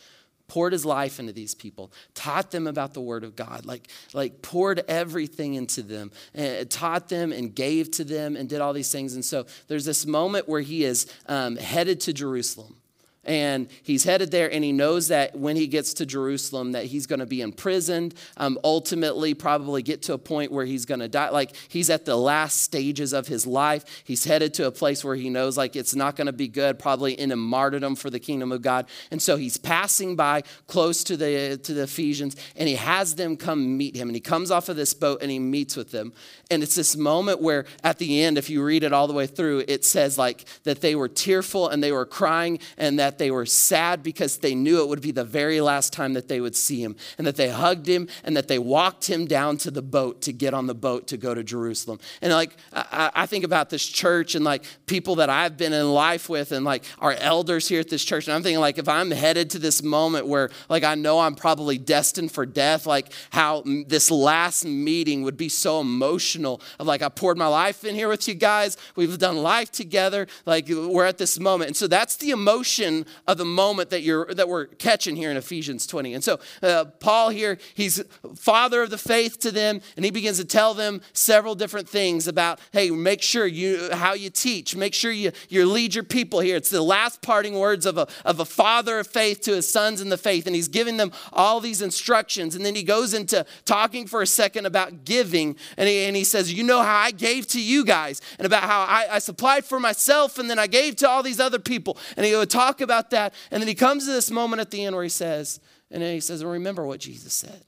poured 0.49 0.73
his 0.73 0.85
life 0.85 1.21
into 1.21 1.33
these 1.33 1.55
people, 1.55 1.93
taught 2.15 2.51
them 2.51 2.67
about 2.67 2.95
the 2.95 3.01
word 3.01 3.23
of 3.23 3.37
God, 3.37 3.65
like, 3.65 3.89
like 4.13 4.43
poured 4.43 4.83
everything 4.89 5.55
into 5.55 5.83
them, 5.83 6.11
and 6.35 6.69
taught 6.69 7.09
them 7.09 7.33
and 7.33 7.55
gave 7.55 7.91
to 7.93 8.05
them 8.05 8.35
and 8.35 8.49
did 8.49 8.61
all 8.61 8.73
these 8.73 8.91
things. 8.91 9.15
And 9.15 9.25
so 9.25 9.47
there's 9.69 9.85
this 9.85 10.05
moment 10.05 10.49
where 10.49 10.63
he 10.63 10.85
is 10.85 11.07
um, 11.27 11.57
headed 11.57 12.01
to 12.01 12.13
Jerusalem. 12.13 12.77
And 13.27 13.69
he's 13.83 14.05
headed 14.05 14.31
there 14.31 14.53
and 14.53 14.65
he 14.65 14.73
knows 14.73 15.09
that 15.09 15.37
when 15.37 15.57
he 15.57 15.67
gets 15.67 15.95
to 15.95 16.07
jerusalem 16.07 16.73
that 16.73 16.87
he's 16.87 17.07
going 17.07 17.21
to 17.21 17.27
be 17.27 17.41
imprisoned 17.41 18.15
um, 18.37 18.59
ultimately 18.65 19.35
probably 19.35 19.83
get 19.83 20.03
to 20.03 20.13
a 20.13 20.19
point 20.19 20.51
where 20.51 20.65
he's 20.65 20.85
going 20.85 21.01
to 21.01 21.09
die. 21.09 21.31
Like 21.31 21.55
he's 21.69 21.91
at 21.91 22.05
the 22.05 22.17
last 22.17 22.63
stages 22.63 23.13
of 23.13 23.27
his 23.27 23.47
life. 23.47 23.85
He's 24.05 24.25
headed 24.25 24.55
to 24.55 24.67
a 24.67 24.71
place 24.71 25.05
where 25.05 25.17
he 25.17 25.31
knows 25.31 25.57
like 25.57 25.77
it's 25.77 25.95
not 25.95 26.17
going 26.17 26.27
to 26.27 26.33
be 26.33 26.49
good 26.49 26.79
probably 26.79 27.13
in 27.13 27.31
a 27.33 27.37
martyrdom 27.37 27.95
for 27.97 28.11
the 28.11 28.21
kingdom 28.21 28.53
of 28.53 28.63
god. 28.63 28.87
And 29.11 29.21
so 29.21 29.37
he's 29.37 29.57
passing 29.57 30.17
by 30.17 30.43
close 30.67 31.05
to 31.05 31.17
the 31.17 31.59
to 31.63 31.75
the 31.75 31.83
ephesians 31.83 32.37
and 32.57 32.69
he 32.69 32.75
has 32.77 33.15
them 33.15 33.37
come 33.37 33.77
meet 33.77 33.97
him. 33.97 34.09
And 34.09 34.17
he 34.17 34.21
comes 34.21 34.51
off 34.51 34.69
of 34.69 34.77
this 34.77 34.95
boat 34.95 35.23
and 35.23 35.31
he 35.31 35.39
meets 35.39 35.77
with 35.77 35.91
them. 35.91 36.13
And 36.51 36.63
it's 36.63 36.75
this 36.75 36.97
moment 36.97 37.41
where 37.41 37.67
at 37.83 37.99
the 37.99 38.23
end 38.23 38.39
if 38.39 38.49
you 38.51 38.63
read 38.63 38.83
it 38.83 38.93
all 38.93 39.07
the 39.07 39.13
way 39.13 39.27
through 39.27 39.65
it 39.69 39.85
says 39.85 40.19
like 40.19 40.45
that 40.65 40.81
they 40.81 40.95
were 40.95 41.09
tearful 41.09 41.69
and 41.69 41.83
they 41.83 41.93
were 41.93 42.07
crying 42.07 42.59
and 42.77 42.99
that 42.99 43.14
they 43.19 43.31
were 43.31 43.47
sad 43.47 44.03
because 44.03 44.39
they 44.39 44.55
knew 44.55 44.83
it 44.83 44.89
would 44.89 45.01
be 45.01 45.11
the 45.11 45.25
very 45.25 45.61
last 45.61 45.93
time 45.93 46.15
that 46.15 46.29
they 46.29 46.41
would 46.41 46.57
see 46.57 46.83
him, 46.83 46.97
and 47.19 47.27
that 47.27 47.37
they 47.37 47.49
hugged 47.49 47.87
him 47.87 48.09
and 48.23 48.37
that 48.37 48.49
they 48.49 48.59
walked 48.59 49.09
him 49.09 49.27
down 49.27 49.57
to 49.59 49.71
the 49.71 49.83
boat 49.83 50.23
to 50.23 50.33
get 50.33 50.55
on 50.55 50.67
the 50.67 50.75
boat 50.75 51.07
to 51.09 51.17
go 51.17 51.35
to 51.35 51.43
Jerusalem. 51.43 51.99
And 52.23 52.33
like, 52.33 52.57
I, 52.73 53.11
I 53.15 53.27
think 53.27 53.45
about 53.45 53.71
this 53.71 53.87
church 53.87 54.35
and 54.35 54.45
like 54.45 54.65
people 54.87 55.17
that 55.17 55.31
I've 55.31 55.57
been 55.57 55.73
in 55.73 55.93
life 55.93 56.29
with 56.29 56.53
and 56.53 56.65
like 56.65 56.85
our 56.99 57.13
elders 57.13 57.69
here 57.69 57.81
at 57.81 57.89
this 57.89 58.05
church, 58.05 58.27
and 58.27 58.35
I'm 58.35 58.43
thinking, 58.43 58.61
like, 58.61 58.79
if 58.79 58.89
I'm 58.89 59.11
headed 59.11 59.51
to 59.51 59.59
this 59.59 59.83
moment 59.83 60.27
where 60.27 60.51
like 60.69 60.85
I 60.85 60.95
know 60.95 61.21
I'm 61.21 61.35
probably 61.35 61.79
destined 61.79 62.33
for 62.33 62.47
death, 62.47 62.87
like 62.87 63.13
how 63.31 63.63
this 63.87 64.11
last 64.11 64.65
meeting 64.65 65.23
would 65.23 65.37
be 65.37 65.49
so 65.49 65.81
emotional 65.81 66.61
of 66.79 66.87
like, 66.87 67.03
I 67.03 67.09
poured 67.09 67.39
my 67.39 67.47
life 67.47 67.85
in 67.85 67.95
here 67.95 68.09
with 68.09 68.27
you 68.29 68.35
guys, 68.35 68.77
we've 68.97 69.19
done 69.19 69.37
life 69.37 69.71
together, 69.71 70.27
like 70.47 70.69
we're 70.69 71.05
at 71.07 71.19
this 71.19 71.39
moment. 71.39 71.69
And 71.69 71.77
so 71.77 71.87
that's 71.87 72.17
the 72.17 72.31
emotion 72.31 73.04
of 73.27 73.39
the 73.39 73.45
moment 73.45 73.91
that 73.91 74.03
you're 74.03 74.27
that 74.35 74.49
we're 74.49 74.67
catching 74.67 75.17
here 75.17 75.31
in 75.31 75.37
Ephesians 75.37 75.87
20. 75.87 76.15
And 76.15 76.25
so 76.25 76.41
uh, 76.63 76.87
Paul 77.01 77.31
here, 77.31 77.59
he's 77.75 78.03
father 78.37 78.83
of 78.83 78.91
the 78.91 78.99
faith 78.99 79.39
to 79.41 79.51
them, 79.51 79.81
and 79.97 80.05
he 80.05 80.11
begins 80.11 80.39
to 80.39 80.45
tell 80.45 80.75
them 80.75 81.01
several 81.13 81.55
different 81.55 81.89
things 81.89 82.27
about, 82.29 82.61
hey, 82.73 82.91
make 82.91 83.23
sure 83.23 83.47
you 83.47 83.91
how 83.93 84.15
you 84.15 84.31
teach, 84.31 84.77
make 84.77 84.95
sure 84.95 85.13
you, 85.13 85.33
you 85.49 85.67
lead 85.67 85.95
your 85.95 86.05
people 86.05 86.41
here. 86.41 86.57
It's 86.57 86.71
the 86.71 86.83
last 86.83 87.23
parting 87.23 87.59
words 87.59 87.87
of 87.87 87.99
a, 87.99 88.07
of 88.25 88.41
a 88.41 88.45
father 88.45 88.99
of 88.99 89.07
faith 89.07 89.41
to 89.43 89.53
his 89.53 89.69
sons 89.69 90.01
in 90.01 90.09
the 90.09 90.19
faith, 90.19 90.47
and 90.47 90.55
he's 90.55 90.69
giving 90.69 90.97
them 90.97 91.13
all 91.33 91.61
these 91.61 91.83
instructions. 91.83 92.55
And 92.55 92.65
then 92.65 92.75
he 92.75 92.83
goes 92.83 93.15
into 93.15 93.45
talking 93.65 94.07
for 94.07 94.23
a 94.23 94.27
second 94.27 94.67
about 94.67 95.05
giving, 95.05 95.57
and 95.77 95.89
he, 95.89 96.05
and 96.05 96.17
he 96.17 96.25
says, 96.25 96.53
You 96.53 96.65
know 96.65 96.83
how 96.83 96.97
I 96.97 97.11
gave 97.11 97.47
to 97.49 97.61
you 97.61 97.85
guys, 97.85 98.21
and 98.39 98.47
about 98.47 98.65
how 98.65 98.83
I, 98.83 99.07
I 99.13 99.19
supplied 99.19 99.65
for 99.65 99.81
myself, 99.81 100.39
and 100.39 100.49
then 100.49 100.59
I 100.59 100.67
gave 100.67 100.97
to 100.97 101.09
all 101.09 101.23
these 101.23 101.41
other 101.41 101.59
people. 101.59 101.99
And 102.17 102.25
he 102.25 102.35
would 102.35 102.51
talk 102.51 102.81
about 102.81 102.94
that. 103.11 103.35
And 103.51 103.61
then 103.61 103.69
he 103.69 103.75
comes 103.75 104.07
to 104.07 104.13
this 104.13 104.31
moment 104.31 104.61
at 104.61 104.71
the 104.71 104.85
end 104.85 104.95
where 104.95 105.05
he 105.05 105.11
says, 105.11 105.61
and 105.91 106.03
then 106.03 106.15
he 106.15 106.21
says, 106.21 106.45
remember 106.45 106.87
what 106.87 107.01
Jesus 107.01 107.33
said. 107.33 107.65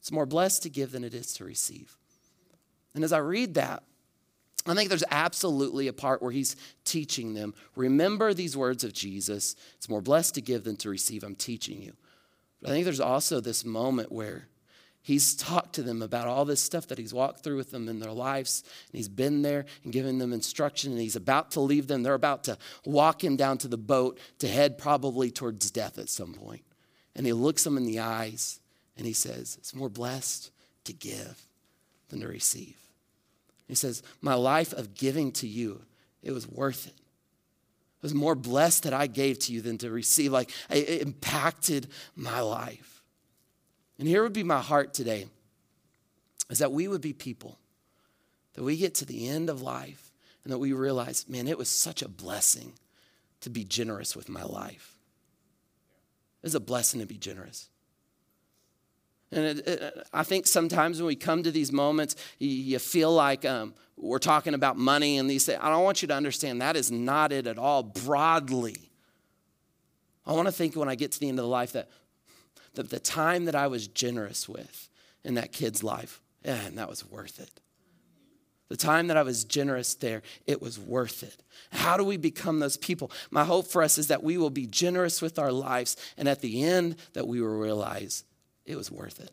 It's 0.00 0.12
more 0.12 0.26
blessed 0.26 0.62
to 0.64 0.70
give 0.70 0.92
than 0.92 1.02
it 1.02 1.14
is 1.14 1.32
to 1.34 1.44
receive. 1.44 1.96
And 2.94 3.02
as 3.02 3.12
I 3.12 3.18
read 3.18 3.54
that, 3.54 3.82
I 4.66 4.74
think 4.74 4.88
there's 4.88 5.04
absolutely 5.10 5.88
a 5.88 5.92
part 5.92 6.22
where 6.22 6.32
he's 6.32 6.56
teaching 6.84 7.34
them 7.34 7.54
remember 7.76 8.32
these 8.32 8.56
words 8.56 8.84
of 8.84 8.92
Jesus. 8.92 9.56
It's 9.76 9.88
more 9.88 10.00
blessed 10.00 10.34
to 10.36 10.40
give 10.40 10.64
than 10.64 10.76
to 10.76 10.88
receive. 10.88 11.22
I'm 11.22 11.34
teaching 11.34 11.82
you. 11.82 11.92
But 12.62 12.70
I 12.70 12.72
think 12.72 12.84
there's 12.84 13.00
also 13.00 13.40
this 13.40 13.64
moment 13.64 14.10
where 14.10 14.48
He's 15.04 15.34
talked 15.34 15.74
to 15.74 15.82
them 15.82 16.00
about 16.00 16.28
all 16.28 16.46
this 16.46 16.62
stuff 16.62 16.86
that 16.86 16.96
he's 16.96 17.12
walked 17.12 17.44
through 17.44 17.58
with 17.58 17.70
them 17.70 17.90
in 17.90 17.98
their 17.98 18.10
lives. 18.10 18.62
And 18.90 18.96
he's 18.96 19.08
been 19.08 19.42
there 19.42 19.66
and 19.84 19.92
given 19.92 20.16
them 20.16 20.32
instruction. 20.32 20.92
And 20.92 21.00
he's 21.00 21.14
about 21.14 21.50
to 21.52 21.60
leave 21.60 21.88
them. 21.88 22.02
They're 22.02 22.14
about 22.14 22.44
to 22.44 22.56
walk 22.86 23.22
him 23.22 23.36
down 23.36 23.58
to 23.58 23.68
the 23.68 23.76
boat 23.76 24.18
to 24.38 24.48
head 24.48 24.78
probably 24.78 25.30
towards 25.30 25.70
death 25.70 25.98
at 25.98 26.08
some 26.08 26.32
point. 26.32 26.64
And 27.14 27.26
he 27.26 27.34
looks 27.34 27.64
them 27.64 27.76
in 27.76 27.84
the 27.84 28.00
eyes 28.00 28.60
and 28.96 29.06
he 29.06 29.12
says, 29.12 29.58
It's 29.58 29.74
more 29.74 29.90
blessed 29.90 30.50
to 30.84 30.94
give 30.94 31.38
than 32.08 32.20
to 32.20 32.26
receive. 32.26 32.78
He 33.68 33.74
says, 33.74 34.02
My 34.22 34.34
life 34.34 34.72
of 34.72 34.94
giving 34.94 35.32
to 35.32 35.46
you, 35.46 35.82
it 36.22 36.32
was 36.32 36.48
worth 36.48 36.86
it. 36.86 36.94
It 36.94 38.02
was 38.02 38.14
more 38.14 38.34
blessed 38.34 38.84
that 38.84 38.94
I 38.94 39.06
gave 39.06 39.38
to 39.40 39.52
you 39.52 39.60
than 39.60 39.76
to 39.78 39.90
receive. 39.90 40.32
Like, 40.32 40.50
it 40.70 41.02
impacted 41.02 41.88
my 42.16 42.40
life. 42.40 42.93
And 43.98 44.08
here 44.08 44.22
would 44.22 44.32
be 44.32 44.42
my 44.42 44.60
heart 44.60 44.94
today 44.94 45.26
is 46.50 46.58
that 46.58 46.72
we 46.72 46.88
would 46.88 47.00
be 47.00 47.12
people 47.12 47.58
that 48.54 48.62
we 48.62 48.76
get 48.76 48.94
to 48.96 49.04
the 49.04 49.28
end 49.28 49.48
of 49.50 49.62
life 49.62 50.12
and 50.44 50.52
that 50.52 50.58
we 50.58 50.72
realize, 50.72 51.28
man, 51.28 51.48
it 51.48 51.58
was 51.58 51.68
such 51.68 52.02
a 52.02 52.08
blessing 52.08 52.72
to 53.40 53.50
be 53.50 53.64
generous 53.64 54.14
with 54.14 54.28
my 54.28 54.42
life. 54.42 54.96
It's 56.42 56.54
a 56.54 56.60
blessing 56.60 57.00
to 57.00 57.06
be 57.06 57.16
generous. 57.16 57.68
And 59.32 59.58
it, 59.58 59.66
it, 59.66 60.06
I 60.12 60.22
think 60.22 60.46
sometimes 60.46 60.98
when 60.98 61.06
we 61.06 61.16
come 61.16 61.42
to 61.42 61.50
these 61.50 61.72
moments, 61.72 62.14
you, 62.38 62.48
you 62.48 62.78
feel 62.78 63.12
like 63.12 63.44
um, 63.44 63.74
we're 63.96 64.18
talking 64.18 64.54
about 64.54 64.76
money 64.76 65.18
and 65.18 65.28
these 65.28 65.46
things. 65.46 65.58
I 65.60 65.70
don't 65.70 65.82
want 65.82 66.02
you 66.02 66.08
to 66.08 66.14
understand 66.14 66.60
that 66.60 66.76
is 66.76 66.92
not 66.92 67.32
it 67.32 67.46
at 67.46 67.58
all. 67.58 67.82
Broadly, 67.82 68.90
I 70.26 70.32
want 70.32 70.46
to 70.46 70.52
think 70.52 70.76
when 70.76 70.88
I 70.88 70.94
get 70.94 71.12
to 71.12 71.20
the 71.20 71.28
end 71.28 71.38
of 71.38 71.44
the 71.44 71.50
life 71.50 71.72
that 71.72 71.88
the, 72.74 72.82
the 72.82 73.00
time 73.00 73.44
that 73.46 73.54
I 73.54 73.66
was 73.66 73.88
generous 73.88 74.48
with 74.48 74.88
in 75.24 75.34
that 75.34 75.52
kid's 75.52 75.82
life, 75.82 76.20
and 76.44 76.78
that 76.78 76.88
was 76.88 77.08
worth 77.08 77.40
it. 77.40 77.60
The 78.68 78.76
time 78.76 79.08
that 79.08 79.16
I 79.16 79.22
was 79.22 79.44
generous 79.44 79.94
there, 79.94 80.22
it 80.46 80.60
was 80.60 80.78
worth 80.78 81.22
it. 81.22 81.42
How 81.70 81.96
do 81.96 82.04
we 82.04 82.16
become 82.16 82.60
those 82.60 82.76
people? 82.76 83.10
My 83.30 83.44
hope 83.44 83.66
for 83.66 83.82
us 83.82 83.98
is 83.98 84.08
that 84.08 84.22
we 84.22 84.38
will 84.38 84.50
be 84.50 84.66
generous 84.66 85.20
with 85.20 85.38
our 85.38 85.52
lives, 85.52 85.96
and 86.16 86.28
at 86.28 86.40
the 86.40 86.64
end, 86.64 86.96
that 87.12 87.28
we 87.28 87.40
will 87.40 87.58
realize 87.58 88.24
it 88.64 88.76
was 88.76 88.90
worth 88.90 89.20
it. 89.20 89.30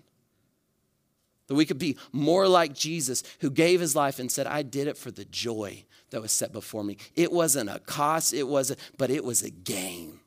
That 1.47 1.56
we 1.56 1.65
could 1.65 1.80
be 1.80 1.97
more 2.12 2.47
like 2.47 2.73
Jesus, 2.73 3.23
who 3.39 3.49
gave 3.49 3.80
his 3.80 3.95
life 3.95 4.19
and 4.19 4.32
said, 4.32 4.47
I 4.47 4.63
did 4.63 4.88
it 4.88 4.97
for 4.97 5.12
the 5.12 5.25
joy 5.25 5.86
that 6.12 6.21
was 6.21 6.32
set 6.32 6.51
before 6.54 6.84
me. 6.84 6.97
It 7.15 7.32
wasn't 7.32 7.69
a 7.69 7.80
cost, 7.80 8.34
it 8.34 8.47
wasn't, 8.47 8.80
but 8.97 9.10
it 9.10 9.23
was 9.23 9.43
a 9.43 9.49
gain. 9.49 10.19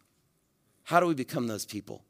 How 0.85 1.01
do 1.01 1.07
we 1.07 1.15
become 1.15 1.47
those 1.47 1.65
people? 1.65 2.05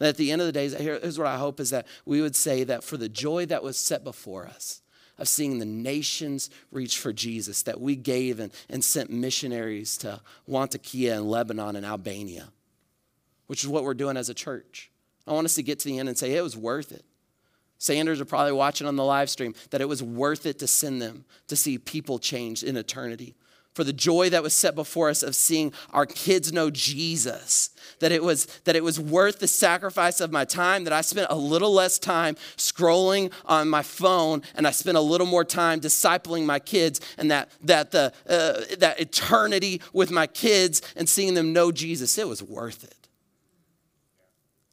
At 0.00 0.16
the 0.16 0.32
end 0.32 0.42
of 0.42 0.46
the 0.46 0.52
day, 0.52 0.68
here's 0.68 1.18
what 1.18 1.28
I 1.28 1.38
hope 1.38 1.60
is 1.60 1.70
that 1.70 1.86
we 2.04 2.20
would 2.20 2.34
say 2.34 2.64
that 2.64 2.82
for 2.82 2.96
the 2.96 3.08
joy 3.08 3.46
that 3.46 3.62
was 3.62 3.76
set 3.76 4.02
before 4.04 4.46
us, 4.46 4.82
of 5.18 5.28
seeing 5.28 5.58
the 5.58 5.64
nations 5.64 6.50
reach 6.72 6.98
for 6.98 7.12
Jesus, 7.12 7.62
that 7.62 7.80
we 7.80 7.94
gave 7.94 8.40
and, 8.40 8.52
and 8.68 8.82
sent 8.82 9.10
missionaries 9.10 9.96
to 9.98 10.20
Latakia 10.48 11.16
and 11.16 11.30
Lebanon 11.30 11.76
and 11.76 11.86
Albania, 11.86 12.48
which 13.46 13.62
is 13.62 13.68
what 13.68 13.84
we're 13.84 13.94
doing 13.94 14.16
as 14.16 14.28
a 14.28 14.34
church. 14.34 14.90
I 15.26 15.32
want 15.32 15.44
us 15.44 15.54
to 15.54 15.62
get 15.62 15.78
to 15.80 15.88
the 15.88 15.98
end 15.98 16.08
and 16.08 16.18
say 16.18 16.34
it 16.34 16.42
was 16.42 16.56
worth 16.56 16.92
it. 16.92 17.04
Sanders 17.78 18.20
are 18.20 18.24
probably 18.24 18.52
watching 18.52 18.86
on 18.86 18.96
the 18.96 19.04
live 19.04 19.30
stream 19.30 19.54
that 19.70 19.80
it 19.80 19.88
was 19.88 20.02
worth 20.02 20.46
it 20.46 20.58
to 20.60 20.66
send 20.66 21.00
them 21.00 21.24
to 21.48 21.56
see 21.56 21.78
people 21.78 22.18
change 22.18 22.62
in 22.62 22.76
eternity 22.76 23.34
for 23.74 23.84
the 23.84 23.92
joy 23.92 24.30
that 24.30 24.42
was 24.42 24.54
set 24.54 24.74
before 24.74 25.10
us 25.10 25.22
of 25.22 25.34
seeing 25.34 25.72
our 25.92 26.06
kids 26.06 26.52
know 26.52 26.70
Jesus. 26.70 27.70
That 28.00 28.12
it 28.12 28.22
was 28.22 28.46
that 28.64 28.76
it 28.76 28.84
was 28.84 28.98
worth 28.98 29.38
the 29.38 29.46
sacrifice 29.46 30.20
of 30.20 30.32
my 30.32 30.44
time, 30.44 30.84
that 30.84 30.92
I 30.92 31.00
spent 31.00 31.28
a 31.30 31.36
little 31.36 31.72
less 31.72 31.98
time 31.98 32.36
scrolling 32.56 33.32
on 33.44 33.68
my 33.68 33.82
phone 33.82 34.42
and 34.54 34.66
I 34.66 34.70
spent 34.70 34.96
a 34.96 35.00
little 35.00 35.26
more 35.26 35.44
time 35.44 35.80
discipling 35.80 36.44
my 36.44 36.58
kids 36.58 37.00
and 37.18 37.30
that 37.30 37.50
that 37.62 37.90
the 37.90 38.12
uh, 38.28 38.76
that 38.78 39.00
eternity 39.00 39.80
with 39.92 40.10
my 40.10 40.26
kids 40.26 40.82
and 40.96 41.08
seeing 41.08 41.34
them 41.34 41.52
know 41.52 41.72
Jesus, 41.72 42.18
it 42.18 42.28
was 42.28 42.42
worth 42.42 42.84
it. 42.84 43.03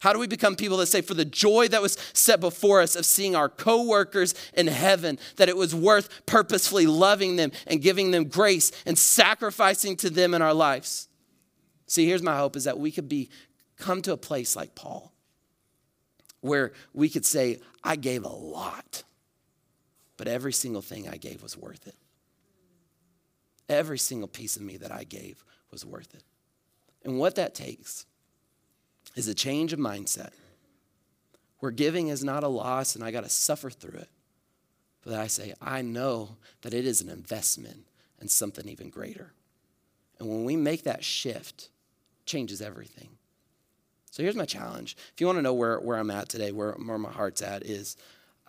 How 0.01 0.13
do 0.13 0.19
we 0.19 0.25
become 0.25 0.55
people 0.55 0.77
that 0.77 0.87
say, 0.87 1.01
for 1.01 1.13
the 1.13 1.25
joy 1.25 1.67
that 1.67 1.81
was 1.81 1.95
set 2.13 2.39
before 2.39 2.81
us 2.81 2.95
of 2.95 3.05
seeing 3.05 3.35
our 3.35 3.47
coworkers 3.47 4.33
in 4.55 4.65
heaven, 4.65 5.19
that 5.35 5.47
it 5.47 5.55
was 5.55 5.75
worth 5.75 6.25
purposefully 6.25 6.87
loving 6.87 7.35
them 7.35 7.51
and 7.67 7.83
giving 7.83 8.09
them 8.09 8.23
grace 8.23 8.71
and 8.87 8.97
sacrificing 8.97 9.95
to 9.97 10.09
them 10.09 10.33
in 10.33 10.41
our 10.41 10.55
lives? 10.55 11.07
See, 11.85 12.07
here's 12.07 12.23
my 12.23 12.35
hope 12.35 12.55
is 12.55 12.63
that 12.63 12.79
we 12.79 12.89
could 12.89 13.07
be 13.07 13.29
come 13.77 14.01
to 14.01 14.11
a 14.11 14.17
place 14.17 14.55
like 14.55 14.73
Paul 14.73 15.13
where 16.39 16.73
we 16.93 17.07
could 17.07 17.25
say, 17.25 17.59
I 17.83 17.95
gave 17.95 18.23
a 18.25 18.27
lot, 18.27 19.03
but 20.17 20.27
every 20.27 20.53
single 20.53 20.81
thing 20.81 21.07
I 21.07 21.17
gave 21.17 21.43
was 21.43 21.55
worth 21.55 21.85
it. 21.87 21.95
Every 23.69 23.99
single 23.99 24.27
piece 24.27 24.55
of 24.55 24.63
me 24.63 24.77
that 24.77 24.91
I 24.91 25.03
gave 25.03 25.43
was 25.69 25.85
worth 25.85 26.15
it. 26.15 26.23
And 27.05 27.19
what 27.19 27.35
that 27.35 27.53
takes 27.53 28.07
is 29.15 29.27
a 29.27 29.33
change 29.33 29.73
of 29.73 29.79
mindset 29.79 30.31
where 31.59 31.71
giving 31.71 32.07
is 32.07 32.23
not 32.23 32.43
a 32.43 32.47
loss 32.47 32.95
and 32.95 33.03
I 33.03 33.11
got 33.11 33.23
to 33.23 33.29
suffer 33.29 33.69
through 33.69 33.99
it. 33.99 34.09
But 35.03 35.13
I 35.13 35.27
say, 35.27 35.53
I 35.61 35.81
know 35.81 36.37
that 36.61 36.73
it 36.73 36.85
is 36.85 37.01
an 37.01 37.09
investment 37.09 37.85
and 38.19 38.29
something 38.29 38.67
even 38.67 38.89
greater. 38.89 39.33
And 40.19 40.29
when 40.29 40.43
we 40.43 40.55
make 40.55 40.83
that 40.83 41.03
shift, 41.03 41.69
changes 42.25 42.61
everything. 42.61 43.09
So 44.11 44.21
here's 44.23 44.35
my 44.35 44.45
challenge. 44.45 44.95
If 45.13 45.21
you 45.21 45.25
want 45.25 45.37
to 45.39 45.41
know 45.41 45.53
where, 45.53 45.79
where 45.79 45.97
I'm 45.97 46.11
at 46.11 46.29
today, 46.29 46.51
where, 46.51 46.73
where 46.73 46.97
my 46.97 47.11
heart's 47.11 47.41
at, 47.41 47.63
is 47.63 47.97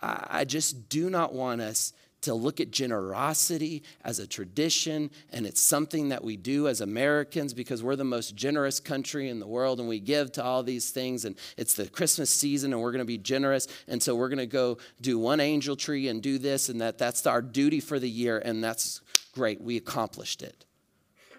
I, 0.01 0.27
I 0.29 0.45
just 0.45 0.89
do 0.89 1.09
not 1.09 1.33
want 1.33 1.61
us 1.61 1.93
to 2.23 2.33
look 2.33 2.59
at 2.59 2.71
generosity 2.71 3.83
as 4.03 4.19
a 4.19 4.27
tradition 4.27 5.11
and 5.31 5.45
it's 5.45 5.61
something 5.61 6.09
that 6.09 6.23
we 6.23 6.37
do 6.37 6.67
as 6.67 6.81
Americans 6.81 7.53
because 7.53 7.83
we're 7.83 7.95
the 7.95 8.03
most 8.03 8.35
generous 8.35 8.79
country 8.79 9.29
in 9.29 9.39
the 9.39 9.47
world 9.47 9.79
and 9.79 9.87
we 9.87 9.99
give 9.99 10.31
to 10.31 10.43
all 10.43 10.63
these 10.63 10.89
things 10.89 11.25
and 11.25 11.35
it's 11.57 11.73
the 11.73 11.87
Christmas 11.87 12.29
season 12.29 12.73
and 12.73 12.81
we're 12.81 12.91
going 12.91 12.99
to 12.99 13.05
be 13.05 13.17
generous 13.17 13.67
and 13.87 14.01
so 14.01 14.15
we're 14.15 14.29
going 14.29 14.37
to 14.39 14.45
go 14.45 14.77
do 15.01 15.19
one 15.19 15.39
angel 15.39 15.75
tree 15.75 16.07
and 16.07 16.21
do 16.21 16.37
this 16.37 16.69
and 16.69 16.81
that. 16.81 16.97
That's 16.97 17.27
our 17.27 17.41
duty 17.41 17.79
for 17.79 17.99
the 17.99 18.09
year 18.09 18.39
and 18.39 18.63
that's 18.63 19.01
great. 19.33 19.61
We 19.61 19.77
accomplished 19.77 20.41
it. 20.41 20.65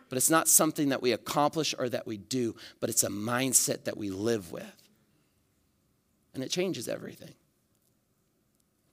But 0.08 0.18
it's 0.18 0.30
not 0.30 0.48
something 0.48 0.90
that 0.90 1.02
we 1.02 1.12
accomplish 1.12 1.74
or 1.78 1.88
that 1.88 2.06
we 2.06 2.18
do 2.18 2.54
but 2.80 2.90
it's 2.90 3.04
a 3.04 3.08
mindset 3.08 3.84
that 3.84 3.96
we 3.96 4.10
live 4.10 4.52
with. 4.52 4.82
And 6.34 6.42
it 6.42 6.50
changes 6.50 6.88
everything 6.88 7.34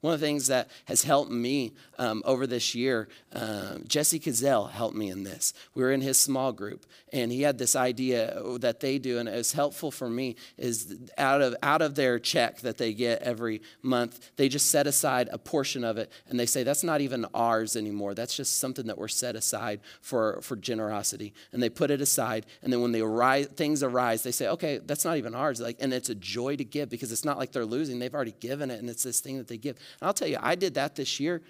one 0.01 0.15
of 0.15 0.19
the 0.19 0.25
things 0.25 0.47
that 0.47 0.69
has 0.85 1.03
helped 1.03 1.31
me 1.31 1.73
um, 1.99 2.23
over 2.25 2.47
this 2.47 2.73
year, 2.73 3.07
uh, 3.33 3.77
Jesse 3.87 4.19
Cazell 4.19 4.71
helped 4.71 4.95
me 4.95 5.09
in 5.09 5.23
this. 5.23 5.53
We 5.75 5.83
were 5.83 5.91
in 5.91 6.01
his 6.01 6.19
small 6.19 6.51
group, 6.51 6.87
and 7.13 7.31
he 7.31 7.43
had 7.43 7.59
this 7.59 7.75
idea 7.75 8.41
that 8.59 8.79
they 8.79 8.97
do, 8.97 9.19
and 9.19 9.29
it 9.29 9.35
was 9.35 9.53
helpful 9.53 9.91
for 9.91 10.09
me. 10.09 10.35
Is 10.57 10.97
out 11.19 11.41
of 11.41 11.55
out 11.61 11.83
of 11.83 11.93
their 11.93 12.17
check 12.17 12.61
that 12.61 12.79
they 12.79 12.93
get 12.93 13.21
every 13.21 13.61
month, 13.83 14.31
they 14.37 14.49
just 14.49 14.71
set 14.71 14.87
aside 14.87 15.29
a 15.31 15.37
portion 15.37 15.83
of 15.83 15.97
it, 15.99 16.11
and 16.27 16.39
they 16.39 16.47
say 16.47 16.63
that's 16.63 16.83
not 16.83 17.01
even 17.01 17.25
ours 17.35 17.75
anymore. 17.75 18.15
That's 18.15 18.35
just 18.35 18.59
something 18.59 18.87
that 18.87 18.97
we're 18.97 19.07
set 19.07 19.35
aside 19.35 19.81
for 20.01 20.41
for 20.41 20.55
generosity, 20.55 21.33
and 21.51 21.61
they 21.61 21.69
put 21.69 21.91
it 21.91 22.01
aside. 22.01 22.47
And 22.63 22.73
then 22.73 22.81
when 22.81 22.91
they 22.91 23.01
arise, 23.01 23.45
things 23.47 23.83
arise, 23.83 24.23
they 24.23 24.31
say, 24.31 24.47
okay, 24.47 24.79
that's 24.79 25.05
not 25.05 25.17
even 25.17 25.35
ours. 25.35 25.61
Like, 25.61 25.77
and 25.79 25.93
it's 25.93 26.09
a 26.09 26.15
joy 26.15 26.55
to 26.55 26.63
give 26.63 26.89
because 26.89 27.11
it's 27.11 27.25
not 27.25 27.37
like 27.37 27.51
they're 27.51 27.65
losing; 27.65 27.99
they've 27.99 28.13
already 28.13 28.35
given 28.39 28.71
it, 28.71 28.79
and 28.79 28.89
it's 28.89 29.03
this 29.03 29.19
thing 29.19 29.37
that 29.37 29.47
they 29.47 29.57
give. 29.57 29.77
And 29.99 30.07
I'll 30.07 30.13
tell 30.13 30.27
you, 30.27 30.37
I 30.39 30.55
did 30.55 30.75
that 30.75 30.95
this 30.95 31.19
year, 31.19 31.41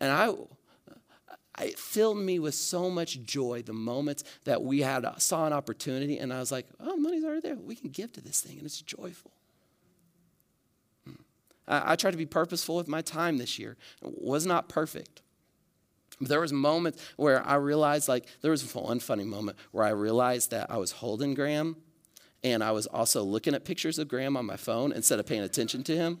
and 0.00 0.10
I, 0.10 0.32
it 1.64 1.78
filled 1.78 2.18
me 2.18 2.38
with 2.38 2.54
so 2.54 2.88
much 2.90 3.22
joy 3.22 3.62
the 3.62 3.72
moments 3.72 4.24
that 4.44 4.62
we 4.62 4.80
had 4.80 5.04
saw 5.18 5.46
an 5.46 5.52
opportunity, 5.52 6.18
and 6.18 6.32
I 6.32 6.38
was 6.38 6.52
like, 6.52 6.66
"Oh, 6.80 6.96
money's 6.96 7.24
already 7.24 7.40
there. 7.40 7.56
We 7.56 7.74
can 7.74 7.90
give 7.90 8.12
to 8.12 8.20
this 8.20 8.40
thing, 8.40 8.58
and 8.58 8.66
it's 8.66 8.80
joyful." 8.80 9.32
Hmm. 11.04 11.22
I, 11.66 11.92
I 11.92 11.96
tried 11.96 12.12
to 12.12 12.16
be 12.16 12.26
purposeful 12.26 12.76
with 12.76 12.88
my 12.88 13.02
time 13.02 13.38
this 13.38 13.58
year. 13.58 13.76
It 14.02 14.22
was 14.22 14.46
not 14.46 14.68
perfect. 14.68 15.22
But 16.20 16.28
there 16.28 16.40
was 16.40 16.52
moments 16.52 17.02
where 17.16 17.46
I 17.46 17.54
realized, 17.54 18.08
like, 18.08 18.26
there 18.40 18.50
was 18.50 18.74
one 18.74 19.00
funny 19.00 19.24
moment 19.24 19.56
where 19.70 19.84
I 19.84 19.90
realized 19.90 20.50
that 20.50 20.70
I 20.70 20.76
was 20.76 20.92
holding 20.92 21.34
Graham, 21.34 21.76
and 22.42 22.62
I 22.62 22.72
was 22.72 22.86
also 22.86 23.22
looking 23.22 23.54
at 23.54 23.64
pictures 23.64 23.98
of 23.98 24.08
Graham 24.08 24.36
on 24.36 24.46
my 24.46 24.56
phone 24.56 24.92
instead 24.92 25.18
of 25.18 25.26
paying 25.26 25.42
attention 25.42 25.84
to 25.84 25.96
him. 25.96 26.20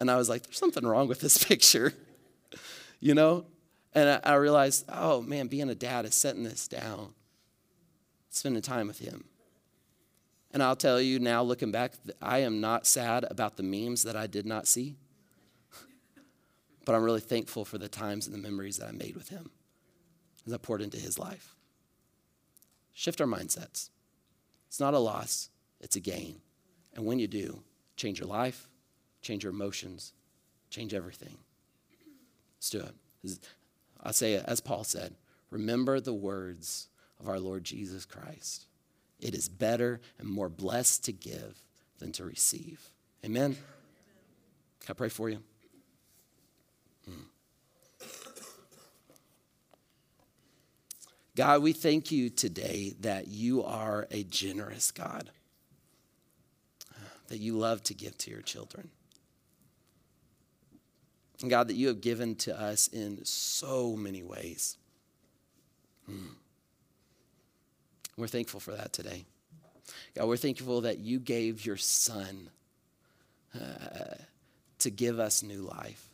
And 0.00 0.10
I 0.10 0.16
was 0.16 0.28
like, 0.28 0.42
there's 0.44 0.58
something 0.58 0.86
wrong 0.86 1.08
with 1.08 1.20
this 1.20 1.42
picture, 1.44 1.92
you 3.00 3.14
know? 3.14 3.46
And 3.94 4.08
I, 4.24 4.32
I 4.32 4.34
realized, 4.34 4.84
oh 4.88 5.22
man, 5.22 5.48
being 5.48 5.68
a 5.70 5.74
dad 5.74 6.04
is 6.04 6.14
setting 6.14 6.44
this 6.44 6.68
down, 6.68 7.14
spending 8.30 8.62
time 8.62 8.86
with 8.86 8.98
him. 8.98 9.24
And 10.52 10.62
I'll 10.62 10.76
tell 10.76 11.00
you 11.00 11.18
now, 11.18 11.42
looking 11.42 11.70
back, 11.70 11.92
I 12.22 12.38
am 12.38 12.60
not 12.60 12.86
sad 12.86 13.26
about 13.30 13.56
the 13.56 13.62
memes 13.62 14.02
that 14.04 14.16
I 14.16 14.26
did 14.26 14.46
not 14.46 14.66
see. 14.66 14.96
but 16.84 16.94
I'm 16.94 17.02
really 17.02 17.20
thankful 17.20 17.64
for 17.64 17.76
the 17.76 17.88
times 17.88 18.26
and 18.26 18.34
the 18.34 18.40
memories 18.40 18.78
that 18.78 18.88
I 18.88 18.92
made 18.92 19.14
with 19.14 19.28
him 19.28 19.50
as 20.46 20.52
I 20.52 20.56
poured 20.56 20.80
into 20.80 20.96
his 20.96 21.18
life. 21.18 21.54
Shift 22.94 23.20
our 23.20 23.26
mindsets. 23.26 23.90
It's 24.68 24.80
not 24.80 24.94
a 24.94 24.98
loss, 24.98 25.50
it's 25.80 25.96
a 25.96 26.00
gain. 26.00 26.40
And 26.94 27.04
when 27.04 27.18
you 27.18 27.26
do, 27.26 27.62
change 27.96 28.18
your 28.18 28.28
life, 28.28 28.68
change 29.22 29.44
your 29.44 29.52
emotions, 29.52 30.12
change 30.70 30.94
everything. 30.94 31.38
Let's 32.56 32.70
do 32.70 32.80
it. 32.80 33.38
I 34.02 34.12
say 34.12 34.34
it 34.34 34.44
as 34.46 34.60
Paul 34.60 34.84
said 34.84 35.14
remember 35.50 36.00
the 36.00 36.14
words 36.14 36.88
of 37.20 37.28
our 37.28 37.40
Lord 37.40 37.64
Jesus 37.64 38.04
Christ. 38.04 38.66
It 39.20 39.34
is 39.34 39.48
better 39.48 40.00
and 40.18 40.28
more 40.28 40.48
blessed 40.48 41.04
to 41.04 41.12
give 41.12 41.62
than 41.98 42.12
to 42.12 42.24
receive. 42.24 42.90
Amen. 43.24 43.56
Can 44.80 44.90
I 44.90 44.92
pray 44.92 45.08
for 45.08 45.28
you? 45.28 45.42
Hmm. 47.04 47.22
God, 51.34 51.62
we 51.62 51.72
thank 51.72 52.10
you 52.10 52.30
today 52.30 52.94
that 53.00 53.28
you 53.28 53.62
are 53.64 54.06
a 54.10 54.24
generous 54.24 54.90
God, 54.90 55.30
that 57.28 57.38
you 57.38 57.56
love 57.56 57.82
to 57.84 57.94
give 57.94 58.16
to 58.18 58.30
your 58.30 58.42
children. 58.42 58.90
And 61.40 61.50
God, 61.50 61.68
that 61.68 61.74
you 61.74 61.88
have 61.88 62.00
given 62.00 62.34
to 62.36 62.60
us 62.60 62.88
in 62.88 63.24
so 63.24 63.94
many 63.94 64.22
ways. 64.22 64.76
Hmm. 66.06 66.26
We're 68.16 68.26
thankful 68.26 68.58
for 68.58 68.72
that 68.72 68.92
today. 68.92 69.24
God, 70.16 70.26
we're 70.26 70.36
thankful 70.36 70.80
that 70.80 70.98
you 70.98 71.20
gave 71.20 71.64
your 71.64 71.76
son 71.76 72.50
uh, 73.54 74.14
to 74.80 74.90
give 74.90 75.20
us 75.20 75.42
new 75.42 75.62
life. 75.62 76.08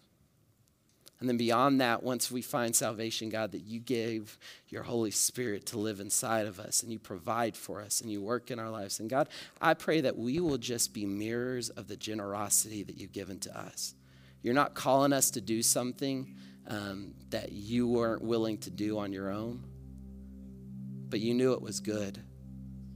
And 1.20 1.28
then 1.28 1.38
beyond 1.38 1.80
that, 1.80 2.02
once 2.02 2.30
we 2.30 2.42
find 2.42 2.76
salvation, 2.76 3.30
God, 3.30 3.52
that 3.52 3.62
you 3.62 3.80
gave 3.80 4.36
your 4.68 4.82
Holy 4.82 5.10
Spirit 5.10 5.64
to 5.66 5.78
live 5.78 6.00
inside 6.00 6.46
of 6.46 6.60
us 6.60 6.82
and 6.82 6.92
you 6.92 6.98
provide 6.98 7.56
for 7.56 7.80
us 7.80 8.02
and 8.02 8.10
you 8.10 8.20
work 8.20 8.50
in 8.50 8.58
our 8.58 8.68
lives. 8.68 9.00
And 9.00 9.08
God, 9.08 9.28
I 9.58 9.72
pray 9.72 10.02
that 10.02 10.18
we 10.18 10.40
will 10.40 10.58
just 10.58 10.92
be 10.92 11.06
mirrors 11.06 11.70
of 11.70 11.88
the 11.88 11.96
generosity 11.96 12.82
that 12.82 12.98
you've 12.98 13.12
given 13.12 13.38
to 13.40 13.58
us. 13.58 13.94
You're 14.44 14.54
not 14.54 14.74
calling 14.74 15.14
us 15.14 15.30
to 15.32 15.40
do 15.40 15.62
something 15.62 16.36
um, 16.68 17.14
that 17.30 17.50
you 17.50 17.88
weren't 17.88 18.22
willing 18.22 18.58
to 18.58 18.70
do 18.70 18.98
on 18.98 19.10
your 19.10 19.30
own, 19.30 19.64
but 21.08 21.18
you 21.18 21.32
knew 21.32 21.54
it 21.54 21.62
was 21.62 21.80
good 21.80 22.22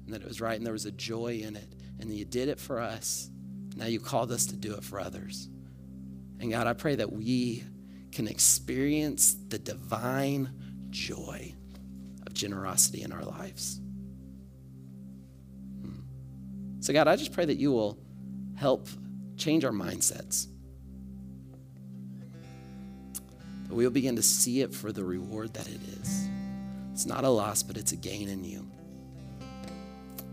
and 0.04 0.14
that 0.14 0.20
it 0.20 0.28
was 0.28 0.42
right 0.42 0.58
and 0.58 0.64
there 0.64 0.74
was 0.74 0.84
a 0.84 0.92
joy 0.92 1.40
in 1.42 1.56
it. 1.56 1.74
And 2.00 2.12
you 2.12 2.26
did 2.26 2.48
it 2.48 2.60
for 2.60 2.78
us. 2.78 3.30
Now 3.76 3.86
you 3.86 3.98
called 3.98 4.30
us 4.30 4.44
to 4.46 4.56
do 4.56 4.74
it 4.74 4.84
for 4.84 5.00
others. 5.00 5.48
And 6.38 6.50
God, 6.50 6.66
I 6.66 6.74
pray 6.74 6.96
that 6.96 7.10
we 7.10 7.64
can 8.12 8.28
experience 8.28 9.34
the 9.48 9.58
divine 9.58 10.52
joy 10.90 11.54
of 12.26 12.34
generosity 12.34 13.02
in 13.02 13.10
our 13.10 13.24
lives. 13.24 13.80
Hmm. 15.80 16.00
So, 16.80 16.92
God, 16.92 17.08
I 17.08 17.16
just 17.16 17.32
pray 17.32 17.46
that 17.46 17.56
you 17.56 17.72
will 17.72 17.98
help 18.54 18.86
change 19.38 19.64
our 19.64 19.72
mindsets. 19.72 20.46
We'll 23.68 23.90
begin 23.90 24.16
to 24.16 24.22
see 24.22 24.62
it 24.62 24.74
for 24.74 24.92
the 24.92 25.04
reward 25.04 25.54
that 25.54 25.68
it 25.68 25.80
is. 26.00 26.28
It's 26.92 27.06
not 27.06 27.24
a 27.24 27.28
loss, 27.28 27.62
but 27.62 27.76
it's 27.76 27.92
a 27.92 27.96
gain 27.96 28.28
in 28.28 28.44
you. 28.44 28.68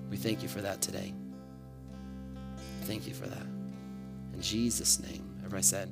We 0.10 0.18
thank 0.18 0.42
you 0.42 0.48
for 0.50 0.62
that 0.62 0.82
today. 0.82 1.14
Thank 2.84 3.08
you 3.08 3.14
for 3.14 3.28
that. 3.28 3.46
In 4.34 4.42
Jesus' 4.42 5.00
name, 5.00 5.38
everybody 5.40 5.64
said, 5.64 5.92